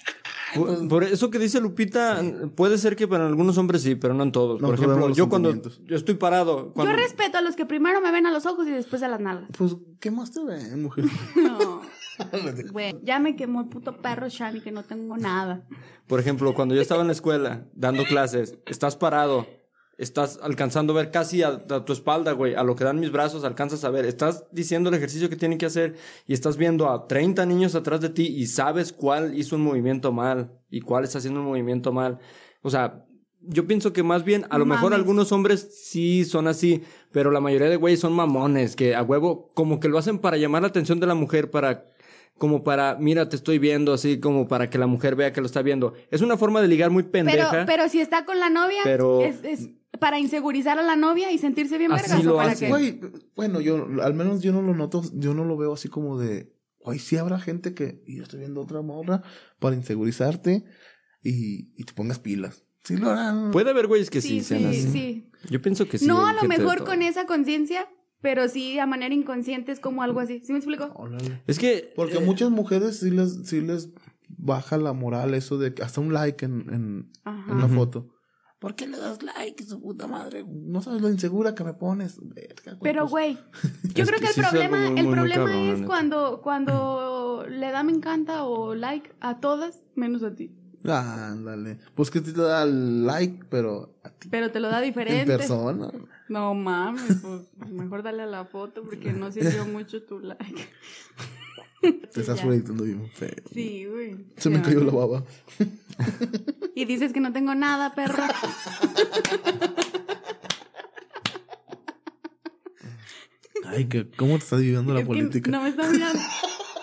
Por, 0.54 0.86
por 0.90 1.04
eso 1.06 1.30
que 1.32 1.40
dice 1.40 1.62
Lupita, 1.62 2.22
puede 2.56 2.78
ser 2.78 2.98
que 2.98 3.08
para 3.08 3.26
algunos 3.26 3.58
hombres 3.58 3.84
sí, 3.84 3.96
pero 3.96 4.14
no 4.14 4.24
en 4.24 4.34
todos. 4.34 4.60
No, 4.60 4.68
por 4.68 4.76
ejemplo, 4.76 5.10
yo 5.12 5.30
cuando 5.30 5.54
yo 5.86 5.96
estoy 5.96 6.16
parado, 6.16 6.74
cuando, 6.74 6.92
Yo 6.92 7.00
respeto 7.00 7.38
a 7.38 7.42
los 7.42 7.56
que 7.56 7.66
primero 7.66 8.02
me 8.02 8.12
ven 8.12 8.26
a 8.26 8.32
los 8.32 8.46
ojos 8.46 8.68
y 8.68 8.72
después 8.72 9.02
a 9.02 9.08
las 9.08 9.22
nalgas. 9.22 9.50
Pues, 9.58 9.78
¿qué 10.02 10.12
más 10.12 10.30
te 10.32 10.44
ven, 10.44 10.84
mujer? 10.84 11.06
No. 11.38 11.82
Güey, 12.72 12.96
ya 13.04 13.20
me 13.20 13.36
quemó 13.36 13.62
el 13.62 13.68
puto 13.68 13.98
perro 13.98 14.30
Shani 14.30 14.62
que 14.62 14.72
no 14.72 14.84
tengo 14.84 15.18
nada. 15.18 15.68
por 16.08 16.20
ejemplo, 16.20 16.54
cuando 16.54 16.76
yo 16.76 16.82
estaba 16.82 17.02
en 17.02 17.08
la 17.08 17.14
escuela 17.14 17.66
dando 17.74 18.04
clases, 18.06 18.58
estás 18.66 18.96
parado, 18.96 19.48
estás 19.98 20.40
alcanzando 20.42 20.94
a 20.94 20.98
ver 20.98 21.12
casi 21.12 21.44
a, 21.44 21.50
a 21.50 21.86
tu 21.86 21.94
espalda, 21.94 22.32
güey, 22.32 22.56
a 22.56 22.64
lo 22.64 22.76
que 22.76 22.84
dan 22.84 23.00
mis 23.00 23.12
brazos, 23.12 23.44
alcanzas 23.44 23.84
a 23.84 23.90
ver, 23.90 24.06
estás 24.06 24.46
diciendo 24.52 24.90
el 24.90 24.96
ejercicio 24.96 25.30
que 25.30 25.36
tienen 25.36 25.58
que 25.58 25.68
hacer 25.68 25.96
y 26.28 26.34
estás 26.34 26.58
viendo 26.58 26.90
a 26.90 27.08
30 27.08 27.46
niños 27.46 27.76
atrás 27.76 28.02
de 28.02 28.10
ti 28.10 28.28
y 28.28 28.48
sabes 28.48 28.94
cuál 28.94 29.38
hizo 29.38 29.56
un 29.56 29.64
movimiento 29.64 30.12
mal 30.12 30.60
y 30.70 30.82
cuál 30.82 31.04
está 31.04 31.20
haciendo 31.20 31.42
un 31.42 31.48
movimiento 31.48 31.92
mal. 31.92 32.20
O 32.62 32.70
sea, 32.70 33.06
yo 33.42 33.66
pienso 33.68 33.92
que 33.92 34.04
más 34.04 34.24
bien, 34.24 34.46
a 34.50 34.58
lo 34.58 34.66
mejor 34.66 34.94
algunos 34.94 35.32
hombres 35.32 35.68
sí 35.84 36.26
son 36.26 36.48
así, 36.48 36.84
pero 37.12 37.32
la 37.32 37.40
mayoría 37.40 37.70
de 37.70 37.76
güeyes 37.76 38.00
son 38.00 38.14
mamones, 38.14 38.76
que 38.76 38.96
a 38.96 39.02
huevo, 39.02 39.52
como 39.54 39.80
que 39.80 39.90
lo 39.90 39.98
hacen 39.98 40.20
para 40.20 40.38
llamar 40.38 40.62
la 40.62 40.68
atención 40.68 41.00
de 41.00 41.08
la 41.08 41.16
mujer, 41.16 41.50
para, 41.50 41.86
como 42.38 42.64
para, 42.64 42.96
mira, 43.00 43.30
te 43.30 43.36
estoy 43.36 43.60
viendo, 43.60 43.94
así 43.94 44.20
como 44.20 44.48
para 44.48 44.70
que 44.70 44.78
la 44.78 44.88
mujer 44.88 45.16
vea 45.16 45.32
que 45.34 45.42
lo 45.42 45.48
está 45.48 45.62
viendo. 45.62 45.94
Es 46.10 46.22
una 46.22 46.38
forma 46.38 46.62
de 46.62 46.68
ligar 46.68 46.90
muy 46.90 47.04
Pero, 47.04 47.12
pendeja. 47.12 47.66
pero 47.68 47.88
si 47.90 48.00
está 48.02 48.26
con 48.26 48.40
la 48.40 48.50
novia, 48.50 48.82
Pero- 48.84 49.22
es, 49.22 49.44
es 49.44 49.70
para 50.00 50.18
insegurizar 50.20 50.80
a 50.80 50.82
la 50.82 50.96
novia 50.96 51.32
y 51.32 51.38
sentirse 51.38 51.78
bien 51.78 51.92
Así 51.92 52.04
vergas. 52.10 52.26
¿o 52.26 52.30
lo 52.30 52.36
para 52.38 52.52
hace. 52.54 52.70
Güey, 52.70 53.00
bueno, 53.36 53.62
yo, 53.62 53.86
al 54.02 54.14
menos 54.16 54.42
yo 54.42 54.52
no 54.52 54.62
lo 54.64 54.74
noto, 54.74 55.04
yo 55.14 55.34
no 55.36 55.46
lo 55.46 55.58
veo 55.58 55.74
así 55.74 55.90
como 55.90 56.18
de, 56.18 56.52
güey, 56.80 56.98
sí 56.98 57.18
habrá 57.18 57.40
gente 57.40 57.76
que, 57.76 58.02
y 58.08 58.18
yo 58.18 58.24
estoy 58.24 58.40
viendo 58.40 58.62
otra 58.62 58.82
morra 58.82 59.22
para 59.60 59.76
insegurizarte 59.76 60.64
y, 61.22 61.74
y 61.80 61.84
te 61.84 61.94
pongas 61.94 62.18
pilas. 62.20 62.64
Sí 62.84 62.98
lo 62.98 63.12
harán. 63.12 63.52
Puede 63.52 63.70
haber 63.70 63.86
güeyes 63.86 64.10
que 64.10 64.22
sí, 64.22 64.42
sí, 64.42 64.58
sí, 64.58 64.66
así. 64.66 64.92
sí. 64.92 65.30
Yo 65.52 65.62
pienso 65.62 65.88
que 65.88 66.00
sí. 66.00 66.08
no 66.08 66.26
a 66.26 66.34
lo 66.34 66.44
mejor 66.46 66.84
con 66.84 67.04
esa 67.04 67.28
conciencia, 67.28 67.88
pero 68.22 68.48
sí 68.48 68.80
a 68.80 68.86
manera 68.86 69.14
inconsciente 69.14 69.72
es 69.72 69.80
como 69.80 70.04
algo 70.04 70.20
así. 70.20 70.42
¿Sí 70.44 70.54
me 70.54 70.60
explico? 70.60 70.92
Órale. 70.96 71.42
Es 71.48 71.60
que. 71.60 71.92
Porque 71.96 72.18
eh, 72.18 72.22
muchas 72.22 72.50
mujeres 72.50 73.00
sí 73.00 73.12
les, 73.12 73.48
sí 73.48 73.62
les 73.62 73.90
baja 74.30 74.78
la 74.78 74.94
moral 74.94 75.34
eso 75.34 75.58
de 75.58 75.74
que 75.74 75.84
hasta 75.84 76.02
un 76.02 76.14
like 76.14 76.46
en, 76.46 76.62
en, 76.72 77.12
en 77.50 77.60
la 77.60 77.68
foto. 77.68 78.10
¿Por 78.62 78.76
qué 78.76 78.86
le 78.86 78.96
das 79.00 79.24
like, 79.24 79.64
su 79.64 79.82
puta 79.82 80.06
madre? 80.06 80.46
No 80.48 80.84
sabes 80.84 81.02
lo 81.02 81.10
insegura 81.10 81.56
que 81.56 81.64
me 81.64 81.74
pones. 81.74 82.20
Verga, 82.22 82.78
Pero, 82.80 83.08
pues, 83.08 83.10
güey, 83.10 83.38
yo 83.96 84.06
creo 84.06 84.20
que 84.20 84.26
que 84.26 84.28
el 84.28 84.34
sí 84.34 84.42
problema, 84.42 84.86
el 84.86 84.94
muy, 84.94 85.04
muy 85.04 85.14
problema 85.14 85.46
cabrón, 85.46 85.70
es 85.70 85.82
cuando, 85.88 86.42
cuando 86.44 87.46
le 87.50 87.72
da 87.72 87.82
me 87.82 87.92
encanta 87.92 88.44
o 88.44 88.76
like 88.76 89.12
a 89.20 89.40
todas, 89.40 89.82
menos 89.96 90.22
a 90.22 90.36
ti. 90.36 90.56
Ándale. 90.86 91.78
Pues 91.96 92.10
que 92.10 92.20
a 92.20 92.24
ti 92.24 92.32
te 92.34 92.42
da 92.42 92.66
like, 92.66 93.46
pero 93.50 93.96
a 94.04 94.10
ti 94.10 94.30
Pero 94.30 94.52
te 94.52 94.60
lo 94.60 94.70
da 94.70 94.80
en 94.80 94.86
diferente. 94.86 95.26
persona. 95.38 95.90
No 96.30 96.54
mames, 96.54 97.18
pues 97.22 97.42
mejor 97.72 98.04
dale 98.04 98.24
a 98.24 98.26
la 98.26 98.46
foto 98.46 98.84
porque 98.84 99.12
no 99.14 99.32
sirvió 99.32 99.66
mucho 99.66 100.02
tu 100.04 100.20
like. 100.20 100.68
Te 102.14 102.22
estás 102.22 102.42
proyectando 102.42 102.84
bien 102.84 103.10
feo. 103.12 103.34
Sí, 103.52 103.86
güey. 103.86 104.16
Se 104.38 104.52
me 104.52 104.62
cayó 104.62 104.82
la 104.84 104.92
baba. 104.92 105.24
Y 106.76 106.86
dices 106.86 107.12
que 107.12 107.20
no 107.20 107.34
tengo 107.34 107.56
nada, 107.56 107.96
perro. 107.96 108.24
Ay, 113.66 113.86
que, 113.86 114.10
¿cómo 114.12 114.38
te 114.38 114.44
estás 114.44 114.60
viviendo 114.62 114.94
la 114.94 115.02
Es 115.02 115.06
política? 115.08 115.52
no 115.52 115.62
me 115.62 115.70
está 115.70 115.88
mirando. 115.90 116.20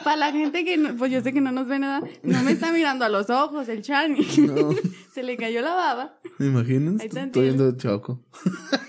Para 0.08 0.16
la 0.16 0.32
gente 0.32 0.64
que, 0.64 0.78
no- 0.78 0.96
pues 0.96 1.12
yo 1.12 1.20
sé 1.20 1.34
que 1.34 1.40
no 1.42 1.52
nos 1.52 1.66
ve 1.68 1.78
nada, 1.78 2.00
no 2.22 2.42
me 2.42 2.52
está 2.52 2.72
mirando 2.72 3.04
a 3.04 3.10
los 3.10 3.28
ojos 3.28 3.68
el 3.68 3.82
Chani. 3.82 4.26
No. 4.38 4.70
Se 5.12 5.22
le 5.22 5.36
cayó 5.36 5.60
la 5.60 5.74
baba. 5.74 6.18
Imagínense, 6.38 7.02
Ahí 7.02 7.08
está 7.08 7.24
estoy 7.24 7.42
viendo 7.42 7.70
Choco. 7.76 8.24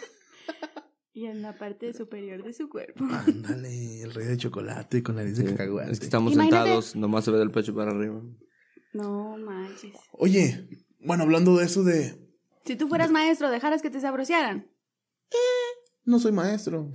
Y 1.11 1.25
en 1.25 1.41
la 1.41 1.57
parte 1.57 1.91
superior 1.91 2.41
de 2.41 2.53
su 2.53 2.69
cuerpo. 2.69 3.03
Ándale, 3.03 4.01
el 4.03 4.13
rey 4.13 4.27
de 4.27 4.37
chocolate 4.37 5.03
con 5.03 5.17
nariz 5.17 5.35
de 5.37 5.43
sí, 5.49 5.51
cacahuate. 5.53 5.91
es 5.91 5.99
que 5.99 6.05
estamos 6.05 6.31
Imagínate- 6.31 6.63
sentados, 6.63 6.95
nomás 6.95 7.25
se 7.25 7.31
ve 7.31 7.39
del 7.39 7.51
pecho 7.51 7.75
para 7.75 7.91
arriba. 7.91 8.21
No 8.93 9.35
manches. 9.37 9.91
Oye, 10.13 10.69
bueno, 11.01 11.23
hablando 11.23 11.57
de 11.57 11.65
eso 11.65 11.83
de... 11.83 12.17
Si 12.65 12.77
tú 12.77 12.87
fueras 12.87 13.11
maestro, 13.11 13.49
dejaras 13.49 13.81
que 13.81 13.89
te 13.89 13.99
sabrosearan. 13.99 14.71
No 16.05 16.19
soy 16.19 16.31
maestro. 16.31 16.93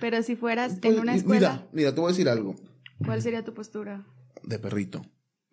Pero 0.00 0.20
si 0.24 0.34
fueras 0.34 0.78
en 0.82 0.98
una 0.98 1.14
escuela, 1.14 1.50
Mira, 1.52 1.68
mira, 1.72 1.94
te 1.94 2.00
voy 2.00 2.08
a 2.08 2.12
decir 2.12 2.28
algo. 2.28 2.56
¿Cuál 3.04 3.22
sería 3.22 3.44
tu 3.44 3.54
postura? 3.54 4.04
De 4.42 4.58
perrito. 4.58 5.02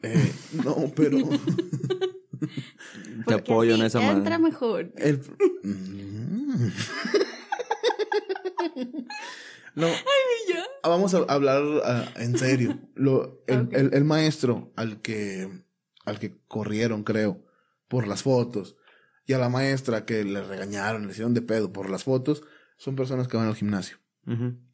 Eh, 0.03 0.31
no, 0.63 0.75
pero... 0.95 1.17
Te 3.27 3.33
apoyo 3.35 3.75
en 3.75 3.83
esa 3.83 4.01
entra 4.01 4.39
madre. 4.39 4.51
mejor. 4.51 4.91
El... 4.97 5.21
Mm. 5.63 6.69
No. 9.73 9.87
vamos 10.83 11.13
a 11.13 11.19
hablar 11.19 11.63
ah, 11.85 12.05
en 12.17 12.37
serio. 12.37 12.77
Lo, 12.93 13.41
el, 13.47 13.69
el- 13.71 13.93
el 13.93 14.03
maestro 14.03 14.73
al 14.75 15.01
que, 15.01 15.49
al 16.05 16.19
que 16.19 16.37
corrieron, 16.47 17.03
creo, 17.03 17.45
por 17.87 18.05
las 18.07 18.23
fotos, 18.23 18.75
y 19.25 19.33
a 19.33 19.37
la 19.37 19.47
maestra 19.47 20.05
que 20.05 20.25
le 20.25 20.43
regañaron, 20.43 21.05
le 21.05 21.11
hicieron 21.13 21.33
de 21.33 21.41
pedo 21.41 21.71
por 21.71 21.89
las 21.89 22.03
fotos, 22.03 22.43
son 22.77 22.97
personas 22.97 23.29
que 23.29 23.37
van 23.37 23.47
al 23.47 23.55
gimnasio. 23.55 23.97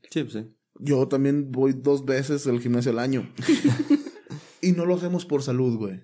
Sí, 0.10 0.24
pues 0.24 0.34
sí. 0.34 0.57
Yo 0.80 1.08
también 1.08 1.52
voy 1.52 1.74
dos 1.74 2.06
veces 2.06 2.46
al 2.48 2.60
gimnasio 2.60 2.92
al 2.92 3.00
año. 3.00 3.32
y 4.62 4.72
no 4.74 4.86
lo 4.86 4.96
hacemos 4.96 5.26
por 5.26 5.44
salud, 5.44 5.78
güey. 5.78 6.04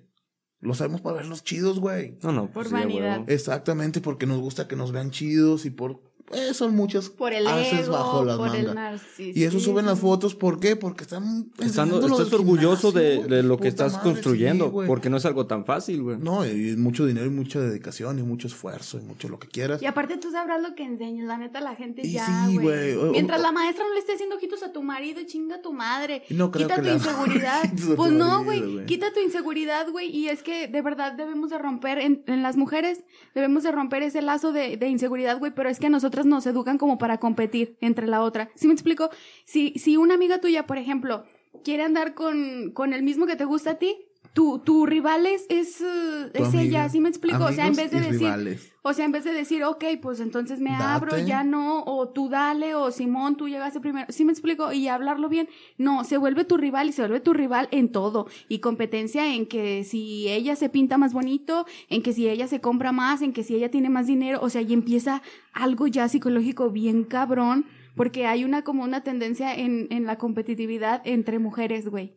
Lo 0.60 0.72
hacemos 0.72 1.00
para 1.00 1.16
vernos 1.18 1.44
chidos, 1.44 1.78
güey. 1.78 2.18
No, 2.22 2.32
no. 2.32 2.44
Por 2.44 2.52
pues 2.52 2.68
sí, 2.68 2.72
vanidad. 2.72 3.18
huevo. 3.18 3.24
Exactamente, 3.28 4.00
porque 4.00 4.26
nos 4.26 4.40
gusta 4.40 4.66
que 4.66 4.76
nos 4.76 4.92
vean 4.92 5.10
chidos 5.10 5.66
y 5.66 5.70
por... 5.70 6.13
eh, 6.34 6.54
son 6.54 6.74
muchas 6.74 7.08
Por 7.10 7.32
el 7.32 7.46
haces 7.46 7.86
ego, 7.86 7.92
bajo 7.92 8.24
las 8.24 8.36
por 8.36 8.54
el 8.54 8.74
narcisismo. 8.74 9.32
Y 9.34 9.44
eso 9.44 9.60
suben 9.60 9.86
las 9.86 9.98
fotos, 9.98 10.34
¿por 10.34 10.60
qué? 10.60 10.76
Porque 10.76 11.04
están... 11.04 11.50
Lo 11.58 11.64
estás 11.64 12.32
orgulloso 12.32 12.92
de, 12.92 13.12
gimnasio, 13.12 13.36
de 13.36 13.42
lo 13.42 13.58
que 13.58 13.68
estás 13.68 13.94
madre, 13.94 14.04
construyendo, 14.12 14.66
sí, 14.66 14.86
porque 14.86 15.10
no 15.10 15.16
es 15.16 15.24
algo 15.26 15.46
tan 15.46 15.64
fácil, 15.64 16.02
güey. 16.02 16.18
No, 16.18 16.46
y 16.46 16.70
es 16.70 16.76
mucho 16.76 17.06
dinero 17.06 17.26
y 17.26 17.30
mucha 17.30 17.60
dedicación 17.60 18.18
y 18.18 18.22
mucho 18.22 18.46
esfuerzo 18.46 18.98
y 18.98 19.02
mucho 19.02 19.28
lo 19.28 19.38
que 19.38 19.48
quieras. 19.48 19.82
Y 19.82 19.86
aparte 19.86 20.16
tú 20.18 20.30
sabrás 20.30 20.62
lo 20.62 20.74
que 20.74 20.84
enseñas, 20.84 21.26
la 21.26 21.38
neta 21.38 21.60
la 21.60 21.74
gente 21.74 22.02
Y 22.04 22.12
ya, 22.12 22.46
sí, 22.46 22.58
güey. 22.58 22.96
Mientras 23.10 23.40
la 23.40 23.52
maestra 23.52 23.84
no 23.84 23.94
le 23.94 24.00
esté 24.00 24.14
haciendo 24.14 24.36
ojitos 24.36 24.62
a 24.62 24.72
tu 24.72 24.82
marido, 24.82 25.20
chinga 25.26 25.56
a 25.56 25.62
tu 25.62 25.72
madre. 25.72 26.22
No 26.30 26.50
creo 26.50 26.68
Quita 26.68 26.80
que 26.80 26.88
tu 26.88 26.94
inseguridad. 26.94 27.62
pues 27.96 28.12
no, 28.12 28.44
güey. 28.44 28.84
Quita 28.86 29.12
tu 29.12 29.20
inseguridad, 29.20 29.90
güey. 29.90 30.14
Y 30.14 30.28
es 30.28 30.42
que 30.42 30.68
de 30.68 30.82
verdad 30.82 31.12
debemos 31.12 31.50
de 31.50 31.58
romper, 31.58 31.98
en, 31.98 32.22
en 32.26 32.42
las 32.42 32.56
mujeres, 32.56 33.04
debemos 33.34 33.62
de 33.62 33.72
romper 33.72 34.02
ese 34.02 34.22
lazo 34.22 34.52
de, 34.52 34.76
de 34.76 34.88
inseguridad, 34.88 35.38
güey. 35.38 35.52
Pero 35.54 35.68
es 35.68 35.78
que 35.78 35.86
a 35.86 35.90
nosotras 36.24 36.44
nos 36.44 36.46
educan 36.54 36.78
como 36.78 36.98
para 36.98 37.18
competir 37.18 37.76
entre 37.80 38.06
la 38.06 38.22
otra. 38.22 38.50
¿Sí 38.54 38.66
me 38.66 38.72
explico? 38.72 39.10
Si, 39.44 39.74
si 39.76 39.96
una 39.96 40.14
amiga 40.14 40.40
tuya, 40.40 40.66
por 40.66 40.78
ejemplo, 40.78 41.24
quiere 41.62 41.82
andar 41.82 42.14
con, 42.14 42.72
con 42.72 42.92
el 42.92 43.02
mismo 43.02 43.26
que 43.26 43.36
te 43.36 43.44
gusta 43.44 43.72
a 43.72 43.78
ti, 43.78 43.96
tu, 44.34 44.58
tu 44.58 44.84
rival 44.84 45.26
es, 45.26 45.46
es, 45.48 45.80
es 45.80 46.54
ella, 46.54 46.88
¿sí 46.88 47.00
me 47.00 47.08
explico? 47.08 47.44
o 47.44 47.52
sea, 47.52 47.68
en 47.68 47.76
vez 47.76 47.92
de 47.92 48.00
decir, 48.00 48.18
rivales. 48.18 48.72
o 48.82 48.92
sea, 48.92 49.04
en 49.04 49.12
vez 49.12 49.22
de 49.22 49.32
decir, 49.32 49.62
ok, 49.62 49.84
pues 50.02 50.18
entonces 50.18 50.58
me 50.58 50.70
Date. 50.70 50.82
abro, 50.82 51.18
ya 51.18 51.44
no, 51.44 51.84
o 51.84 52.08
tú 52.08 52.28
dale, 52.28 52.74
o 52.74 52.90
Simón, 52.90 53.36
tú 53.36 53.48
llegaste 53.48 53.80
primero, 53.80 54.06
¿sí 54.08 54.24
me 54.24 54.32
explico? 54.32 54.72
Y 54.72 54.88
hablarlo 54.88 55.28
bien, 55.28 55.48
no, 55.78 56.02
se 56.02 56.18
vuelve 56.18 56.44
tu 56.44 56.56
rival 56.56 56.88
y 56.88 56.92
se 56.92 57.02
vuelve 57.02 57.20
tu 57.20 57.32
rival 57.32 57.68
en 57.70 57.92
todo. 57.92 58.26
Y 58.48 58.58
competencia 58.58 59.34
en 59.36 59.46
que 59.46 59.84
si 59.84 60.28
ella 60.28 60.56
se 60.56 60.68
pinta 60.68 60.98
más 60.98 61.12
bonito, 61.12 61.64
en 61.88 62.02
que 62.02 62.12
si 62.12 62.28
ella 62.28 62.48
se 62.48 62.60
compra 62.60 62.90
más, 62.90 63.22
en 63.22 63.32
que 63.32 63.44
si 63.44 63.54
ella 63.54 63.70
tiene 63.70 63.88
más 63.88 64.08
dinero, 64.08 64.40
o 64.42 64.50
sea, 64.50 64.62
y 64.62 64.72
empieza 64.72 65.22
algo 65.52 65.86
ya 65.86 66.08
psicológico 66.08 66.70
bien 66.70 67.04
cabrón, 67.04 67.66
porque 67.94 68.26
hay 68.26 68.42
una 68.42 68.62
como 68.62 68.82
una 68.82 69.02
tendencia 69.04 69.54
en, 69.54 69.86
en 69.90 70.06
la 70.06 70.18
competitividad 70.18 71.02
entre 71.04 71.38
mujeres, 71.38 71.88
güey. 71.88 72.14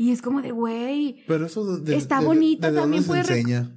Y 0.00 0.10
es 0.12 0.22
como 0.22 0.40
de, 0.40 0.50
güey, 0.50 1.22
Pero 1.28 1.44
eso 1.46 1.76
de, 1.78 1.94
Está 1.94 2.20
de- 2.20 2.26
bonito, 2.26 2.62
¿de 2.62 2.72
dónde 2.72 2.80
también 2.80 3.02
se 3.02 3.08
puede 3.08 3.22
rec- 3.22 3.36
enseña? 3.38 3.76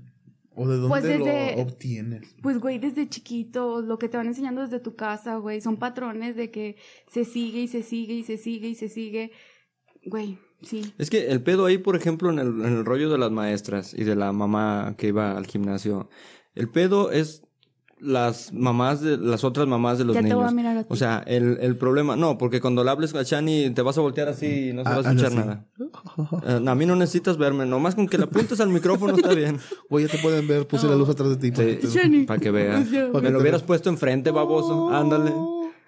¿O 0.55 0.67
de 0.69 0.75
dónde 0.77 0.88
Pues 0.89 1.03
desde- 1.03 1.55
lo 1.57 1.62
obtienes? 1.63 2.36
Pues, 2.41 2.59
güey, 2.59 2.79
desde 2.79 3.09
chiquito, 3.09 3.81
lo 3.81 3.97
que 3.99 4.07
te 4.07 4.17
van 4.17 4.27
enseñando 4.27 4.62
desde 4.62 4.79
tu 4.79 4.95
casa, 4.95 5.36
güey, 5.38 5.59
son 5.62 5.77
patrones 5.77 6.36
de 6.36 6.49
que 6.51 6.77
se 7.12 7.25
sigue 7.25 7.62
y 7.63 7.67
se 7.67 7.83
sigue 7.83 8.13
y 8.13 8.23
se 8.23 8.38
sigue 8.38 8.69
y 8.69 8.75
se 8.75 8.88
sigue. 8.88 9.31
Güey, 10.05 10.38
sí. 10.62 10.93
Es 10.97 11.09
que 11.09 11.27
el 11.27 11.41
pedo 11.43 11.65
ahí, 11.65 11.77
por 11.77 11.95
ejemplo, 11.95 12.29
en 12.29 12.39
el, 12.39 12.47
en 12.47 12.73
el 12.77 12.86
rollo 12.86 13.09
de 13.09 13.17
las 13.17 13.31
maestras 13.31 13.93
y 13.93 14.03
de 14.03 14.15
la 14.15 14.31
mamá 14.31 14.95
que 14.97 15.07
iba 15.07 15.36
al 15.38 15.47
gimnasio, 15.47 16.09
el 16.55 16.69
pedo 16.69 17.12
es 17.12 17.41
las 17.99 18.51
mamás 18.51 18.99
de 19.01 19.17
las 19.17 19.43
otras 19.43 19.65
mamás 19.67 19.97
de 19.97 20.03
los 20.06 20.13
Ya 20.13 20.19
te 20.19 20.23
niños. 20.25 20.39
voy 20.39 20.47
a 20.47 20.51
mirar 20.51 20.77
a 20.77 20.82
ti. 20.84 20.88
O 20.89 20.95
sea, 20.95 21.23
el, 21.25 21.58
el 21.62 21.77
problema, 21.77 22.15
no, 22.15 22.38
porque 22.38 22.60
cuando 22.60 22.84
le 22.84 22.91
hables 22.91 23.15
a 23.15 23.23
Chani 23.23 23.69
te 23.69 23.82
vas 23.82 23.97
a 23.97 24.01
voltear 24.01 24.27
así 24.27 24.69
y 24.69 24.73
no 24.73 24.84
se 24.84 24.89
Ah, 24.89 24.91
va 24.91 24.97
a 24.97 25.12
escuchar 25.13 25.32
nada. 25.34 25.65
Eh, 26.47 26.63
a 26.67 26.75
mí 26.75 26.86
no 26.86 26.95
necesitas 26.95 27.38
verme, 27.38 27.65
nomás 27.65 27.95
con 27.95 28.08
que 28.08 28.17
le 28.17 28.25
apuntes 28.25 28.60
al 28.60 28.69
micrófono 28.69 29.15
está 29.15 29.34
bien. 29.34 29.60
Güey, 29.89 30.06
ya 30.06 30.12
te 30.12 30.17
pueden 30.17 30.47
ver, 30.47 30.67
puse 30.67 30.88
la 30.88 30.95
luz 30.95 31.10
atrás 31.10 31.29
de 31.29 31.36
ti. 31.38 31.51
para 31.51 31.67
que 31.67 31.75
te- 31.75 31.88
Shani. 31.88 32.23
Para 32.25 32.39
que 32.39 32.51
veas. 32.51 32.89
Ya. 32.91 33.08
Me 33.21 33.29
lo 33.29 33.39
hubieras 33.39 33.62
puesto 33.63 33.89
enfrente, 33.89 34.32
baboso. 34.32 34.89
Ándale. 34.89 35.32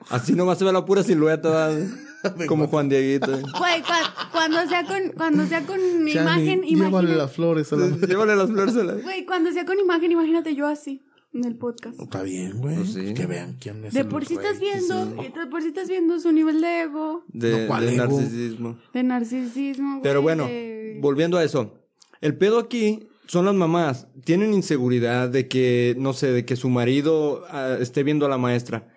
Así 0.10 0.34
nomás 0.34 0.58
se 0.60 0.66
ve 0.66 0.72
la 0.72 0.86
pura 0.86 1.02
silueta, 1.04 1.70
como 2.48 2.68
Juan 2.68 2.88
Dieguito. 2.90 3.32
Güey, 3.32 3.82
cua- 3.82 4.30
cuando 4.32 4.68
sea 4.68 4.84
con, 4.86 5.00
cuando 5.18 5.46
sea 5.48 5.66
con 5.66 5.78
Shani, 5.80 6.12
imagen, 6.12 6.62
llévale 6.62 6.70
imagínate. 6.88 7.16
las 7.18 7.32
flores 7.32 7.74
a 7.74 7.76
la... 7.78 7.88
Llévale 7.88 8.36
las 8.36 8.50
flores 8.52 8.76
a 8.78 8.84
la... 8.84 8.94
Güey, 8.94 9.26
cuando 9.26 9.52
sea 9.52 9.66
con 9.66 9.80
imagen, 9.80 10.12
imagínate 10.12 10.54
yo 10.56 10.68
así, 10.68 11.02
en 11.36 11.46
el 11.46 11.56
podcast. 11.58 12.00
Está 12.00 12.24
bien, 12.24 12.58
güey. 12.60 12.76
Pues 12.78 12.94
sí. 12.94 13.14
Que 13.14 13.26
vean 13.26 13.58
quién 13.60 13.84
es 13.86 13.94
De 13.94 14.00
el 14.02 14.08
por 14.08 14.26
sí 14.26 14.34
estás 14.36 14.60
viendo, 14.60 15.06
de 15.06 15.48
por 15.52 15.62
sí 15.62 15.68
estás 15.68 15.88
viendo 15.90 16.20
su 16.20 16.32
nivel 16.32 16.62
de 16.62 16.82
ego, 16.82 17.24
De, 17.28 17.62
No, 17.62 17.68
¿cuál 17.68 17.86
de 17.86 17.94
ego? 17.96 18.06
narcisismo. 18.06 18.80
de 18.94 19.04
narcisismo, 19.04 19.90
güey. 19.92 20.02
Pero 20.04 20.22
bueno, 20.22 20.46
de- 20.46 20.98
volviendo 21.02 21.38
a 21.38 21.44
eso. 21.44 21.74
El 22.22 22.38
pedo 22.38 22.58
aquí 22.60 23.08
son 23.28 23.46
las 23.46 23.54
mamás. 23.56 24.08
Tienen 24.24 24.54
inseguridad 24.54 25.30
de 25.30 25.48
que, 25.48 25.96
no 26.00 26.14
sé, 26.14 26.32
de 26.32 26.46
que 26.46 26.56
su 26.56 26.70
marido 26.70 27.44
ah, 27.50 27.78
esté 27.80 28.04
viendo 28.04 28.26
a 28.26 28.30
la 28.30 28.38
maestra. 28.38 28.88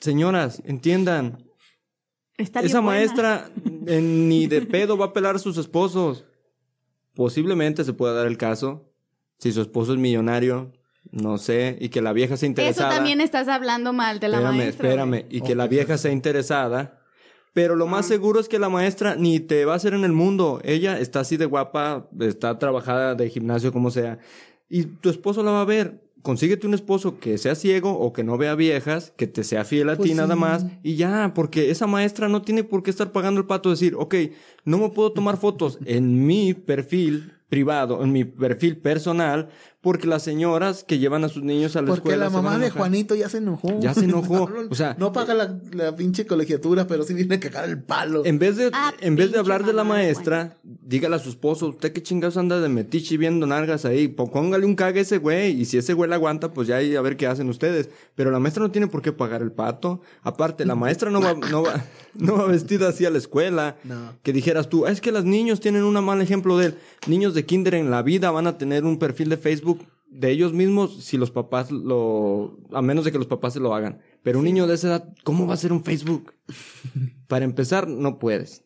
Señoras, 0.00 0.62
entiendan. 0.66 1.44
Está 2.36 2.60
Esa 2.60 2.80
buena. 2.80 2.98
maestra 2.98 3.50
eh, 3.86 4.00
ni 4.00 4.46
de 4.46 4.62
pedo 4.62 4.96
va 4.96 5.06
a 5.06 5.12
pelar 5.12 5.36
a 5.36 5.38
sus 5.38 5.56
esposos. 5.58 6.24
Posiblemente 7.14 7.84
se 7.84 7.92
pueda 7.92 8.14
dar 8.14 8.26
el 8.26 8.38
caso. 8.38 8.92
Si 9.38 9.52
su 9.52 9.60
esposo 9.60 9.92
es 9.94 9.98
millonario, 9.98 10.72
no 11.12 11.38
sé, 11.38 11.76
y 11.80 11.88
que 11.88 12.00
la 12.02 12.12
vieja 12.12 12.36
sea 12.36 12.46
Eso 12.46 12.50
interesada. 12.50 12.90
también 12.90 13.20
estás 13.20 13.48
hablando 13.48 13.92
mal 13.92 14.20
de 14.20 14.28
la 14.28 14.36
espérame, 14.38 14.56
maestra. 14.56 14.88
espérame. 14.88 15.24
Y 15.30 15.40
que 15.40 15.54
la 15.54 15.66
vieja 15.66 15.98
sea 15.98 16.12
interesada. 16.12 16.96
Pero 17.52 17.74
lo 17.74 17.88
más 17.88 18.06
seguro 18.06 18.38
es 18.38 18.48
que 18.48 18.60
la 18.60 18.68
maestra 18.68 19.16
ni 19.16 19.40
te 19.40 19.64
va 19.64 19.72
a 19.72 19.76
hacer 19.76 19.92
en 19.94 20.04
el 20.04 20.12
mundo. 20.12 20.60
Ella 20.62 21.00
está 21.00 21.20
así 21.20 21.36
de 21.36 21.46
guapa, 21.46 22.08
está 22.20 22.58
trabajada 22.60 23.16
de 23.16 23.28
gimnasio, 23.28 23.72
como 23.72 23.90
sea. 23.90 24.18
Y 24.68 24.84
tu 24.84 25.10
esposo 25.10 25.42
la 25.42 25.50
va 25.50 25.62
a 25.62 25.64
ver. 25.64 26.00
Consíguete 26.22 26.66
un 26.66 26.74
esposo 26.74 27.18
que 27.18 27.38
sea 27.38 27.54
ciego 27.56 27.98
o 27.98 28.12
que 28.12 28.22
no 28.22 28.36
vea 28.38 28.54
viejas, 28.54 29.12
que 29.16 29.26
te 29.26 29.42
sea 29.42 29.64
fiel 29.64 29.88
a 29.88 29.96
Pues 29.96 30.10
ti 30.10 30.14
nada 30.14 30.36
más. 30.36 30.64
Y 30.84 30.94
ya, 30.94 31.32
porque 31.34 31.70
esa 31.70 31.86
maestra 31.88 32.28
no 32.28 32.42
tiene 32.42 32.62
por 32.62 32.82
qué 32.84 32.90
estar 32.90 33.10
pagando 33.10 33.40
el 33.40 33.46
pato. 33.46 33.70
Decir, 33.70 33.94
ok, 33.98 34.14
no 34.64 34.78
me 34.78 34.90
puedo 34.90 35.12
tomar 35.12 35.36
fotos 35.38 35.78
en 35.86 36.26
mi 36.26 36.54
perfil 36.54 37.32
privado, 37.50 38.02
en 38.02 38.12
mi 38.12 38.24
perfil 38.24 38.78
personal, 38.78 39.50
porque 39.82 40.06
las 40.06 40.22
señoras 40.22 40.84
que 40.84 40.98
llevan 40.98 41.24
a 41.24 41.28
sus 41.28 41.42
niños 41.42 41.74
a 41.74 41.80
la 41.82 41.88
Porque 41.88 42.00
escuela. 42.10 42.24
la 42.24 42.30
se 42.30 42.36
van 42.36 42.46
a 42.46 42.50
mamá 42.50 42.64
de. 42.64 42.70
Juanito 42.70 43.14
ya 43.14 43.28
se 43.28 43.38
enojó. 43.38 43.80
Ya 43.80 43.92
se 43.94 44.04
enojó. 44.04 44.48
O 44.70 44.74
sea, 44.74 44.94
no 44.98 45.12
paga 45.12 45.34
la, 45.34 45.58
la 45.72 45.96
pinche 45.96 46.26
colegiatura, 46.26 46.86
pero 46.86 47.02
sí 47.02 47.12
viene 47.14 47.34
a 47.36 47.40
cagar 47.40 47.68
el 47.68 47.82
palo. 47.82 48.24
En 48.24 48.38
vez 48.38 48.56
de, 48.56 48.70
Ah, 48.72 48.92
en 49.00 49.16
vez 49.16 49.32
de 49.32 49.38
hablar 49.38 49.64
de 49.64 49.72
la 49.72 49.82
mamá 49.82 49.96
de 49.98 50.04
maestra, 50.04 50.56
dígale 50.62 51.16
a 51.16 51.18
su 51.18 51.30
esposo, 51.30 51.68
usted 51.68 51.92
qué 51.92 52.02
chingados 52.02 52.36
anda 52.36 52.60
de 52.60 52.68
metiche 52.68 53.16
viendo 53.16 53.46
nalgas 53.46 53.84
ahí, 53.84 54.06
póngale 54.08 54.64
un 54.66 54.76
cague 54.76 55.00
a 55.00 55.02
ese 55.02 55.18
güey, 55.18 55.60
y 55.60 55.64
si 55.64 55.78
ese 55.78 55.92
güey 55.94 56.08
la 56.08 56.16
aguanta, 56.16 56.52
pues 56.52 56.68
ya 56.68 56.76
ahí 56.76 56.94
a 56.94 57.00
ver 57.00 57.16
qué 57.16 57.26
hacen 57.26 57.48
ustedes. 57.48 57.88
Pero 58.14 58.30
la 58.30 58.38
maestra 58.38 58.62
no 58.62 58.70
tiene 58.70 58.86
por 58.86 59.02
qué 59.02 59.12
pagar 59.12 59.42
el 59.42 59.50
pato. 59.50 60.02
Aparte, 60.22 60.64
la 60.66 60.76
maestra 60.76 61.10
no 61.10 61.20
va, 61.20 61.34
no 61.34 61.62
va, 61.62 61.82
no 62.14 62.36
va 62.36 62.46
vestida 62.46 62.88
así 62.88 63.06
a 63.06 63.10
la 63.10 63.18
escuela. 63.18 63.76
No. 63.84 64.12
Que 64.22 64.32
dijeras 64.32 64.68
tú, 64.68 64.86
"Ah, 64.86 64.90
es 64.92 65.00
que 65.00 65.10
los 65.10 65.24
niños 65.24 65.58
tienen 65.60 65.82
un 65.84 66.04
mal 66.04 66.20
ejemplo 66.22 66.56
de 66.58 66.66
él. 66.66 66.74
Niños 67.06 67.34
de 67.34 67.46
kinder 67.46 67.74
en 67.74 67.90
la 67.90 68.02
vida 68.02 68.30
van 68.30 68.46
a 68.46 68.58
tener 68.58 68.84
un 68.84 68.98
perfil 68.98 69.28
de 69.28 69.36
Facebook 69.36 69.86
de 70.10 70.30
ellos 70.30 70.52
mismos 70.52 71.04
si 71.04 71.16
los 71.16 71.30
papás 71.30 71.70
lo, 71.70 72.58
a 72.72 72.82
menos 72.82 73.04
de 73.04 73.12
que 73.12 73.18
los 73.18 73.26
papás 73.26 73.54
se 73.54 73.60
lo 73.60 73.74
hagan. 73.74 74.00
Pero 74.22 74.40
un 74.40 74.44
niño 74.44 74.66
de 74.66 74.74
esa 74.74 74.88
edad, 74.88 75.14
¿cómo 75.24 75.46
va 75.46 75.54
a 75.54 75.58
ser 75.58 75.72
un 75.72 75.84
Facebook? 75.84 76.34
Para 77.28 77.44
empezar, 77.44 77.88
no 77.88 78.18
puedes. 78.18 78.64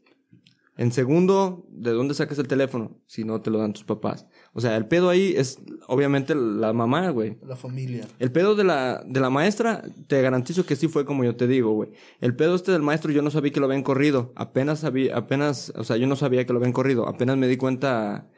En 0.77 0.91
segundo, 0.91 1.67
¿de 1.71 1.93
dónde 1.93 2.15
sacas 2.15 2.39
el 2.39 2.49
teléfono? 2.49 3.01
Si 3.07 3.25
no 3.25 3.41
te 3.41 3.51
lo 3.51 3.59
dan 3.59 3.75
tus 3.75 3.85
papás. 3.85 4.27
O 4.57 4.61
sea, 4.61 4.77
el 4.77 4.87
pedo 4.87 5.09
ahí 5.11 5.35
es 5.37 5.59
obviamente 5.89 6.35
la 6.37 6.73
mamá, 6.73 7.11
güey. 7.11 7.37
La 7.45 7.57
familia. 7.57 8.07
El 8.21 8.31
pedo 8.31 8.55
de 8.55 8.63
la, 8.63 9.03
de 9.05 9.19
la 9.19 9.29
maestra, 9.29 9.83
te 10.07 10.23
garantizo 10.23 10.65
que 10.65 10.77
sí 10.77 10.87
fue 10.87 11.05
como 11.05 11.25
yo 11.25 11.35
te 11.35 11.49
digo, 11.49 11.73
güey. 11.73 11.91
El 12.21 12.37
pedo 12.37 12.55
este 12.55 12.71
del 12.71 12.83
maestro, 12.83 13.11
yo 13.11 13.21
no 13.21 13.31
sabía 13.31 13.53
que 13.53 13.59
lo 13.59 13.67
habían 13.67 13.83
corrido. 13.83 14.33
Apenas 14.37 14.79
sabía, 14.79 15.17
apenas, 15.17 15.73
o 15.77 15.83
sea, 15.83 15.97
yo 15.97 16.07
no 16.07 16.15
sabía 16.15 16.47
que 16.47 16.53
lo 16.53 16.61
habían 16.61 16.73
corrido. 16.73 17.09
Apenas 17.09 17.37
me 17.37 17.49
di 17.49 17.57
cuenta 17.57 18.29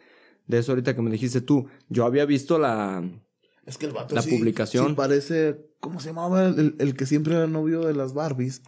de 0.46 0.59
eso 0.59 0.72
ahorita 0.72 0.96
que 0.96 1.02
me 1.02 1.11
dijiste 1.11 1.43
tú. 1.43 1.66
Yo 1.91 2.07
había 2.07 2.24
visto 2.24 2.59
la... 2.59 3.05
Es 3.66 3.76
que 3.76 3.84
el 3.86 3.93
vato 3.93 4.14
La 4.14 4.22
sí- 4.22 4.30
publicación. 4.36 4.88
sí 4.88 4.93
parece... 4.95 5.66
¿Cómo 5.80 6.01
se 6.01 6.09
llamaba 6.09 6.47
el, 6.47 6.59
el- 6.59 6.76
el 6.78 6.97
que 6.97 7.05
siempre 7.05 7.34
era 7.34 7.47
novio 7.47 7.82
de 7.82 7.93
las 7.95 8.14
Barbies? 8.14 8.62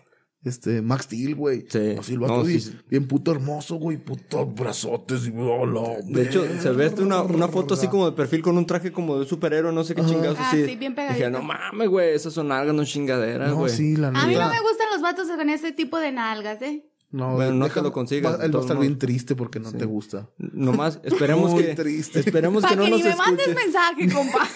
Este, 0.44 0.82
Max 0.82 1.04
Steel, 1.06 1.34
güey. 1.34 1.66
Sí. 1.68 1.96
Así 1.98 2.16
vato 2.16 2.36
No, 2.38 2.42
sí, 2.44 2.48
bien, 2.48 2.60
sí. 2.60 2.76
bien 2.88 3.06
puto 3.08 3.32
hermoso, 3.32 3.74
güey. 3.76 3.96
Puto 3.98 4.46
brazotes 4.46 5.26
y... 5.26 5.32
hola, 5.36 5.96
De 6.04 6.22
hecho, 6.22 6.44
se 6.60 6.70
ve 6.70 6.86
este 6.86 7.02
una, 7.02 7.22
una 7.22 7.48
foto 7.48 7.74
así 7.74 7.88
como 7.88 8.06
de 8.08 8.12
perfil 8.16 8.40
con 8.42 8.56
un 8.56 8.64
traje 8.64 8.92
como 8.92 9.18
de 9.18 9.26
superhéroe, 9.26 9.72
no 9.72 9.82
sé 9.84 9.94
qué 9.94 10.04
chingados 10.04 10.38
Ah, 10.40 10.48
así. 10.50 10.64
sí, 10.64 10.76
bien 10.76 10.94
pegadito. 10.94 11.18
Dije, 11.18 11.30
no 11.30 11.42
mames, 11.42 11.88
güey, 11.88 12.14
esas 12.14 12.32
son 12.32 12.52
algas, 12.52 12.74
no 12.74 12.84
chingaderas, 12.84 13.50
No, 13.50 13.56
güey. 13.56 13.72
sí, 13.72 13.96
la 13.96 14.10
neta. 14.12 14.24
A 14.24 14.26
mí 14.28 14.34
no 14.34 14.48
me 14.48 14.60
gustan 14.60 14.86
los 14.92 15.02
vatos 15.02 15.26
con 15.28 15.50
ese 15.50 15.72
tipo 15.72 15.98
de 15.98 16.12
nalgas, 16.12 16.62
¿eh? 16.62 16.84
No, 17.10 17.34
Bueno, 17.36 17.54
no 17.54 17.64
déjalo- 17.66 17.74
te 17.74 17.82
lo 17.82 17.92
consigas, 17.92 18.38
va- 18.38 18.44
Él 18.44 18.54
va 18.54 18.58
a 18.58 18.62
estar 18.62 18.78
bien 18.78 18.98
triste 18.98 19.34
porque 19.34 19.58
no 19.58 19.72
te 19.72 19.86
gusta. 19.86 20.28
Nomás, 20.36 21.00
esperemos 21.02 21.50
Muy 21.52 21.64
que... 21.64 21.74
triste. 21.74 22.20
Esperemos 22.20 22.62
que 22.62 22.68
que, 22.70 22.76
no 22.76 22.84
ni 22.84 22.90
nos 22.90 23.02
me 23.02 23.16
mandes 23.16 23.54
mensaje, 23.54 24.08
compa. 24.12 24.46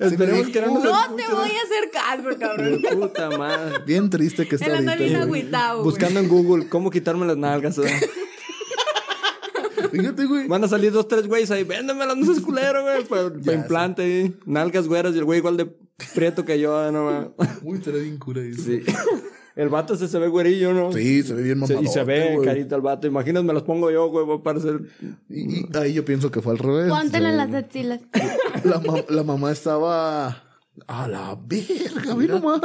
Esperemos 0.00 0.48
que 0.48 0.60
no 0.60 0.74
nos. 0.74 0.84
No 0.84 1.16
te 1.16 1.22
voy 1.32 1.50
a 1.50 1.62
hacer 1.62 1.90
caso, 1.92 2.38
cabrón. 2.38 2.82
De 2.82 2.88
puta 2.96 3.30
madre. 3.36 3.78
Bien 3.86 4.08
triste 4.10 4.46
que 4.48 4.54
está 4.56 4.66
ahorita. 4.76 5.24
güey. 5.24 5.46
Buscando 5.82 6.20
en 6.20 6.28
Google 6.28 6.68
cómo 6.68 6.90
quitarme 6.90 7.26
las 7.26 7.36
nalgas. 7.36 7.80
Fíjate, 9.90 10.26
güey. 10.26 10.46
Van 10.48 10.62
a 10.64 10.68
salir 10.68 10.92
dos, 10.92 11.08
tres 11.08 11.26
güeyes 11.26 11.50
ahí. 11.50 11.64
Véndemelas, 11.64 12.16
no 12.16 12.26
seas 12.26 12.40
culero, 12.40 12.82
güey. 12.82 13.04
Para 13.04 13.32
Ya, 13.40 13.52
implante. 13.54 14.02
ahí. 14.02 14.36
Nalgas 14.44 14.86
güeras 14.86 15.14
y 15.14 15.18
el 15.18 15.24
güey 15.24 15.38
igual 15.38 15.56
de 15.56 15.66
prieto 16.14 16.44
que 16.44 16.58
yo. 16.60 16.90
No. 16.92 17.34
Uy, 17.62 17.78
te 17.78 17.90
bien 17.92 18.18
cura 18.18 18.42
eso. 18.42 18.62
Sí. 18.62 18.82
El 19.58 19.68
vato 19.70 19.94
ese 19.94 20.06
se 20.08 20.18
ve 20.18 20.28
güerillo, 20.28 20.72
¿no? 20.72 20.92
Sí, 20.92 21.22
se 21.22 21.34
ve 21.34 21.42
bien 21.42 21.56
Se- 21.66 21.74
mamador. 21.74 21.84
y 21.84 21.86
se 21.92 22.04
ve 22.04 22.38
carita 22.44 22.76
el 22.76 22.80
vato. 22.82 23.06
Imaginas, 23.06 23.42
me 23.44 23.52
los 23.52 23.64
pongo 23.64 23.90
yo, 23.90 24.08
güey, 24.08 24.24
voy 24.24 24.38
a 24.38 24.42
parecer... 24.42 24.80
Y, 25.28 25.60
y 25.62 25.66
ahí 25.76 25.92
yo 25.94 26.04
pienso 26.04 26.30
que 26.30 26.40
fue 26.40 26.52
al 26.52 26.58
revés. 26.58 26.88
Póntela 26.88 27.30
en 27.30 27.36
las 27.36 27.52
axilas. 27.52 28.00
La, 28.64 28.78
ma- 28.80 29.04
la 29.08 29.22
mamá 29.24 29.50
estaba. 29.50 30.44
A 30.86 31.08
la 31.08 31.36
verga, 31.44 32.14
ve 32.14 32.28
nomás. 32.28 32.60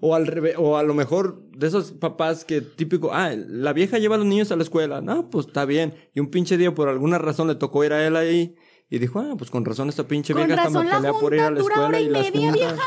O 0.00 0.14
al 0.14 0.26
revés, 0.26 0.54
o 0.56 0.78
a 0.78 0.82
lo 0.82 0.94
mejor 0.94 1.42
de 1.54 1.66
esos 1.66 1.92
papás 1.92 2.46
que 2.46 2.62
típico, 2.62 3.10
ah, 3.12 3.34
la 3.36 3.74
vieja 3.74 3.98
lleva 3.98 4.14
a 4.14 4.18
los 4.18 4.26
niños 4.26 4.50
a 4.50 4.56
la 4.56 4.62
escuela. 4.62 5.02
No, 5.02 5.28
pues 5.28 5.48
está 5.48 5.66
bien. 5.66 5.92
Y 6.14 6.20
un 6.20 6.30
pinche 6.30 6.56
día 6.56 6.74
por 6.74 6.88
alguna 6.88 7.18
razón 7.18 7.46
le 7.46 7.56
tocó 7.56 7.84
ir 7.84 7.92
a 7.92 8.06
él 8.06 8.16
ahí. 8.16 8.56
Y 8.90 8.98
dijo, 8.98 9.18
ah, 9.20 9.34
pues 9.36 9.50
con 9.50 9.64
razón 9.66 9.88
esta 9.90 10.04
pinche 10.08 10.32
Con 10.32 10.46
vieja 10.46 10.70
la 10.70 10.80
pelea 10.92 11.12
por 11.12 11.34
ir 11.34 11.40
a 11.40 11.50
la 11.50 11.58
escuela 11.60 11.86
hora 11.88 12.00
y 12.00 12.04
y 12.04 12.08
las 12.08 12.22
media, 12.34 12.50
juntas. 12.50 12.78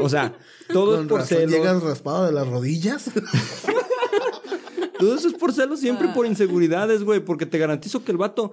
O 0.00 0.08
sea, 0.08 0.34
todo 0.72 0.92
Con 0.92 1.02
es 1.02 1.06
por 1.08 1.20
razón 1.20 1.38
celos. 1.38 1.50
llegas 1.52 1.82
raspado 1.82 2.24
de 2.26 2.32
las 2.32 2.48
rodillas. 2.48 3.10
Todo 4.98 5.16
eso 5.16 5.28
es 5.28 5.34
por 5.34 5.52
celos, 5.52 5.80
siempre 5.80 6.08
Ah. 6.08 6.14
por 6.14 6.24
inseguridades, 6.26 7.02
güey. 7.02 7.20
Porque 7.20 7.46
te 7.46 7.58
garantizo 7.58 8.04
que 8.04 8.12
el 8.12 8.16
vato, 8.18 8.52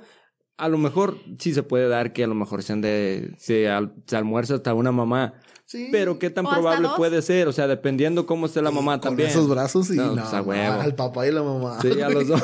a 0.57 0.67
lo 0.67 0.77
mejor 0.77 1.17
sí 1.39 1.53
se 1.53 1.63
puede 1.63 1.87
dar 1.87 2.13
que 2.13 2.23
a 2.23 2.27
lo 2.27 2.35
mejor 2.35 2.63
sean 2.63 2.81
de. 2.81 3.35
Se, 3.37 3.69
al- 3.69 3.93
se 4.07 4.17
almuerza 4.17 4.55
hasta 4.55 4.73
una 4.73 4.91
mamá. 4.91 5.33
Sí. 5.65 5.87
Pero 5.91 6.19
qué 6.19 6.29
tan 6.29 6.45
O 6.45 6.49
probable 6.49 6.87
dos. 6.89 6.97
puede 6.97 7.21
ser, 7.21 7.47
o 7.47 7.53
sea, 7.53 7.67
dependiendo 7.67 8.25
cómo 8.25 8.47
esté 8.47 8.61
la 8.61 8.71
mamá 8.71 8.93
Con 8.93 9.01
también. 9.11 9.29
esos 9.29 9.47
brazos 9.47 9.89
y 9.91 9.95
No, 9.95 10.07
no, 10.07 10.15
pues, 10.15 10.33
a 10.33 10.37
no, 10.41 10.43
huevo. 10.43 10.81
al 10.81 10.95
papá 10.95 11.27
y 11.27 11.31
la 11.31 11.43
mamá. 11.43 11.77
Sí, 11.81 12.01
a 12.01 12.09
los 12.09 12.27
dos. 12.27 12.41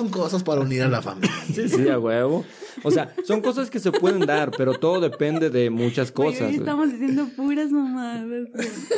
Son 0.00 0.08
cosas 0.08 0.42
para 0.42 0.62
unir 0.62 0.82
a 0.82 0.88
la 0.88 1.02
familia. 1.02 1.30
Sí, 1.54 1.68
sí, 1.68 1.88
a 1.90 1.98
huevo. 1.98 2.42
O 2.84 2.90
sea, 2.90 3.14
son 3.24 3.42
cosas 3.42 3.68
que 3.68 3.80
se 3.80 3.92
pueden 3.92 4.20
dar, 4.20 4.50
pero 4.56 4.72
todo 4.78 4.98
depende 4.98 5.50
de 5.50 5.68
muchas 5.68 6.10
cosas. 6.10 6.42
güey. 6.44 6.56
estamos 6.56 6.90
diciendo 6.90 7.28
puras 7.36 7.70
mamadas. 7.70 8.24
güey. 8.26 8.46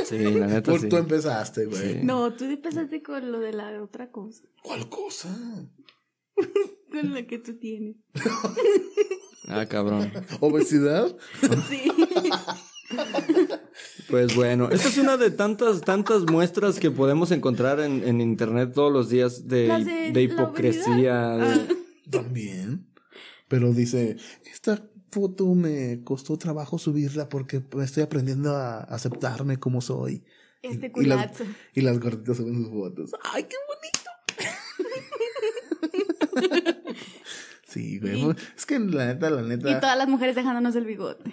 Sí, 0.05 0.19
la 0.19 0.47
neta 0.47 0.71
Por 0.71 0.81
sí. 0.81 0.89
tú 0.89 0.97
empezaste, 0.99 1.67
güey. 1.67 1.95
Sí. 1.95 2.01
No, 2.05 2.33
tú 2.35 2.45
empezaste 2.45 3.03
con 3.03 3.33
lo 3.33 3.41
de 3.41 3.53
la 3.53 3.83
otra 3.83 4.13
cosa. 4.13 4.45
¿Cuál 4.63 4.89
cosa? 4.89 5.29
Con 6.93 7.15
la 7.15 7.27
que 7.27 7.39
tú 7.39 7.59
tienes. 7.59 7.97
Ah, 9.49 9.67
cabrón. 9.67 10.13
¿Obesidad? 10.41 11.17
Sí. 11.69 11.91
Pues 14.09 14.35
bueno, 14.35 14.69
esta 14.71 14.89
es 14.89 14.99
una 14.99 15.17
de 15.17 15.31
tantas, 15.31 15.81
tantas 15.81 16.23
muestras 16.23 16.79
que 16.79 16.91
podemos 16.91 17.31
encontrar 17.31 17.81
en, 17.81 18.07
en 18.07 18.21
internet 18.21 18.73
todos 18.75 18.93
los 18.93 19.09
días 19.09 19.49
de, 19.49 20.11
de 20.13 20.23
hipocresía. 20.23 21.29
de- 21.37 21.77
También. 22.11 22.87
Pero 23.49 23.73
dice, 23.73 24.17
esta 24.53 24.83
foto 25.11 25.47
me 25.55 26.03
costó 26.05 26.37
trabajo 26.39 26.79
subirla 26.79 27.29
porque 27.29 27.63
estoy 27.83 28.03
aprendiendo 28.03 28.57
a 28.57 28.81
aceptarme 28.81 29.59
como 29.59 29.81
soy. 29.81 30.25
Este 30.63 30.93
Y 30.95 31.05
las, 31.07 31.43
y 31.75 31.81
las 31.81 31.99
gorditas 31.99 32.37
suben 32.37 32.55
sus 32.63 32.71
fotos. 32.71 33.11
¡Ay, 33.33 33.45
qué 33.45 33.57
bonito! 33.69 34.11
sí, 37.67 37.99
güey. 37.99 38.35
Es 38.57 38.65
que 38.67 38.79
la 38.79 39.07
neta, 39.07 39.31
la 39.31 39.43
Y 39.43 39.49
neta. 39.57 39.81
todas 39.81 39.99
las 39.99 40.09
mujeres 40.09 40.35
dejándonos 40.37 40.75
el 40.77 40.85
bigote. 40.87 41.33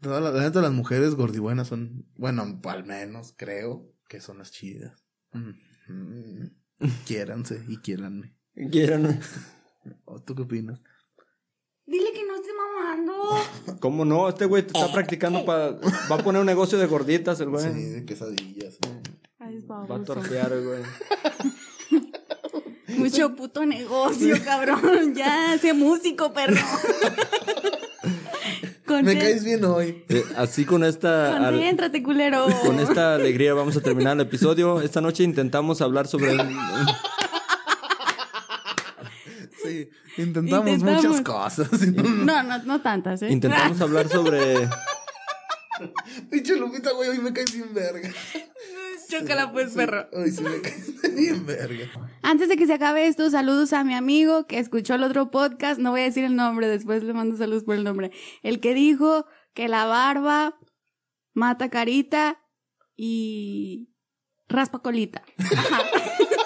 Toda 0.00 0.20
la, 0.20 0.30
la 0.30 0.48
las 0.62 0.72
mujeres 0.72 1.14
gordibuenas 1.14 1.68
son. 1.68 2.06
Bueno, 2.16 2.60
al 2.64 2.84
menos 2.84 3.34
creo 3.36 3.92
que 4.08 4.20
son 4.20 4.38
las 4.38 4.50
chidas. 4.50 5.04
Mm. 5.32 6.46
Quiéranse 7.06 7.62
y 7.68 7.76
quiéranme. 7.78 8.34
Quieran- 8.54 9.20
¿O 10.04 10.20
¿Tú 10.20 10.34
qué 10.34 10.42
opinas? 10.42 10.80
Dile 11.86 12.12
que 12.12 12.24
no 12.26 12.34
esté 12.36 12.50
mamando. 12.52 13.78
¿Cómo 13.80 14.04
no? 14.04 14.28
Este 14.28 14.44
güey 14.46 14.62
te 14.62 14.78
está 14.78 14.92
practicando 14.92 15.44
para... 15.44 15.70
Va 15.72 16.16
a 16.16 16.22
poner 16.22 16.40
un 16.40 16.46
negocio 16.46 16.78
de 16.78 16.86
gorditas, 16.86 17.40
el 17.40 17.48
güey. 17.50 17.64
Sí, 17.72 17.84
de 17.84 18.04
quesadillas. 18.04 18.78
Ay, 19.38 19.56
es 19.56 19.68
Va 19.68 19.76
a 19.82 19.86
baboso. 19.86 20.04
tortear, 20.14 20.52
güey. 20.62 20.82
Mucho 22.98 23.34
puto 23.34 23.64
negocio, 23.66 24.36
cabrón. 24.44 25.14
Ya, 25.14 25.56
sé 25.58 25.72
músico, 25.72 26.32
perro. 26.32 26.56
Me 29.02 29.18
caes 29.18 29.44
bien 29.44 29.64
hoy. 29.64 30.04
Eh, 30.08 30.24
así 30.36 30.64
con 30.64 30.84
esta... 30.84 31.38
Concéntrate, 31.50 32.02
culero. 32.02 32.46
Con 32.64 32.80
esta 32.80 33.14
alegría 33.14 33.54
vamos 33.54 33.76
a 33.76 33.80
terminar 33.80 34.14
el 34.14 34.22
episodio. 34.22 34.80
Esta 34.80 35.00
noche 35.00 35.22
intentamos 35.22 35.80
hablar 35.80 36.06
sobre... 36.06 36.36
Sí, 39.62 39.90
intentamos, 40.16 40.68
Intentamos. 40.70 41.04
muchas 41.04 41.20
cosas. 41.22 41.68
No, 41.92 42.42
no, 42.42 42.62
no 42.64 42.80
tantas, 42.80 43.22
¿eh? 43.22 43.30
Intentamos 43.30 43.80
hablar 43.80 44.08
sobre... 44.08 44.68
Pinche 46.30 46.56
Lupita, 46.56 46.92
güey, 46.92 47.08
hoy 47.10 47.18
me 47.18 47.32
caes 47.32 47.52
bien 47.54 47.72
verga. 47.72 48.10
Chócala, 49.10 49.50
pues, 49.52 49.74
perro. 49.74 50.06
Hoy 50.12 50.30
sí 50.30 50.42
me 50.42 50.60
caes 50.60 50.94
bien 51.16 51.44
verga. 51.44 51.86
Antes 52.22 52.48
de 52.48 52.56
que 52.56 52.66
se 52.66 52.74
acabe 52.74 53.06
esto, 53.06 53.28
saludos 53.30 53.72
a 53.72 53.82
mi 53.82 53.94
amigo 53.94 54.46
que 54.46 54.58
escuchó 54.58 54.94
el 54.94 55.02
otro 55.02 55.30
podcast. 55.30 55.80
No 55.80 55.90
voy 55.90 56.02
a 56.02 56.04
decir 56.04 56.24
el 56.24 56.36
nombre, 56.36 56.68
después 56.68 57.02
le 57.02 57.12
mando 57.12 57.36
saludos 57.36 57.64
por 57.64 57.74
el 57.74 57.84
nombre. 57.84 58.12
El 58.42 58.60
que 58.60 58.72
dijo 58.72 59.26
que 59.52 59.68
la 59.68 59.84
barba 59.84 60.58
mata 61.34 61.70
carita 61.70 62.40
y 62.96 63.90
raspa 64.48 64.80
colita. 64.80 65.22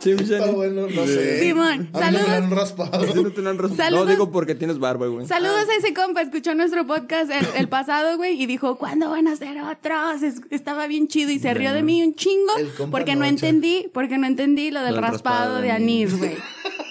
Sí. 0.00 0.12
Está 0.12 0.50
bueno, 0.50 0.86
no 0.88 1.06
sé. 1.06 1.40
Simón, 1.40 1.66
A 1.68 1.76
mí 1.76 1.88
me 1.92 2.00
saludos. 2.00 2.28
han 2.30 2.50
raspado. 2.50 3.04
Sí, 3.12 3.22
no 3.22 3.30
te 3.32 3.42
la 3.42 3.50
han 3.50 3.58
ras- 3.58 3.76
Saludos. 3.76 4.06
No, 4.06 4.10
digo 4.10 4.30
porque 4.32 4.54
tienes 4.54 4.78
barba, 4.78 5.06
güey. 5.08 5.26
Saludos 5.26 5.66
a 5.68 5.76
ese 5.78 5.92
compa, 5.92 6.22
escuchó 6.22 6.54
nuestro 6.54 6.86
podcast 6.86 7.30
el, 7.30 7.46
el 7.56 7.68
pasado, 7.68 8.16
güey, 8.16 8.40
y 8.42 8.46
dijo, 8.46 8.76
¿cuándo 8.78 9.10
van 9.10 9.28
a 9.28 9.32
hacer 9.32 9.58
otros? 9.62 10.22
Es- 10.22 10.40
estaba 10.50 10.86
bien 10.86 11.06
chido 11.08 11.30
y 11.30 11.38
se 11.38 11.52
rió 11.54 11.72
de 11.74 11.82
mí 11.82 12.02
un 12.02 12.14
chingo 12.14 12.56
El 12.58 12.68
compa 12.72 12.98
porque 12.98 13.14
no 13.14 13.20
Noche. 13.20 13.30
entendí, 13.48 13.90
porque 13.92 14.16
no 14.18 14.26
entendí 14.26 14.70
lo 14.70 14.80
del 14.80 14.90
Lo 14.94 14.94
del 14.96 15.10
raspado, 15.10 15.38
raspado 15.38 15.56
de 15.56 15.62
de 15.66 15.70
anís, 15.72 16.16
güey. 16.18 16.34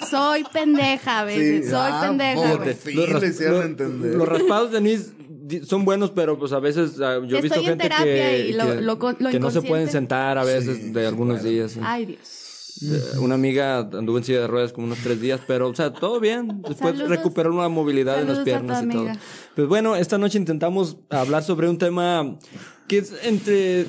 Soy 0.10 0.44
pendeja 0.54 1.20
a 1.20 1.24
veces, 1.24 1.66
Sí, 1.66 1.72
soy 1.72 1.90
ah, 1.92 2.02
pendeja, 2.08 2.50
por 2.52 2.64
güey. 2.64 2.74
fin 2.76 2.96
Los 2.96 3.10
ras- 3.10 3.22
le 3.22 3.28
hicieron 3.30 3.64
entender. 3.64 4.16
Los 4.16 4.28
raspados 4.28 4.72
de 4.72 4.78
anís 4.78 5.12
di- 5.20 5.66
son 5.66 5.84
buenos, 5.84 6.12
pero 6.12 6.38
pues 6.38 6.52
a 6.54 6.60
veces 6.60 7.00
ah, 7.02 7.20
yo 7.26 7.38
he 7.38 7.42
visto 7.42 7.56
Estoy 7.58 7.64
en 7.66 7.70
gente 7.72 7.84
terapia 7.84 8.06
que, 8.06 8.48
y 8.50 8.54
lo- 8.54 8.66
que- 8.68 8.82
lo 8.82 9.00
con- 9.00 9.18
lo 9.20 9.30
que 9.30 9.40
no 9.40 9.50
se 9.52 9.62
pueden 9.62 9.84
inconsciente. 9.88 9.92
sentar 9.92 10.38
a 10.38 10.44
veces 10.44 10.78
Sí, 10.78 10.92
de 10.92 11.02
sí 11.02 11.06
algunos 11.08 11.44
días. 11.44 11.72
¿sí? 11.72 11.80
Ay, 11.84 12.06
Dios. 12.06 12.46
Una 13.20 13.36
amiga 13.36 13.80
anduvo 13.80 14.18
en 14.18 14.24
silla 14.24 14.42
de 14.42 14.48
ruedas 14.48 14.74
como 14.74 14.88
unos 14.88 15.00
tres 15.00 15.20
días, 15.20 15.42
pero, 15.48 15.70
o 15.70 15.76
sea, 15.76 15.94
todo 15.94 16.20
bien. 16.20 16.62
Después 16.62 16.94
Saludos. 16.96 17.10
recuperó 17.10 17.54
una 17.54 17.70
movilidad 17.70 18.22
en 18.22 18.28
las 18.28 18.40
a 18.40 18.44
piernas 18.44 18.84
y 18.84 18.90
todo. 18.90 19.08
Pues 19.56 19.68
bueno, 19.68 19.96
esta 19.96 20.18
noche 20.18 20.38
intentamos 20.38 20.98
hablar 21.10 21.44
sobre 21.44 21.70
un 21.70 21.78
tema 21.78 22.38
que 22.88 23.00
es 23.00 23.14
entre... 23.24 23.88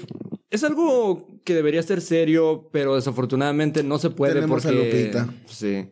Es 0.50 0.64
algo 0.64 1.28
que 1.44 1.54
debería 1.54 1.82
ser 1.82 2.00
serio, 2.00 2.68
pero 2.72 2.96
desafortunadamente 2.96 3.82
no 3.82 3.98
se 3.98 4.10
puede 4.10 4.34
Tenemos 4.34 4.66
a 4.66 4.70
porque... 4.70 5.12
Lupita. 5.12 5.34
Sí. 5.46 5.88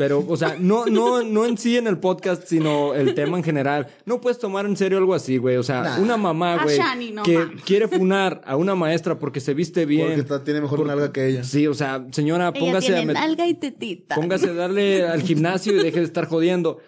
Pero, 0.00 0.24
o 0.26 0.34
sea, 0.34 0.56
no, 0.58 0.86
no, 0.86 1.22
no 1.22 1.44
en 1.44 1.58
sí 1.58 1.76
en 1.76 1.86
el 1.86 1.98
podcast, 1.98 2.44
sino 2.46 2.94
el 2.94 3.12
tema 3.14 3.36
en 3.36 3.44
general. 3.44 3.86
No 4.06 4.18
puedes 4.18 4.38
tomar 4.38 4.64
en 4.64 4.74
serio 4.74 4.96
algo 4.96 5.12
así, 5.12 5.36
güey. 5.36 5.58
O 5.58 5.62
sea, 5.62 5.82
Nah. 5.82 6.00
una 6.00 6.16
mamá, 6.16 6.54
A 6.54 6.62
güey, 6.64 6.78
Shani, 6.78 7.12
no 7.12 7.22
que 7.22 7.36
mames. 7.36 7.62
quiere 7.64 7.86
funar 7.86 8.40
a 8.46 8.56
una 8.56 8.74
maestra 8.74 9.18
porque 9.18 9.40
se 9.40 9.52
viste 9.52 9.84
bien. 9.84 10.06
Porque 10.06 10.20
está- 10.22 10.42
tiene 10.42 10.62
mejor 10.62 10.86
nalga 10.86 11.12
que 11.12 11.26
ella. 11.26 11.44
Sí, 11.44 11.66
o 11.66 11.74
sea, 11.74 12.02
señora, 12.12 12.48
Ella 12.48 12.60
póngase 12.60 12.92
a 12.92 12.96
tiene 12.96 13.12
met- 13.12 13.14
nalga 13.20 13.46
y 13.46 13.52
tetita. 13.52 14.14
Póngase 14.14 14.48
a 14.48 14.54
darle 14.54 15.06
al 15.06 15.20
gimnasio 15.20 15.74
y 15.78 15.82
deje 15.84 15.98
de 15.98 16.06
estar 16.06 16.24
jodiendo. 16.26 16.78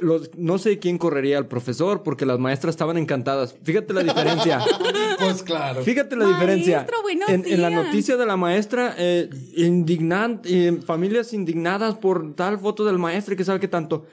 Los, 0.00 0.30
no 0.36 0.58
sé 0.58 0.78
quién 0.78 0.98
correría 0.98 1.38
al 1.38 1.46
profesor 1.46 2.02
porque 2.02 2.24
las 2.26 2.38
maestras 2.38 2.72
estaban 2.74 2.96
encantadas. 2.98 3.54
Fíjate 3.62 3.92
la 3.94 4.02
diferencia. 4.02 4.60
Pues 5.18 5.42
claro. 5.42 5.82
Fíjate 5.82 6.14
la 6.14 6.26
Maestro, 6.26 6.46
diferencia. 6.46 6.86
En, 7.26 7.44
en 7.44 7.60
la 7.62 7.70
noticia 7.70 8.16
de 8.16 8.24
la 8.24 8.36
maestra, 8.36 8.94
eh, 8.96 9.28
indignan- 9.56 10.40
eh, 10.44 10.78
familias 10.86 11.32
indignadas 11.32 11.96
por 11.96 12.34
tal 12.34 12.58
foto 12.60 12.84
del 12.84 12.98
maestro 12.98 13.34
y 13.34 13.36
que 13.36 13.44
sabe 13.44 13.58
qué 13.60 13.66
tanto. 13.68 14.06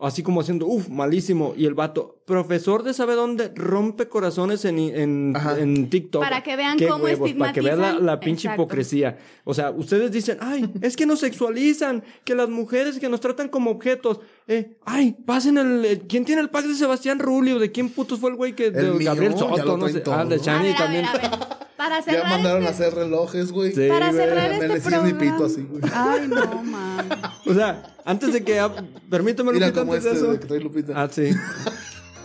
Así 0.00 0.22
como 0.22 0.40
haciendo, 0.40 0.66
uff, 0.66 0.88
malísimo. 0.88 1.54
Y 1.56 1.66
el 1.66 1.74
vato, 1.74 2.20
profesor 2.24 2.82
de 2.82 2.94
sabe 2.94 3.14
dónde, 3.14 3.52
rompe 3.54 4.08
corazones 4.08 4.64
en, 4.64 4.78
en, 4.78 5.34
en 5.58 5.90
TikTok. 5.90 6.22
Para 6.22 6.42
que 6.42 6.56
vean 6.56 6.78
Qué 6.78 6.86
cómo 6.88 7.04
Para 7.38 7.52
que 7.52 7.60
vean 7.60 7.78
la, 7.80 7.88
estigmatizan. 7.88 8.06
la 8.06 8.20
pinche 8.20 8.48
Exacto. 8.48 8.62
hipocresía. 8.62 9.18
O 9.44 9.52
sea, 9.54 9.70
ustedes 9.70 10.10
dicen, 10.12 10.38
ay, 10.40 10.70
es 10.80 10.96
que 10.96 11.06
nos 11.06 11.20
sexualizan, 11.20 12.02
que 12.24 12.34
las 12.34 12.48
mujeres 12.48 12.98
que 12.98 13.08
nos 13.08 13.20
tratan 13.20 13.48
como 13.48 13.70
objetos. 13.70 14.20
Eh, 14.48 14.76
ay, 14.84 15.16
pasen 15.26 15.58
el, 15.58 15.84
eh, 15.84 16.02
¿Quién 16.08 16.24
tiene 16.24 16.40
el 16.42 16.48
pack 16.50 16.64
de 16.66 16.74
Sebastián 16.74 17.18
Rulio? 17.18 17.58
¿De 17.58 17.70
quién 17.70 17.90
putos 17.90 18.18
fue 18.20 18.30
el 18.30 18.36
güey 18.36 18.54
que 18.54 18.70
de 18.70 18.80
El 18.80 18.94
mío, 18.94 19.10
Gabriel 19.10 19.32
ya 19.34 19.38
Soto? 19.38 19.64
lo 19.64 19.76
No 19.76 19.88
sé. 19.88 20.00
todo. 20.00 20.14
Ah, 20.14 20.24
de 20.24 20.36
a 20.36 20.38
también. 20.76 21.04
ver, 21.12 21.24
a 21.26 21.28
ver. 21.28 21.59
Para 21.80 22.04
Ya 22.04 22.24
mandaron 22.28 22.62
a 22.66 22.68
este... 22.68 22.84
hacer 22.84 22.94
relojes, 22.98 23.52
güey. 23.52 23.72
Sí, 23.72 23.88
Para 23.88 24.10
güey. 24.12 24.20
cerrar 24.20 24.50
Me 24.50 24.66
este 24.66 24.80
programa. 24.82 25.18
pito 25.18 25.44
así, 25.46 25.62
güey. 25.62 25.82
Ay, 25.94 26.28
no, 26.28 26.62
man. 26.62 27.08
O 27.46 27.54
sea, 27.54 27.94
antes 28.04 28.34
de 28.34 28.44
que... 28.44 28.60
Permítame, 29.08 29.50
Mira 29.54 29.68
Lupita, 29.68 29.80
como 29.80 29.94
antes 29.94 30.04
de 30.04 30.10
este 30.10 30.22
eso. 30.22 30.32
de 30.32 30.40
que 30.40 30.46
trae 30.46 30.60
Lupita. 30.60 30.92
Ah, 30.94 31.08
sí. 31.10 31.30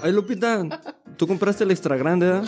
Ay, 0.03 0.11
Lupita, 0.11 0.67
tú 1.15 1.25
compraste 1.25 1.63
el 1.63 1.71
extra 1.71 1.95
grande, 1.95 2.25
¿verdad? 2.25 2.43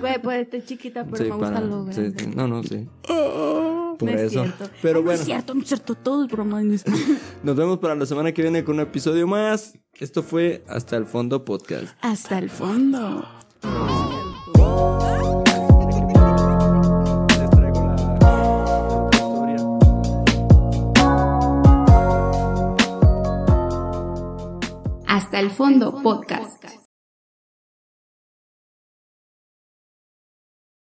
Güey, 0.00 0.20
pues 0.20 0.40
estar 0.42 0.64
chiquita, 0.64 1.06
pero 1.08 1.22
me 1.24 1.30
gusta 1.30 1.54
para- 1.54 1.60
lo 1.64 1.86
sí, 1.92 2.00
grande. 2.00 2.18
sí. 2.24 2.30
No, 2.34 2.48
no, 2.48 2.62
sí. 2.64 2.88
Por 3.06 4.02
no 4.02 4.10
es 4.10 4.20
eso. 4.22 4.42
cierto. 4.42 4.68
Pero 4.82 4.98
Ay, 4.98 5.04
bueno, 5.04 5.16
No 5.18 5.20
es 5.20 5.24
cierto, 5.24 5.54
no 5.54 5.60
es 5.62 5.68
cierto, 5.68 5.94
todo 5.94 6.24
es 6.24 6.30
broma 6.32 6.60
en 6.62 6.72
esto. 6.74 6.90
nos 7.44 7.54
vemos 7.54 7.78
para 7.78 7.94
la 7.94 8.06
semana 8.06 8.32
que 8.32 8.42
viene 8.42 8.64
con 8.64 8.74
un 8.74 8.80
episodio 8.80 9.28
más. 9.28 9.78
Esto 10.00 10.24
fue 10.24 10.64
Hasta 10.68 10.96
el 10.96 11.06
Fondo 11.06 11.44
Podcast. 11.44 11.96
Hasta 12.00 12.38
el 12.38 12.50
fondo. 12.50 13.24
Les 13.62 15.35
Fondo 25.50 25.92
podcast. 26.02 26.85